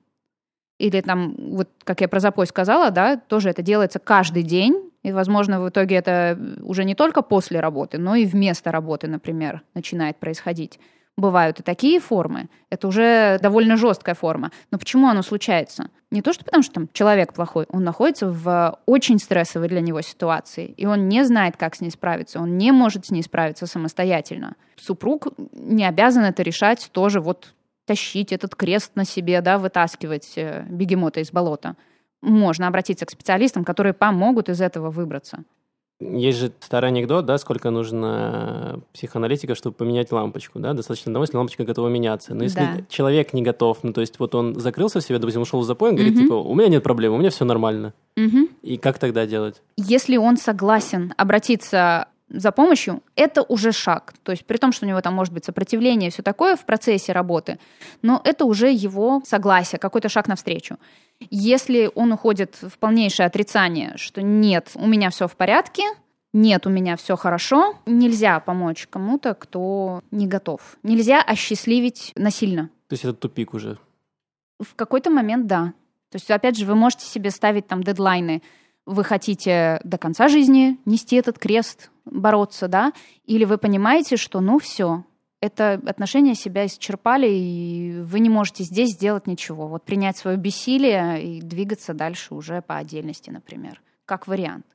Или 0.78 1.00
там, 1.00 1.34
вот 1.36 1.68
как 1.84 2.00
я 2.00 2.08
про 2.08 2.20
запой 2.20 2.46
сказала, 2.46 2.90
да, 2.90 3.16
тоже 3.16 3.50
это 3.50 3.62
делается 3.62 3.98
каждый 3.98 4.42
день, 4.42 4.90
и, 5.02 5.12
возможно, 5.12 5.60
в 5.60 5.68
итоге 5.68 5.96
это 5.96 6.38
уже 6.62 6.84
не 6.84 6.94
только 6.94 7.22
после 7.22 7.60
работы, 7.60 7.98
но 7.98 8.14
и 8.14 8.26
вместо 8.26 8.72
работы, 8.72 9.08
например, 9.08 9.62
начинает 9.74 10.16
происходить. 10.16 10.78
бывают 11.18 11.58
и 11.58 11.62
такие 11.62 11.98
формы. 12.00 12.48
Это 12.70 12.86
уже 12.86 13.38
довольно 13.42 13.76
жесткая 13.76 14.14
форма. 14.14 14.50
Но 14.70 14.78
почему 14.78 15.08
оно 15.08 15.22
случается? 15.22 15.90
Не 16.10 16.22
то, 16.22 16.32
что 16.32 16.44
потому 16.44 16.62
что 16.62 16.74
там 16.74 16.88
человек 16.92 17.34
плохой, 17.34 17.66
он 17.70 17.82
находится 17.82 18.30
в 18.30 18.78
очень 18.86 19.18
стрессовой 19.18 19.68
для 19.68 19.80
него 19.80 20.00
ситуации, 20.00 20.66
и 20.76 20.86
он 20.86 21.08
не 21.08 21.24
знает, 21.24 21.56
как 21.56 21.74
с 21.74 21.80
ней 21.80 21.90
справиться, 21.90 22.40
он 22.40 22.56
не 22.56 22.72
может 22.72 23.06
с 23.06 23.10
ней 23.10 23.22
справиться 23.22 23.66
самостоятельно. 23.66 24.54
Супруг 24.76 25.26
не 25.52 25.84
обязан 25.84 26.24
это 26.24 26.42
решать 26.42 26.88
тоже 26.92 27.20
вот 27.20 27.52
тащить 27.88 28.32
этот 28.32 28.54
крест 28.54 28.92
на 28.96 29.04
себе, 29.04 29.40
да, 29.40 29.58
вытаскивать 29.58 30.34
э, 30.36 30.64
бегемота 30.68 31.20
из 31.20 31.32
болота. 31.32 31.74
Можно 32.20 32.66
обратиться 32.66 33.06
к 33.06 33.10
специалистам, 33.10 33.64
которые 33.64 33.94
помогут 33.94 34.50
из 34.50 34.60
этого 34.60 34.90
выбраться. 34.90 35.44
Есть 36.00 36.38
же 36.38 36.52
старый 36.60 36.90
анекдот, 36.90 37.24
да, 37.24 37.38
сколько 37.38 37.70
нужно 37.70 38.80
психоаналитика, 38.92 39.54
чтобы 39.56 39.74
поменять 39.74 40.12
лампочку, 40.12 40.60
да, 40.60 40.74
достаточно 40.74 41.12
того, 41.12 41.24
если 41.24 41.36
лампочка 41.36 41.64
готова 41.64 41.88
меняться. 41.88 42.34
Но 42.34 42.44
если 42.44 42.60
да. 42.60 42.84
человек 42.88 43.32
не 43.32 43.42
готов, 43.42 43.78
ну, 43.82 43.92
то 43.92 44.02
есть 44.02 44.20
вот 44.20 44.34
он 44.34 44.54
закрылся 44.60 45.00
в 45.00 45.02
себе, 45.02 45.18
допустим, 45.18 45.42
ушел 45.42 45.60
в 45.60 45.64
запой, 45.64 45.90
он 45.90 45.96
говорит, 45.96 46.14
угу. 46.14 46.22
типа, 46.22 46.34
у 46.34 46.54
меня 46.54 46.68
нет 46.68 46.82
проблем, 46.84 47.14
у 47.14 47.16
меня 47.16 47.30
все 47.30 47.44
нормально. 47.44 47.94
Угу. 48.16 48.48
И 48.62 48.76
как 48.76 48.98
тогда 48.98 49.26
делать? 49.26 49.60
Если 49.76 50.18
он 50.18 50.36
согласен 50.36 51.14
обратиться 51.16 52.06
за 52.28 52.52
помощью, 52.52 53.02
это 53.16 53.42
уже 53.42 53.72
шаг. 53.72 54.14
То 54.22 54.32
есть 54.32 54.44
при 54.44 54.56
том, 54.56 54.72
что 54.72 54.86
у 54.86 54.88
него 54.88 55.00
там 55.00 55.14
может 55.14 55.32
быть 55.32 55.44
сопротивление 55.44 56.08
и 56.08 56.12
все 56.12 56.22
такое 56.22 56.56
в 56.56 56.64
процессе 56.64 57.12
работы, 57.12 57.58
но 58.02 58.20
это 58.24 58.44
уже 58.44 58.70
его 58.70 59.22
согласие, 59.24 59.78
какой-то 59.78 60.08
шаг 60.08 60.28
навстречу. 60.28 60.78
Если 61.30 61.90
он 61.94 62.12
уходит 62.12 62.56
в 62.60 62.78
полнейшее 62.78 63.26
отрицание, 63.26 63.94
что 63.96 64.22
нет, 64.22 64.70
у 64.74 64.86
меня 64.86 65.10
все 65.10 65.26
в 65.26 65.36
порядке, 65.36 65.82
нет, 66.32 66.66
у 66.66 66.70
меня 66.70 66.96
все 66.96 67.16
хорошо, 67.16 67.78
нельзя 67.86 68.38
помочь 68.40 68.86
кому-то, 68.88 69.34
кто 69.34 70.02
не 70.10 70.26
готов. 70.26 70.76
Нельзя 70.82 71.22
осчастливить 71.22 72.12
насильно. 72.14 72.70
То 72.88 72.94
есть 72.94 73.04
это 73.04 73.14
тупик 73.14 73.54
уже? 73.54 73.78
В 74.60 74.74
какой-то 74.74 75.10
момент 75.10 75.46
да. 75.46 75.72
То 76.10 76.16
есть, 76.16 76.30
опять 76.30 76.56
же, 76.56 76.66
вы 76.66 76.74
можете 76.74 77.06
себе 77.06 77.30
ставить 77.30 77.66
там 77.66 77.82
дедлайны. 77.82 78.42
Вы 78.86 79.04
хотите 79.04 79.80
до 79.84 79.98
конца 79.98 80.28
жизни 80.28 80.78
нести 80.84 81.16
этот 81.16 81.38
крест, 81.38 81.90
бороться, 82.10 82.68
да, 82.68 82.92
или 83.24 83.44
вы 83.44 83.58
понимаете, 83.58 84.16
что 84.16 84.40
ну 84.40 84.58
все, 84.58 85.04
это 85.40 85.80
отношения 85.86 86.34
себя 86.34 86.66
исчерпали, 86.66 87.28
и 87.28 88.00
вы 88.02 88.20
не 88.20 88.28
можете 88.28 88.64
здесь 88.64 88.90
сделать 88.90 89.26
ничего. 89.26 89.68
Вот 89.68 89.84
принять 89.84 90.16
свое 90.16 90.36
бессилие 90.36 91.22
и 91.22 91.40
двигаться 91.40 91.94
дальше 91.94 92.34
уже 92.34 92.60
по 92.60 92.76
отдельности, 92.76 93.30
например, 93.30 93.80
как 94.04 94.26
вариант. 94.26 94.66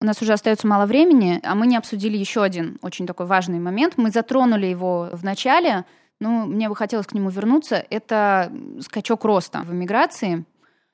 У 0.00 0.06
нас 0.06 0.20
уже 0.20 0.32
остается 0.32 0.66
мало 0.66 0.86
времени, 0.86 1.40
а 1.42 1.54
мы 1.54 1.66
не 1.66 1.76
обсудили 1.76 2.16
еще 2.16 2.42
один 2.42 2.78
очень 2.82 3.06
такой 3.06 3.26
важный 3.26 3.58
момент. 3.58 3.94
Мы 3.96 4.10
затронули 4.10 4.66
его 4.66 5.08
в 5.12 5.24
начале, 5.24 5.84
но 6.20 6.46
мне 6.46 6.68
бы 6.68 6.76
хотелось 6.76 7.06
к 7.06 7.14
нему 7.14 7.30
вернуться. 7.30 7.84
Это 7.90 8.52
скачок 8.80 9.24
роста 9.24 9.62
в 9.64 9.72
эмиграции. 9.72 10.44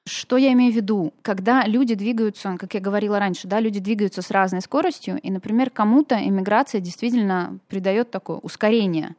Что 0.07 0.37
я 0.37 0.53
имею 0.53 0.73
в 0.73 0.77
виду? 0.77 1.13
Когда 1.23 1.67
люди 1.67 1.95
двигаются, 1.95 2.57
как 2.59 2.75
я 2.75 2.81
говорила 2.81 3.19
раньше, 3.19 3.47
да, 3.47 3.61
люди 3.61 3.81
двигаются 3.81 4.23
с 4.23 4.31
разной 4.31 4.63
скоростью, 4.63 5.19
и, 5.19 5.31
например, 5.31 5.71
кому-то 5.71 6.17
иммиграция 6.17 6.81
действительно 6.81 7.59
придает 7.69 8.11
такое 8.11 8.39
ускорение. 8.39 9.15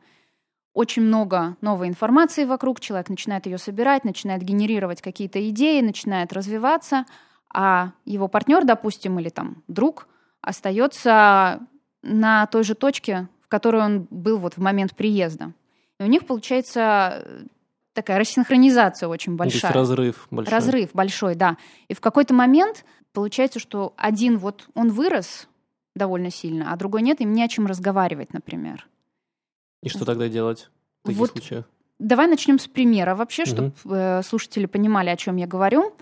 Очень 0.73 1.03
много 1.03 1.57
новой 1.61 1.87
информации 1.87 2.45
вокруг, 2.45 2.79
человек 2.79 3.09
начинает 3.09 3.45
ее 3.45 3.57
собирать, 3.57 4.05
начинает 4.05 4.41
генерировать 4.41 5.01
какие-то 5.01 5.47
идеи, 5.49 5.81
начинает 5.81 6.33
развиваться, 6.33 7.05
а 7.53 7.91
его 8.05 8.27
партнер, 8.27 8.63
допустим, 8.63 9.19
или 9.19 9.29
там 9.29 9.63
друг 9.67 10.07
остается 10.41 11.59
на 12.01 12.47
той 12.47 12.63
же 12.63 12.73
точке, 12.73 13.27
в 13.41 13.47
которой 13.49 13.83
он 13.83 14.07
был 14.09 14.37
вот 14.37 14.55
в 14.55 14.61
момент 14.61 14.95
приезда. 14.95 15.51
И 15.99 16.03
у 16.03 16.07
них 16.07 16.25
получается 16.25 17.45
такая 17.93 18.19
рассинхронизация 18.19 19.07
очень 19.07 19.35
большая. 19.35 19.61
То 19.61 19.67
есть 19.67 19.75
разрыв 19.75 20.27
большой. 20.31 20.51
Разрыв 20.51 20.89
большой, 20.93 21.35
да. 21.35 21.57
И 21.87 21.93
в 21.93 22.01
какой-то 22.01 22.33
момент 22.33 22.85
получается, 23.13 23.59
что 23.59 23.93
один 23.97 24.37
вот 24.37 24.67
он 24.73 24.89
вырос 24.89 25.47
довольно 25.95 26.31
сильно, 26.31 26.71
а 26.71 26.75
другой 26.77 27.01
нет, 27.01 27.21
им 27.21 27.33
не 27.33 27.43
о 27.43 27.47
чем 27.47 27.67
разговаривать, 27.67 28.33
например. 28.33 28.87
И 29.83 29.89
что 29.89 30.05
тогда 30.05 30.29
делать 30.29 30.69
в 31.03 31.07
таких 31.07 31.19
вот 31.19 31.31
случаях? 31.31 31.65
Давай 31.99 32.27
начнем 32.27 32.59
с 32.59 32.67
примера 32.67 33.15
вообще, 33.15 33.43
угу. 33.43 33.49
чтобы 33.49 33.73
э, 33.95 34.23
слушатели 34.23 34.65
понимали, 34.65 35.09
о 35.09 35.17
чем 35.17 35.35
я 35.35 35.47
говорю. 35.47 35.95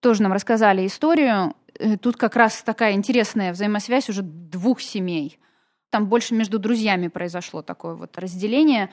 Тоже 0.00 0.22
нам 0.22 0.32
рассказали 0.32 0.86
историю. 0.86 1.54
Э, 1.78 1.96
тут 1.96 2.16
как 2.16 2.36
раз 2.36 2.62
такая 2.62 2.94
интересная 2.94 3.52
взаимосвязь 3.52 4.08
уже 4.08 4.22
двух 4.22 4.80
семей. 4.80 5.38
Там 5.90 6.08
больше 6.08 6.34
между 6.34 6.58
друзьями 6.58 7.08
произошло 7.08 7.62
такое 7.62 7.94
вот 7.94 8.18
разделение. 8.18 8.90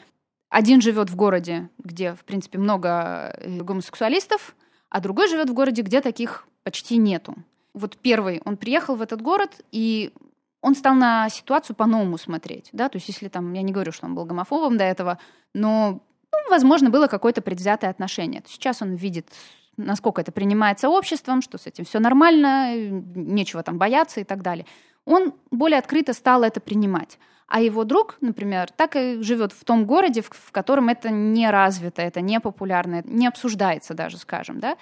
Один 0.51 0.81
живет 0.81 1.09
в 1.09 1.15
городе, 1.15 1.69
где, 1.77 2.13
в 2.13 2.25
принципе, 2.25 2.57
много 2.59 3.33
э, 3.37 3.61
гомосексуалистов, 3.61 4.53
а 4.89 4.99
другой 4.99 5.29
живет 5.29 5.49
в 5.49 5.53
городе, 5.53 5.81
где 5.81 6.01
таких 6.01 6.45
почти 6.63 6.97
нету. 6.97 7.35
Вот 7.73 7.95
первый, 7.95 8.41
он 8.43 8.57
приехал 8.57 8.97
в 8.97 9.01
этот 9.01 9.21
город, 9.21 9.61
и 9.71 10.13
он 10.59 10.75
стал 10.75 10.93
на 10.93 11.29
ситуацию 11.29 11.73
по-новому 11.73 12.17
смотреть, 12.17 12.69
да, 12.73 12.89
то 12.89 12.97
есть 12.97 13.07
если 13.07 13.29
там, 13.29 13.53
я 13.53 13.61
не 13.61 13.71
говорю, 13.71 13.93
что 13.93 14.05
он 14.07 14.13
был 14.13 14.25
гомофобом 14.25 14.77
до 14.77 14.83
этого, 14.83 15.19
но, 15.53 16.01
ну, 16.33 16.49
возможно, 16.49 16.89
было 16.89 17.07
какое-то 17.07 17.41
предвзятое 17.41 17.89
отношение. 17.89 18.43
Сейчас 18.45 18.81
он 18.81 18.95
видит, 18.95 19.29
насколько 19.77 20.19
это 20.19 20.33
принимается 20.33 20.89
обществом, 20.89 21.41
что 21.41 21.57
с 21.57 21.65
этим 21.65 21.85
все 21.85 21.99
нормально, 21.99 22.75
нечего 23.15 23.63
там 23.63 23.77
бояться 23.77 24.19
и 24.19 24.25
так 24.25 24.41
далее. 24.41 24.65
Он 25.05 25.33
более 25.49 25.79
открыто 25.79 26.11
стал 26.11 26.43
это 26.43 26.59
принимать. 26.59 27.17
А 27.53 27.59
его 27.59 27.83
друг, 27.83 28.15
например, 28.21 28.71
так 28.71 28.95
и 28.95 29.21
живет 29.21 29.51
в 29.51 29.65
том 29.65 29.85
городе, 29.85 30.21
в, 30.21 30.51
котором 30.53 30.87
это 30.87 31.09
не 31.09 31.49
развито, 31.49 32.01
это 32.01 32.21
не 32.21 32.39
популярно, 32.39 33.01
не 33.03 33.27
обсуждается 33.27 33.93
даже, 33.93 34.17
скажем, 34.17 34.61
да. 34.61 34.77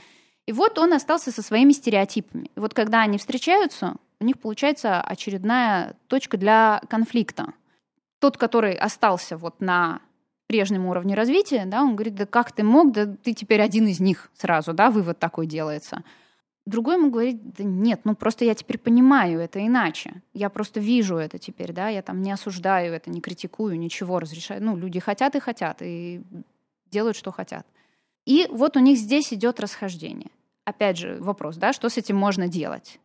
И 0.45 0.51
вот 0.51 0.77
он 0.77 0.93
остался 0.93 1.31
со 1.31 1.41
своими 1.41 1.71
стереотипами. 1.71 2.51
И 2.55 2.59
вот 2.59 2.75
когда 2.75 3.01
они 3.01 3.17
встречаются, 3.17 3.95
у 4.19 4.23
них 4.23 4.37
получается 4.37 5.01
очередная 5.01 5.95
точка 6.05 6.37
для 6.37 6.79
конфликта. 6.87 7.53
Тот, 8.19 8.37
который 8.37 8.75
остался 8.75 9.35
вот 9.35 9.61
на 9.61 10.01
прежнем 10.45 10.85
уровне 10.85 11.15
развития, 11.15 11.63
да, 11.65 11.81
он 11.81 11.95
говорит, 11.95 12.13
да 12.13 12.27
как 12.27 12.51
ты 12.51 12.61
мог, 12.61 12.91
да 12.91 13.07
ты 13.07 13.33
теперь 13.33 13.61
один 13.61 13.87
из 13.87 13.99
них 13.99 14.29
сразу, 14.37 14.73
да, 14.73 14.91
вывод 14.91 15.17
такой 15.17 15.47
делается. 15.47 16.03
Другой 16.69 16.95
ему 16.95 17.09
говорит, 17.09 17.53
да 17.57 17.63
нет, 17.63 18.01
ну 18.03 18.15
просто 18.15 18.45
я 18.45 18.53
теперь 18.53 18.77
понимаю 18.77 19.39
это 19.39 19.65
иначе. 19.65 20.21
Я 20.33 20.51
просто 20.51 20.79
вижу 20.79 21.17
это 21.17 21.39
теперь, 21.39 21.73
да, 21.73 21.89
я 21.89 22.03
там 22.03 22.21
не 22.21 22.31
осуждаю 22.31 22.93
это, 22.93 23.09
не 23.09 23.21
критикую, 23.21 23.79
ничего, 23.79 24.19
разрешаю. 24.19 24.63
Ну, 24.63 24.77
люди 24.77 24.99
хотят 24.99 25.35
и 25.35 25.39
хотят, 25.39 25.81
и 25.81 26.21
делают, 26.91 27.17
что 27.17 27.31
хотят. 27.31 27.65
И 28.25 28.47
вот 28.51 28.77
у 28.77 28.79
них 28.81 28.99
здесь 28.99 29.33
идет 29.33 29.59
расхождение. 29.59 30.29
Опять 30.63 30.97
же, 30.97 31.17
вопрос, 31.19 31.57
да, 31.57 31.73
что 31.73 31.89
с 31.89 31.97
этим 31.97 32.17
можно 32.17 32.47
делать? 32.47 32.99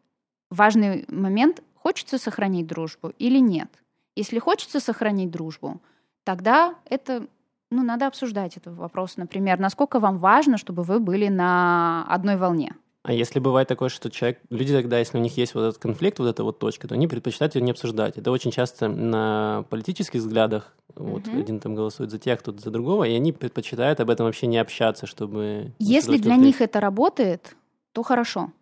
Важный 0.51 1.07
момент, 1.09 1.63
хочется 1.75 2.19
сохранить 2.19 2.67
дружбу 2.67 3.15
или 3.19 3.39
нет? 3.39 3.71
Если 4.15 4.39
хочется 4.39 4.79
сохранить 4.79 5.31
дружбу, 5.31 5.81
тогда 6.25 6.75
это 6.85 7.27
ну, 7.71 7.83
надо 7.83 8.07
обсуждать 8.09 8.59
этот 8.59 8.77
вопрос. 8.77 9.17
Например, 9.17 9.59
насколько 9.59 10.01
вам 10.01 10.19
важно, 10.19 10.59
чтобы 10.59 10.83
вы 10.83 11.01
были 11.01 11.29
на 11.29 12.05
одной 12.09 12.37
волне. 12.37 12.75
А 13.05 13.13
если 13.13 13.39
бывает 13.39 13.69
такое, 13.69 13.91
что 13.91 14.11
человек, 14.11 14.41
люди 14.49 14.73
тогда, 14.73 14.99
если 14.99 15.19
у 15.19 15.21
них 15.21 15.37
есть 15.37 15.55
вот 15.55 15.61
этот 15.61 15.79
конфликт, 15.79 16.19
вот 16.19 16.27
эта 16.27 16.43
вот 16.43 16.59
точка, 16.59 16.89
то 16.89 16.95
они 16.95 17.07
предпочитают 17.07 17.55
ее 17.55 17.61
не 17.61 17.71
обсуждать. 17.71 18.17
Это 18.17 18.31
очень 18.31 18.51
часто 18.51 18.89
на 18.89 19.67
политических 19.69 20.21
взглядах, 20.21 20.73
вот 20.95 21.25
mm-hmm. 21.25 21.39
один 21.39 21.61
там 21.61 21.75
голосует 21.75 22.11
за 22.11 22.19
тех, 22.19 22.41
кто 22.41 22.53
за 22.53 22.71
другого, 22.71 23.05
и 23.05 23.13
они 23.13 23.33
предпочитают 23.33 24.01
об 24.01 24.09
этом 24.09 24.25
вообще 24.25 24.47
не 24.47 24.57
общаться, 24.57 25.07
чтобы... 25.07 25.75
Если 25.79 26.17
для 26.17 26.37
них 26.37 26.63
это 26.63 26.81
работает, 26.81 27.55
то 27.93 28.03
хорошо. 28.03 28.53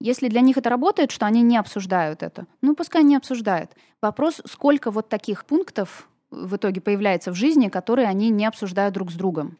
Если 0.00 0.28
для 0.28 0.42
них 0.42 0.58
это 0.58 0.68
работает, 0.68 1.10
что 1.10 1.24
они 1.24 1.40
не 1.40 1.56
обсуждают 1.56 2.22
это, 2.22 2.46
ну 2.60 2.74
пускай 2.74 3.02
не 3.02 3.16
обсуждают. 3.16 3.70
Вопрос, 4.02 4.42
сколько 4.44 4.90
вот 4.90 5.08
таких 5.08 5.46
пунктов 5.46 6.10
в 6.30 6.56
итоге 6.56 6.82
появляется 6.82 7.32
в 7.32 7.36
жизни, 7.36 7.70
которые 7.70 8.08
они 8.08 8.28
не 8.28 8.44
обсуждают 8.44 8.92
друг 8.92 9.10
с 9.10 9.14
другом. 9.14 9.52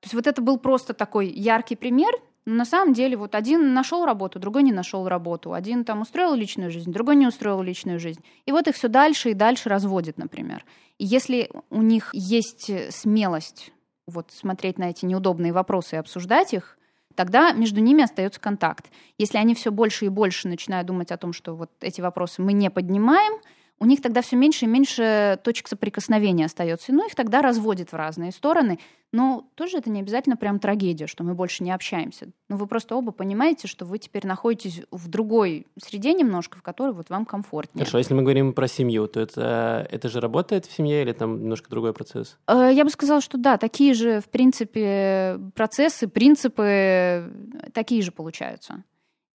То 0.00 0.04
есть 0.04 0.14
вот 0.14 0.26
это 0.26 0.40
был 0.40 0.58
просто 0.58 0.94
такой 0.94 1.28
яркий 1.28 1.76
пример 1.76 2.14
но 2.48 2.54
на 2.54 2.64
самом 2.64 2.94
деле 2.94 3.14
вот 3.14 3.34
один 3.34 3.74
нашел 3.74 4.06
работу, 4.06 4.38
другой 4.38 4.62
не 4.62 4.72
нашел 4.72 5.06
работу. 5.06 5.52
Один 5.52 5.84
там 5.84 6.00
устроил 6.00 6.34
личную 6.34 6.70
жизнь, 6.70 6.90
другой 6.90 7.16
не 7.16 7.26
устроил 7.26 7.60
личную 7.60 8.00
жизнь. 8.00 8.24
И 8.46 8.52
вот 8.52 8.66
их 8.68 8.74
все 8.74 8.88
дальше 8.88 9.32
и 9.32 9.34
дальше 9.34 9.68
разводит, 9.68 10.16
например. 10.16 10.64
И 10.96 11.04
если 11.04 11.50
у 11.68 11.82
них 11.82 12.08
есть 12.14 12.70
смелость 12.90 13.70
вот 14.06 14.32
смотреть 14.32 14.78
на 14.78 14.88
эти 14.88 15.04
неудобные 15.04 15.52
вопросы 15.52 15.96
и 15.96 15.98
обсуждать 15.98 16.54
их, 16.54 16.78
тогда 17.14 17.52
между 17.52 17.82
ними 17.82 18.02
остается 18.02 18.40
контакт. 18.40 18.86
Если 19.18 19.36
они 19.36 19.54
все 19.54 19.70
больше 19.70 20.06
и 20.06 20.08
больше 20.08 20.48
начинают 20.48 20.86
думать 20.86 21.12
о 21.12 21.18
том, 21.18 21.34
что 21.34 21.54
вот 21.54 21.70
эти 21.82 22.00
вопросы 22.00 22.40
мы 22.40 22.54
не 22.54 22.70
поднимаем, 22.70 23.42
у 23.80 23.86
них 23.86 24.02
тогда 24.02 24.22
все 24.22 24.36
меньше 24.36 24.64
и 24.64 24.68
меньше 24.68 25.38
точек 25.44 25.68
соприкосновения 25.68 26.46
остается. 26.46 26.92
Ну, 26.92 27.06
их 27.06 27.14
тогда 27.14 27.42
разводит 27.42 27.92
в 27.92 27.96
разные 27.96 28.32
стороны. 28.32 28.78
Но 29.10 29.48
тоже 29.54 29.78
это 29.78 29.88
не 29.88 30.00
обязательно 30.00 30.36
прям 30.36 30.58
трагедия, 30.58 31.06
что 31.06 31.24
мы 31.24 31.34
больше 31.34 31.64
не 31.64 31.70
общаемся. 31.70 32.28
Но 32.50 32.56
вы 32.56 32.66
просто 32.66 32.94
оба 32.94 33.10
понимаете, 33.10 33.66
что 33.66 33.86
вы 33.86 33.98
теперь 33.98 34.26
находитесь 34.26 34.82
в 34.90 35.08
другой 35.08 35.66
среде 35.82 36.12
немножко, 36.12 36.58
в 36.58 36.62
которой 36.62 36.92
вот 36.92 37.08
вам 37.08 37.24
комфортнее. 37.24 37.84
Хорошо, 37.84 37.98
если 37.98 38.12
мы 38.12 38.22
говорим 38.22 38.52
про 38.52 38.68
семью, 38.68 39.06
то 39.06 39.20
это, 39.20 39.86
это 39.90 40.08
же 40.10 40.20
работает 40.20 40.66
в 40.66 40.72
семье 40.72 41.02
или 41.02 41.12
там 41.12 41.40
немножко 41.40 41.70
другой 41.70 41.94
процесс? 41.94 42.36
Э, 42.46 42.70
я 42.70 42.84
бы 42.84 42.90
сказала, 42.90 43.22
что 43.22 43.38
да, 43.38 43.56
такие 43.56 43.94
же, 43.94 44.20
в 44.20 44.28
принципе, 44.28 45.40
процессы, 45.54 46.06
принципы 46.06 47.32
такие 47.72 48.02
же 48.02 48.12
получаются. 48.12 48.84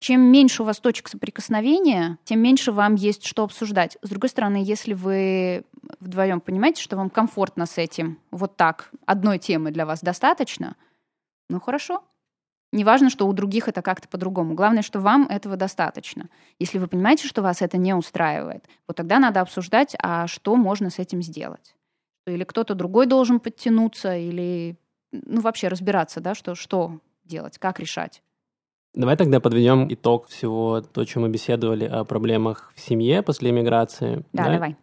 Чем 0.03 0.19
меньше 0.19 0.63
у 0.63 0.65
вас 0.65 0.81
точек 0.81 1.07
соприкосновения, 1.07 2.17
тем 2.25 2.41
меньше 2.41 2.73
вам 2.73 2.95
есть 2.95 3.25
что 3.25 3.45
обсуждать. 3.45 3.97
С 4.01 4.09
другой 4.09 4.27
стороны, 4.27 4.61
если 4.61 4.91
вы 4.91 5.63
вдвоем 6.01 6.41
понимаете, 6.41 6.83
что 6.83 6.97
вам 6.97 7.09
комфортно 7.09 7.65
с 7.65 7.77
этим, 7.77 8.19
вот 8.29 8.57
так, 8.57 8.91
одной 9.05 9.39
темы 9.39 9.71
для 9.71 9.85
вас 9.85 10.01
достаточно, 10.01 10.75
ну 11.47 11.61
хорошо. 11.61 12.03
Неважно, 12.73 13.09
что 13.09 13.25
у 13.25 13.31
других 13.31 13.69
это 13.69 13.81
как-то 13.81 14.09
по-другому. 14.09 14.55
Главное, 14.55 14.81
что 14.81 14.99
вам 14.99 15.25
этого 15.29 15.55
достаточно. 15.55 16.27
Если 16.59 16.79
вы 16.79 16.87
понимаете, 16.87 17.25
что 17.25 17.41
вас 17.41 17.61
это 17.61 17.77
не 17.77 17.93
устраивает, 17.93 18.65
вот 18.89 18.97
тогда 18.97 19.19
надо 19.19 19.39
обсуждать, 19.39 19.95
а 19.99 20.27
что 20.27 20.57
можно 20.57 20.89
с 20.89 20.99
этим 20.99 21.21
сделать. 21.21 21.77
Или 22.27 22.43
кто-то 22.43 22.75
другой 22.75 23.05
должен 23.05 23.39
подтянуться, 23.39 24.17
или 24.17 24.75
ну, 25.13 25.39
вообще 25.39 25.69
разбираться, 25.69 26.19
да, 26.19 26.35
что, 26.35 26.55
что 26.55 26.99
делать, 27.23 27.57
как 27.57 27.79
решать. 27.79 28.21
Давай 28.95 29.17
тогда 29.17 29.39
подведем 29.39 29.91
итог 29.91 30.27
всего 30.27 30.81
то, 30.81 31.03
чем 31.05 31.23
мы 31.23 31.29
беседовали 31.29 31.85
о 31.85 32.03
проблемах 32.03 32.71
в 32.75 32.79
семье 32.79 33.23
после 33.23 33.51
миграции. 33.51 34.23
Да, 34.33 34.45
да? 34.45 34.53
давай. 34.53 34.75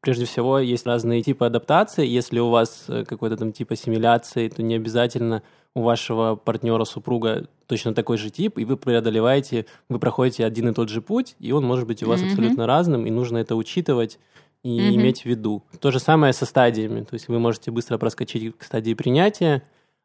Прежде 0.00 0.26
всего, 0.26 0.58
есть 0.58 0.86
разные 0.86 1.22
типы 1.22 1.46
адаптации. 1.46 2.06
Если 2.06 2.38
у 2.38 2.50
вас 2.50 2.84
э, 2.88 3.04
какой-то 3.06 3.38
там 3.38 3.52
тип 3.52 3.72
ассимиляции, 3.72 4.50
то 4.50 4.62
не 4.62 4.74
обязательно 4.74 5.42
у 5.74 5.80
вашего 5.80 6.36
партнера, 6.36 6.84
супруга 6.84 7.48
точно 7.66 7.94
такой 7.94 8.18
же 8.18 8.28
тип, 8.28 8.58
и 8.58 8.66
вы 8.66 8.76
преодолеваете, 8.76 9.64
вы 9.88 9.98
проходите 9.98 10.44
один 10.44 10.68
и 10.68 10.74
тот 10.74 10.90
же 10.90 11.00
путь, 11.00 11.36
и 11.40 11.52
он 11.52 11.64
может 11.64 11.86
быть 11.86 12.02
у 12.02 12.06
вас 12.06 12.20
mm-hmm. 12.20 12.26
абсолютно 12.26 12.66
разным, 12.66 13.06
и 13.06 13.10
нужно 13.10 13.38
это 13.38 13.56
учитывать 13.56 14.18
и 14.62 14.78
mm-hmm. 14.78 14.94
иметь 14.94 15.22
в 15.22 15.24
виду. 15.24 15.62
То 15.80 15.90
же 15.90 16.00
самое 16.00 16.34
со 16.34 16.44
стадиями. 16.44 17.00
То 17.00 17.14
есть 17.14 17.28
вы 17.28 17.38
можете 17.38 17.70
быстро 17.70 17.96
проскочить 17.96 18.56
к 18.58 18.62
стадии 18.62 18.92
принятия, 18.92 19.62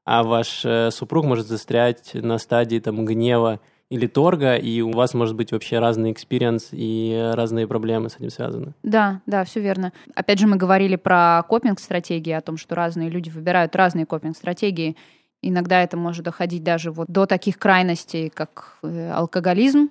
а 0.10 0.24
ваш 0.24 0.66
э, 0.66 0.90
супруг 0.90 1.24
может 1.26 1.46
застрять 1.46 2.16
на 2.16 2.40
стадии 2.40 2.80
там 2.80 3.06
гнева 3.06 3.60
или 3.92 4.08
торга, 4.08 4.56
и 4.56 4.82
у 4.82 4.90
вас 4.92 5.14
может 5.14 5.36
быть 5.36 5.52
вообще 5.52 5.78
разный 5.78 6.12
experience 6.12 6.70
и 6.72 7.32
разные 7.36 7.68
проблемы 7.68 8.10
с 8.10 8.16
этим 8.16 8.32
связаны. 8.32 8.74
Да, 8.82 9.22
да, 9.28 9.44
все 9.44 9.60
верно. 9.60 9.94
Опять 10.16 10.40
же, 10.40 10.48
мы 10.48 10.58
говорили 10.58 10.96
про 10.96 11.44
копинг-стратегии, 11.48 12.32
о 12.32 12.42
том, 12.42 12.58
что 12.58 12.74
разные 12.74 13.10
люди 13.10 13.30
выбирают 13.30 13.76
разные 13.76 14.08
копинг-стратегии. 14.08 14.98
Иногда 15.44 15.84
это 15.84 15.96
может 15.96 16.26
доходить 16.26 16.64
даже 16.64 16.90
вот 16.90 17.06
до 17.08 17.28
таких 17.28 17.60
крайностей, 17.60 18.32
как 18.32 18.80
э, 18.82 19.12
алкоголизм. 19.12 19.90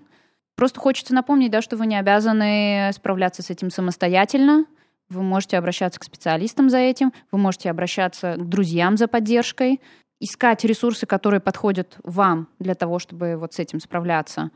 Просто 0.57 0.81
хочется 0.81 1.15
напомнить, 1.15 1.53
да, 1.53 1.63
что 1.63 1.77
вы 1.77 1.87
не 1.87 1.97
обязаны 1.97 2.91
справляться 2.93 3.45
с 3.45 3.51
этим 3.51 3.71
самостоятельно. 3.71 4.65
Вы 5.11 5.23
можете 5.23 5.59
обращаться 5.59 6.01
к 6.01 6.05
специалистам 6.05 6.71
за 6.71 6.79
этим, 6.79 7.13
вы 7.31 7.39
можете 7.39 7.71
обращаться 7.71 8.35
к 8.37 8.49
друзьям 8.49 8.97
за 8.97 9.07
поддержкой 9.07 9.81
искать 10.21 10.65
ресурсы, 10.65 11.07
которые 11.07 11.41
подходят 11.41 11.97
вам 12.03 12.49
для 12.59 12.75
того, 12.75 12.99
чтобы 12.99 13.37
вот 13.37 13.55
с 13.55 13.59
этим 13.59 13.81
справляться. 13.81 14.51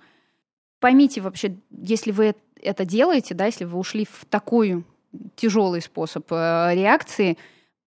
Поймите 0.80 1.20
вообще, 1.20 1.56
если 1.70 2.10
вы 2.10 2.34
это 2.60 2.84
делаете, 2.84 3.34
да, 3.34 3.46
если 3.46 3.64
вы 3.64 3.78
ушли 3.78 4.04
в 4.04 4.24
такой 4.28 4.84
тяжелый 5.36 5.82
способ 5.82 6.26
э, 6.30 6.70
реакции, 6.74 7.36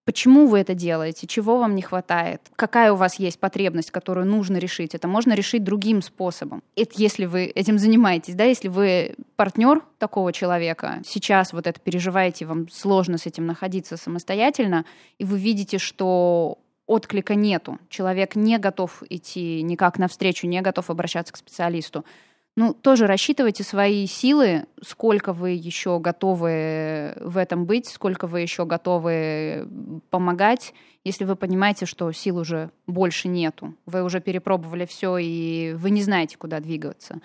почему 0.04 0.46
вы 0.46 0.60
это 0.60 0.74
делаете, 0.74 1.26
чего 1.26 1.58
вам 1.58 1.74
не 1.74 1.82
хватает, 1.82 2.40
какая 2.54 2.92
у 2.92 2.96
вас 2.96 3.18
есть 3.18 3.40
потребность, 3.40 3.90
которую 3.90 4.26
нужно 4.26 4.56
решить. 4.56 4.94
Это 4.94 5.08
можно 5.08 5.34
решить 5.34 5.64
другим 5.64 6.00
способом. 6.00 6.62
Это 6.76 6.92
если 6.94 7.26
вы 7.26 7.46
этим 7.46 7.78
занимаетесь, 7.78 8.34
да, 8.34 8.44
если 8.44 8.68
вы 8.68 9.16
партнер 9.34 9.82
такого 9.98 10.32
человека, 10.32 11.02
сейчас 11.04 11.52
вот 11.52 11.66
это 11.66 11.80
переживаете, 11.80 12.46
вам 12.46 12.68
сложно 12.68 13.18
с 13.18 13.26
этим 13.26 13.46
находиться 13.46 13.96
самостоятельно, 13.96 14.84
и 15.18 15.24
вы 15.24 15.38
видите, 15.38 15.78
что 15.78 16.58
отклика 16.86 17.34
нету. 17.34 17.78
Человек 17.88 18.36
не 18.36 18.58
готов 18.58 19.02
идти 19.08 19.62
никак 19.62 19.98
навстречу, 19.98 20.46
не 20.46 20.60
готов 20.60 20.90
обращаться 20.90 21.32
к 21.32 21.36
специалисту. 21.36 22.04
Ну, 22.58 22.72
тоже 22.72 23.06
рассчитывайте 23.06 23.62
свои 23.64 24.06
силы, 24.06 24.64
сколько 24.82 25.34
вы 25.34 25.50
еще 25.50 25.98
готовы 25.98 27.14
в 27.20 27.36
этом 27.36 27.66
быть, 27.66 27.86
сколько 27.86 28.26
вы 28.26 28.40
еще 28.40 28.64
готовы 28.64 29.68
помогать, 30.08 30.72
если 31.04 31.24
вы 31.24 31.36
понимаете, 31.36 31.84
что 31.84 32.10
сил 32.12 32.38
уже 32.38 32.70
больше 32.86 33.28
нету. 33.28 33.74
Вы 33.84 34.02
уже 34.02 34.20
перепробовали 34.20 34.86
все, 34.86 35.18
и 35.18 35.74
вы 35.74 35.90
не 35.90 36.02
знаете, 36.02 36.38
куда 36.38 36.60
двигаться. 36.60 37.20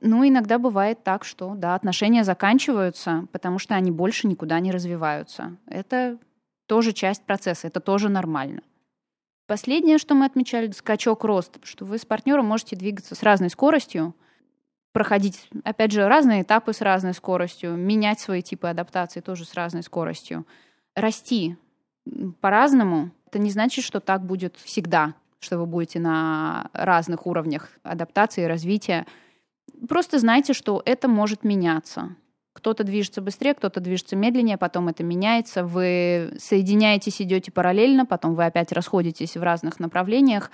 Ну, 0.00 0.26
иногда 0.26 0.58
бывает 0.58 1.04
так, 1.04 1.24
что, 1.24 1.54
да, 1.54 1.74
отношения 1.74 2.24
заканчиваются, 2.24 3.26
потому 3.32 3.58
что 3.58 3.74
они 3.74 3.90
больше 3.90 4.26
никуда 4.26 4.58
не 4.60 4.72
развиваются. 4.72 5.56
Это 5.66 6.16
тоже 6.68 6.92
часть 6.92 7.24
процесса, 7.24 7.66
это 7.66 7.80
тоже 7.80 8.08
нормально. 8.08 8.62
Последнее, 9.46 9.96
что 9.96 10.14
мы 10.14 10.26
отмечали, 10.26 10.70
скачок 10.70 11.24
роста, 11.24 11.58
что 11.64 11.86
вы 11.86 11.98
с 11.98 12.04
партнером 12.04 12.44
можете 12.44 12.76
двигаться 12.76 13.14
с 13.14 13.22
разной 13.22 13.48
скоростью, 13.48 14.14
проходить, 14.92 15.48
опять 15.64 15.90
же, 15.90 16.06
разные 16.06 16.42
этапы 16.42 16.74
с 16.74 16.82
разной 16.82 17.14
скоростью, 17.14 17.74
менять 17.74 18.20
свои 18.20 18.42
типы 18.42 18.68
адаптации 18.68 19.20
тоже 19.20 19.46
с 19.46 19.54
разной 19.54 19.82
скоростью, 19.82 20.46
расти 20.94 21.56
по-разному. 22.40 23.10
Это 23.26 23.38
не 23.38 23.50
значит, 23.50 23.84
что 23.84 24.00
так 24.00 24.24
будет 24.24 24.56
всегда, 24.56 25.14
что 25.40 25.58
вы 25.58 25.64
будете 25.64 25.98
на 25.98 26.68
разных 26.74 27.26
уровнях 27.26 27.70
адаптации 27.82 28.44
и 28.44 28.48
развития. 28.48 29.06
Просто 29.88 30.18
знайте, 30.18 30.52
что 30.52 30.82
это 30.84 31.08
может 31.08 31.42
меняться. 31.42 32.14
Кто-то 32.58 32.82
движется 32.82 33.22
быстрее, 33.22 33.54
кто-то 33.54 33.78
движется 33.78 34.16
медленнее, 34.16 34.58
потом 34.58 34.88
это 34.88 35.04
меняется. 35.04 35.62
Вы 35.62 36.34
соединяетесь, 36.40 37.22
идете 37.22 37.52
параллельно, 37.52 38.04
потом 38.04 38.34
вы 38.34 38.46
опять 38.46 38.72
расходитесь 38.72 39.36
в 39.36 39.42
разных 39.44 39.78
направлениях. 39.78 40.50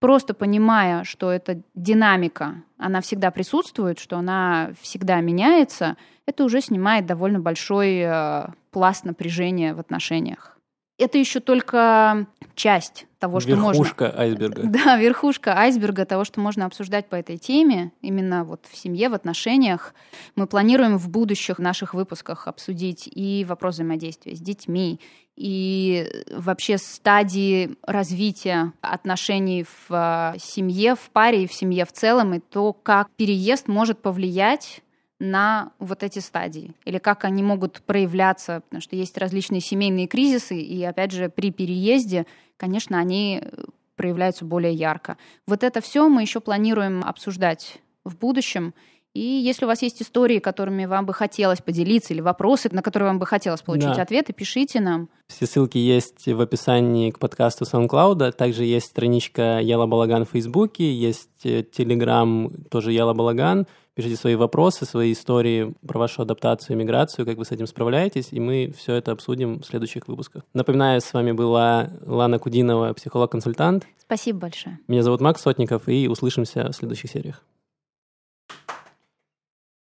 Просто 0.00 0.32
понимая, 0.32 1.04
что 1.04 1.30
эта 1.30 1.60
динамика, 1.74 2.54
она 2.78 3.02
всегда 3.02 3.30
присутствует, 3.30 3.98
что 3.98 4.16
она 4.16 4.70
всегда 4.80 5.20
меняется, 5.20 5.98
это 6.24 6.44
уже 6.44 6.62
снимает 6.62 7.04
довольно 7.04 7.38
большой 7.38 7.98
э, 7.98 8.46
пласт 8.70 9.04
напряжения 9.04 9.74
в 9.74 9.78
отношениях. 9.78 10.56
Это 10.98 11.18
еще 11.18 11.40
только 11.40 12.26
часть 12.54 13.06
того, 13.22 13.38
что 13.38 13.50
верхушка 13.50 13.66
можно... 13.68 13.82
Верхушка 13.82 14.18
айсберга. 14.18 14.62
Да, 14.84 14.96
верхушка 14.96 15.56
айсберга 15.56 16.04
того, 16.04 16.24
что 16.24 16.40
можно 16.40 16.66
обсуждать 16.66 17.08
по 17.08 17.14
этой 17.14 17.38
теме, 17.38 17.92
именно 18.02 18.42
вот 18.42 18.66
в 18.68 18.76
семье, 18.76 19.08
в 19.08 19.14
отношениях. 19.14 19.94
Мы 20.34 20.48
планируем 20.48 20.98
в 20.98 21.08
будущих 21.08 21.60
наших 21.60 21.94
выпусках 21.94 22.48
обсудить 22.48 23.08
и 23.08 23.46
вопрос 23.48 23.74
взаимодействия 23.74 24.34
с 24.34 24.40
детьми, 24.40 24.98
и 25.36 26.10
вообще 26.34 26.78
стадии 26.78 27.76
развития 27.86 28.72
отношений 28.80 29.64
в 29.64 30.34
э, 30.34 30.38
семье, 30.40 30.96
в 30.96 31.08
паре 31.10 31.44
и 31.44 31.46
в 31.46 31.54
семье 31.54 31.86
в 31.86 31.92
целом, 31.92 32.34
и 32.34 32.40
то, 32.40 32.72
как 32.72 33.08
переезд 33.16 33.68
может 33.68 34.02
повлиять 34.02 34.82
на 35.22 35.70
вот 35.78 36.02
эти 36.02 36.18
стадии, 36.18 36.74
или 36.84 36.98
как 36.98 37.24
они 37.24 37.44
могут 37.44 37.80
проявляться, 37.82 38.60
потому 38.62 38.80
что 38.80 38.96
есть 38.96 39.16
различные 39.16 39.60
семейные 39.60 40.08
кризисы, 40.08 40.56
и 40.58 40.82
опять 40.82 41.12
же 41.12 41.28
при 41.28 41.52
переезде, 41.52 42.26
конечно, 42.56 42.98
они 42.98 43.40
э, 43.40 43.62
проявляются 43.94 44.44
более 44.44 44.72
ярко. 44.72 45.16
Вот 45.46 45.62
это 45.62 45.80
все 45.80 46.08
мы 46.08 46.22
еще 46.22 46.40
планируем 46.40 47.04
обсуждать 47.04 47.78
в 48.04 48.16
будущем. 48.16 48.74
И 49.14 49.20
если 49.20 49.66
у 49.66 49.68
вас 49.68 49.82
есть 49.82 50.00
истории, 50.00 50.38
которыми 50.38 50.86
вам 50.86 51.04
бы 51.04 51.12
хотелось 51.12 51.60
поделиться, 51.60 52.14
или 52.14 52.20
вопросы, 52.20 52.70
на 52.72 52.80
которые 52.80 53.08
вам 53.08 53.18
бы 53.18 53.26
хотелось 53.26 53.60
получить 53.60 53.96
да. 53.96 54.02
ответы, 54.02 54.32
пишите 54.32 54.80
нам. 54.80 55.10
Все 55.26 55.46
ссылки 55.46 55.76
есть 55.76 56.26
в 56.26 56.40
описании 56.40 57.10
к 57.10 57.18
подкасту 57.18 57.64
SoundCloud. 57.64 58.32
Также 58.32 58.64
есть 58.64 58.86
страничка 58.86 59.60
Яла 59.60 59.86
Балаган 59.86 60.24
в 60.24 60.30
Фейсбуке, 60.30 60.90
есть 60.90 61.28
Телеграм 61.42 62.46
э, 62.46 62.50
тоже 62.70 62.92
Яла 62.92 63.12
Балаган. 63.12 63.66
Пишите 63.94 64.16
свои 64.16 64.36
вопросы, 64.36 64.86
свои 64.86 65.12
истории 65.12 65.74
про 65.86 65.98
вашу 65.98 66.22
адаптацию 66.22 66.74
и 66.74 66.80
миграцию, 66.80 67.26
как 67.26 67.36
вы 67.36 67.44
с 67.44 67.50
этим 67.50 67.66
справляетесь, 67.66 68.28
и 68.30 68.40
мы 68.40 68.72
все 68.74 68.94
это 68.94 69.12
обсудим 69.12 69.60
в 69.60 69.66
следующих 69.66 70.08
выпусках. 70.08 70.44
Напоминаю, 70.54 71.02
с 71.02 71.12
вами 71.12 71.32
была 71.32 71.90
Лана 72.06 72.38
Кудинова, 72.38 72.94
психолог-консультант. 72.94 73.86
Спасибо 73.98 74.38
большое. 74.38 74.78
Меня 74.88 75.02
зовут 75.02 75.20
Макс 75.20 75.42
Сотников, 75.42 75.90
и 75.90 76.08
услышимся 76.08 76.70
в 76.70 76.72
следующих 76.72 77.10
сериях. 77.10 77.44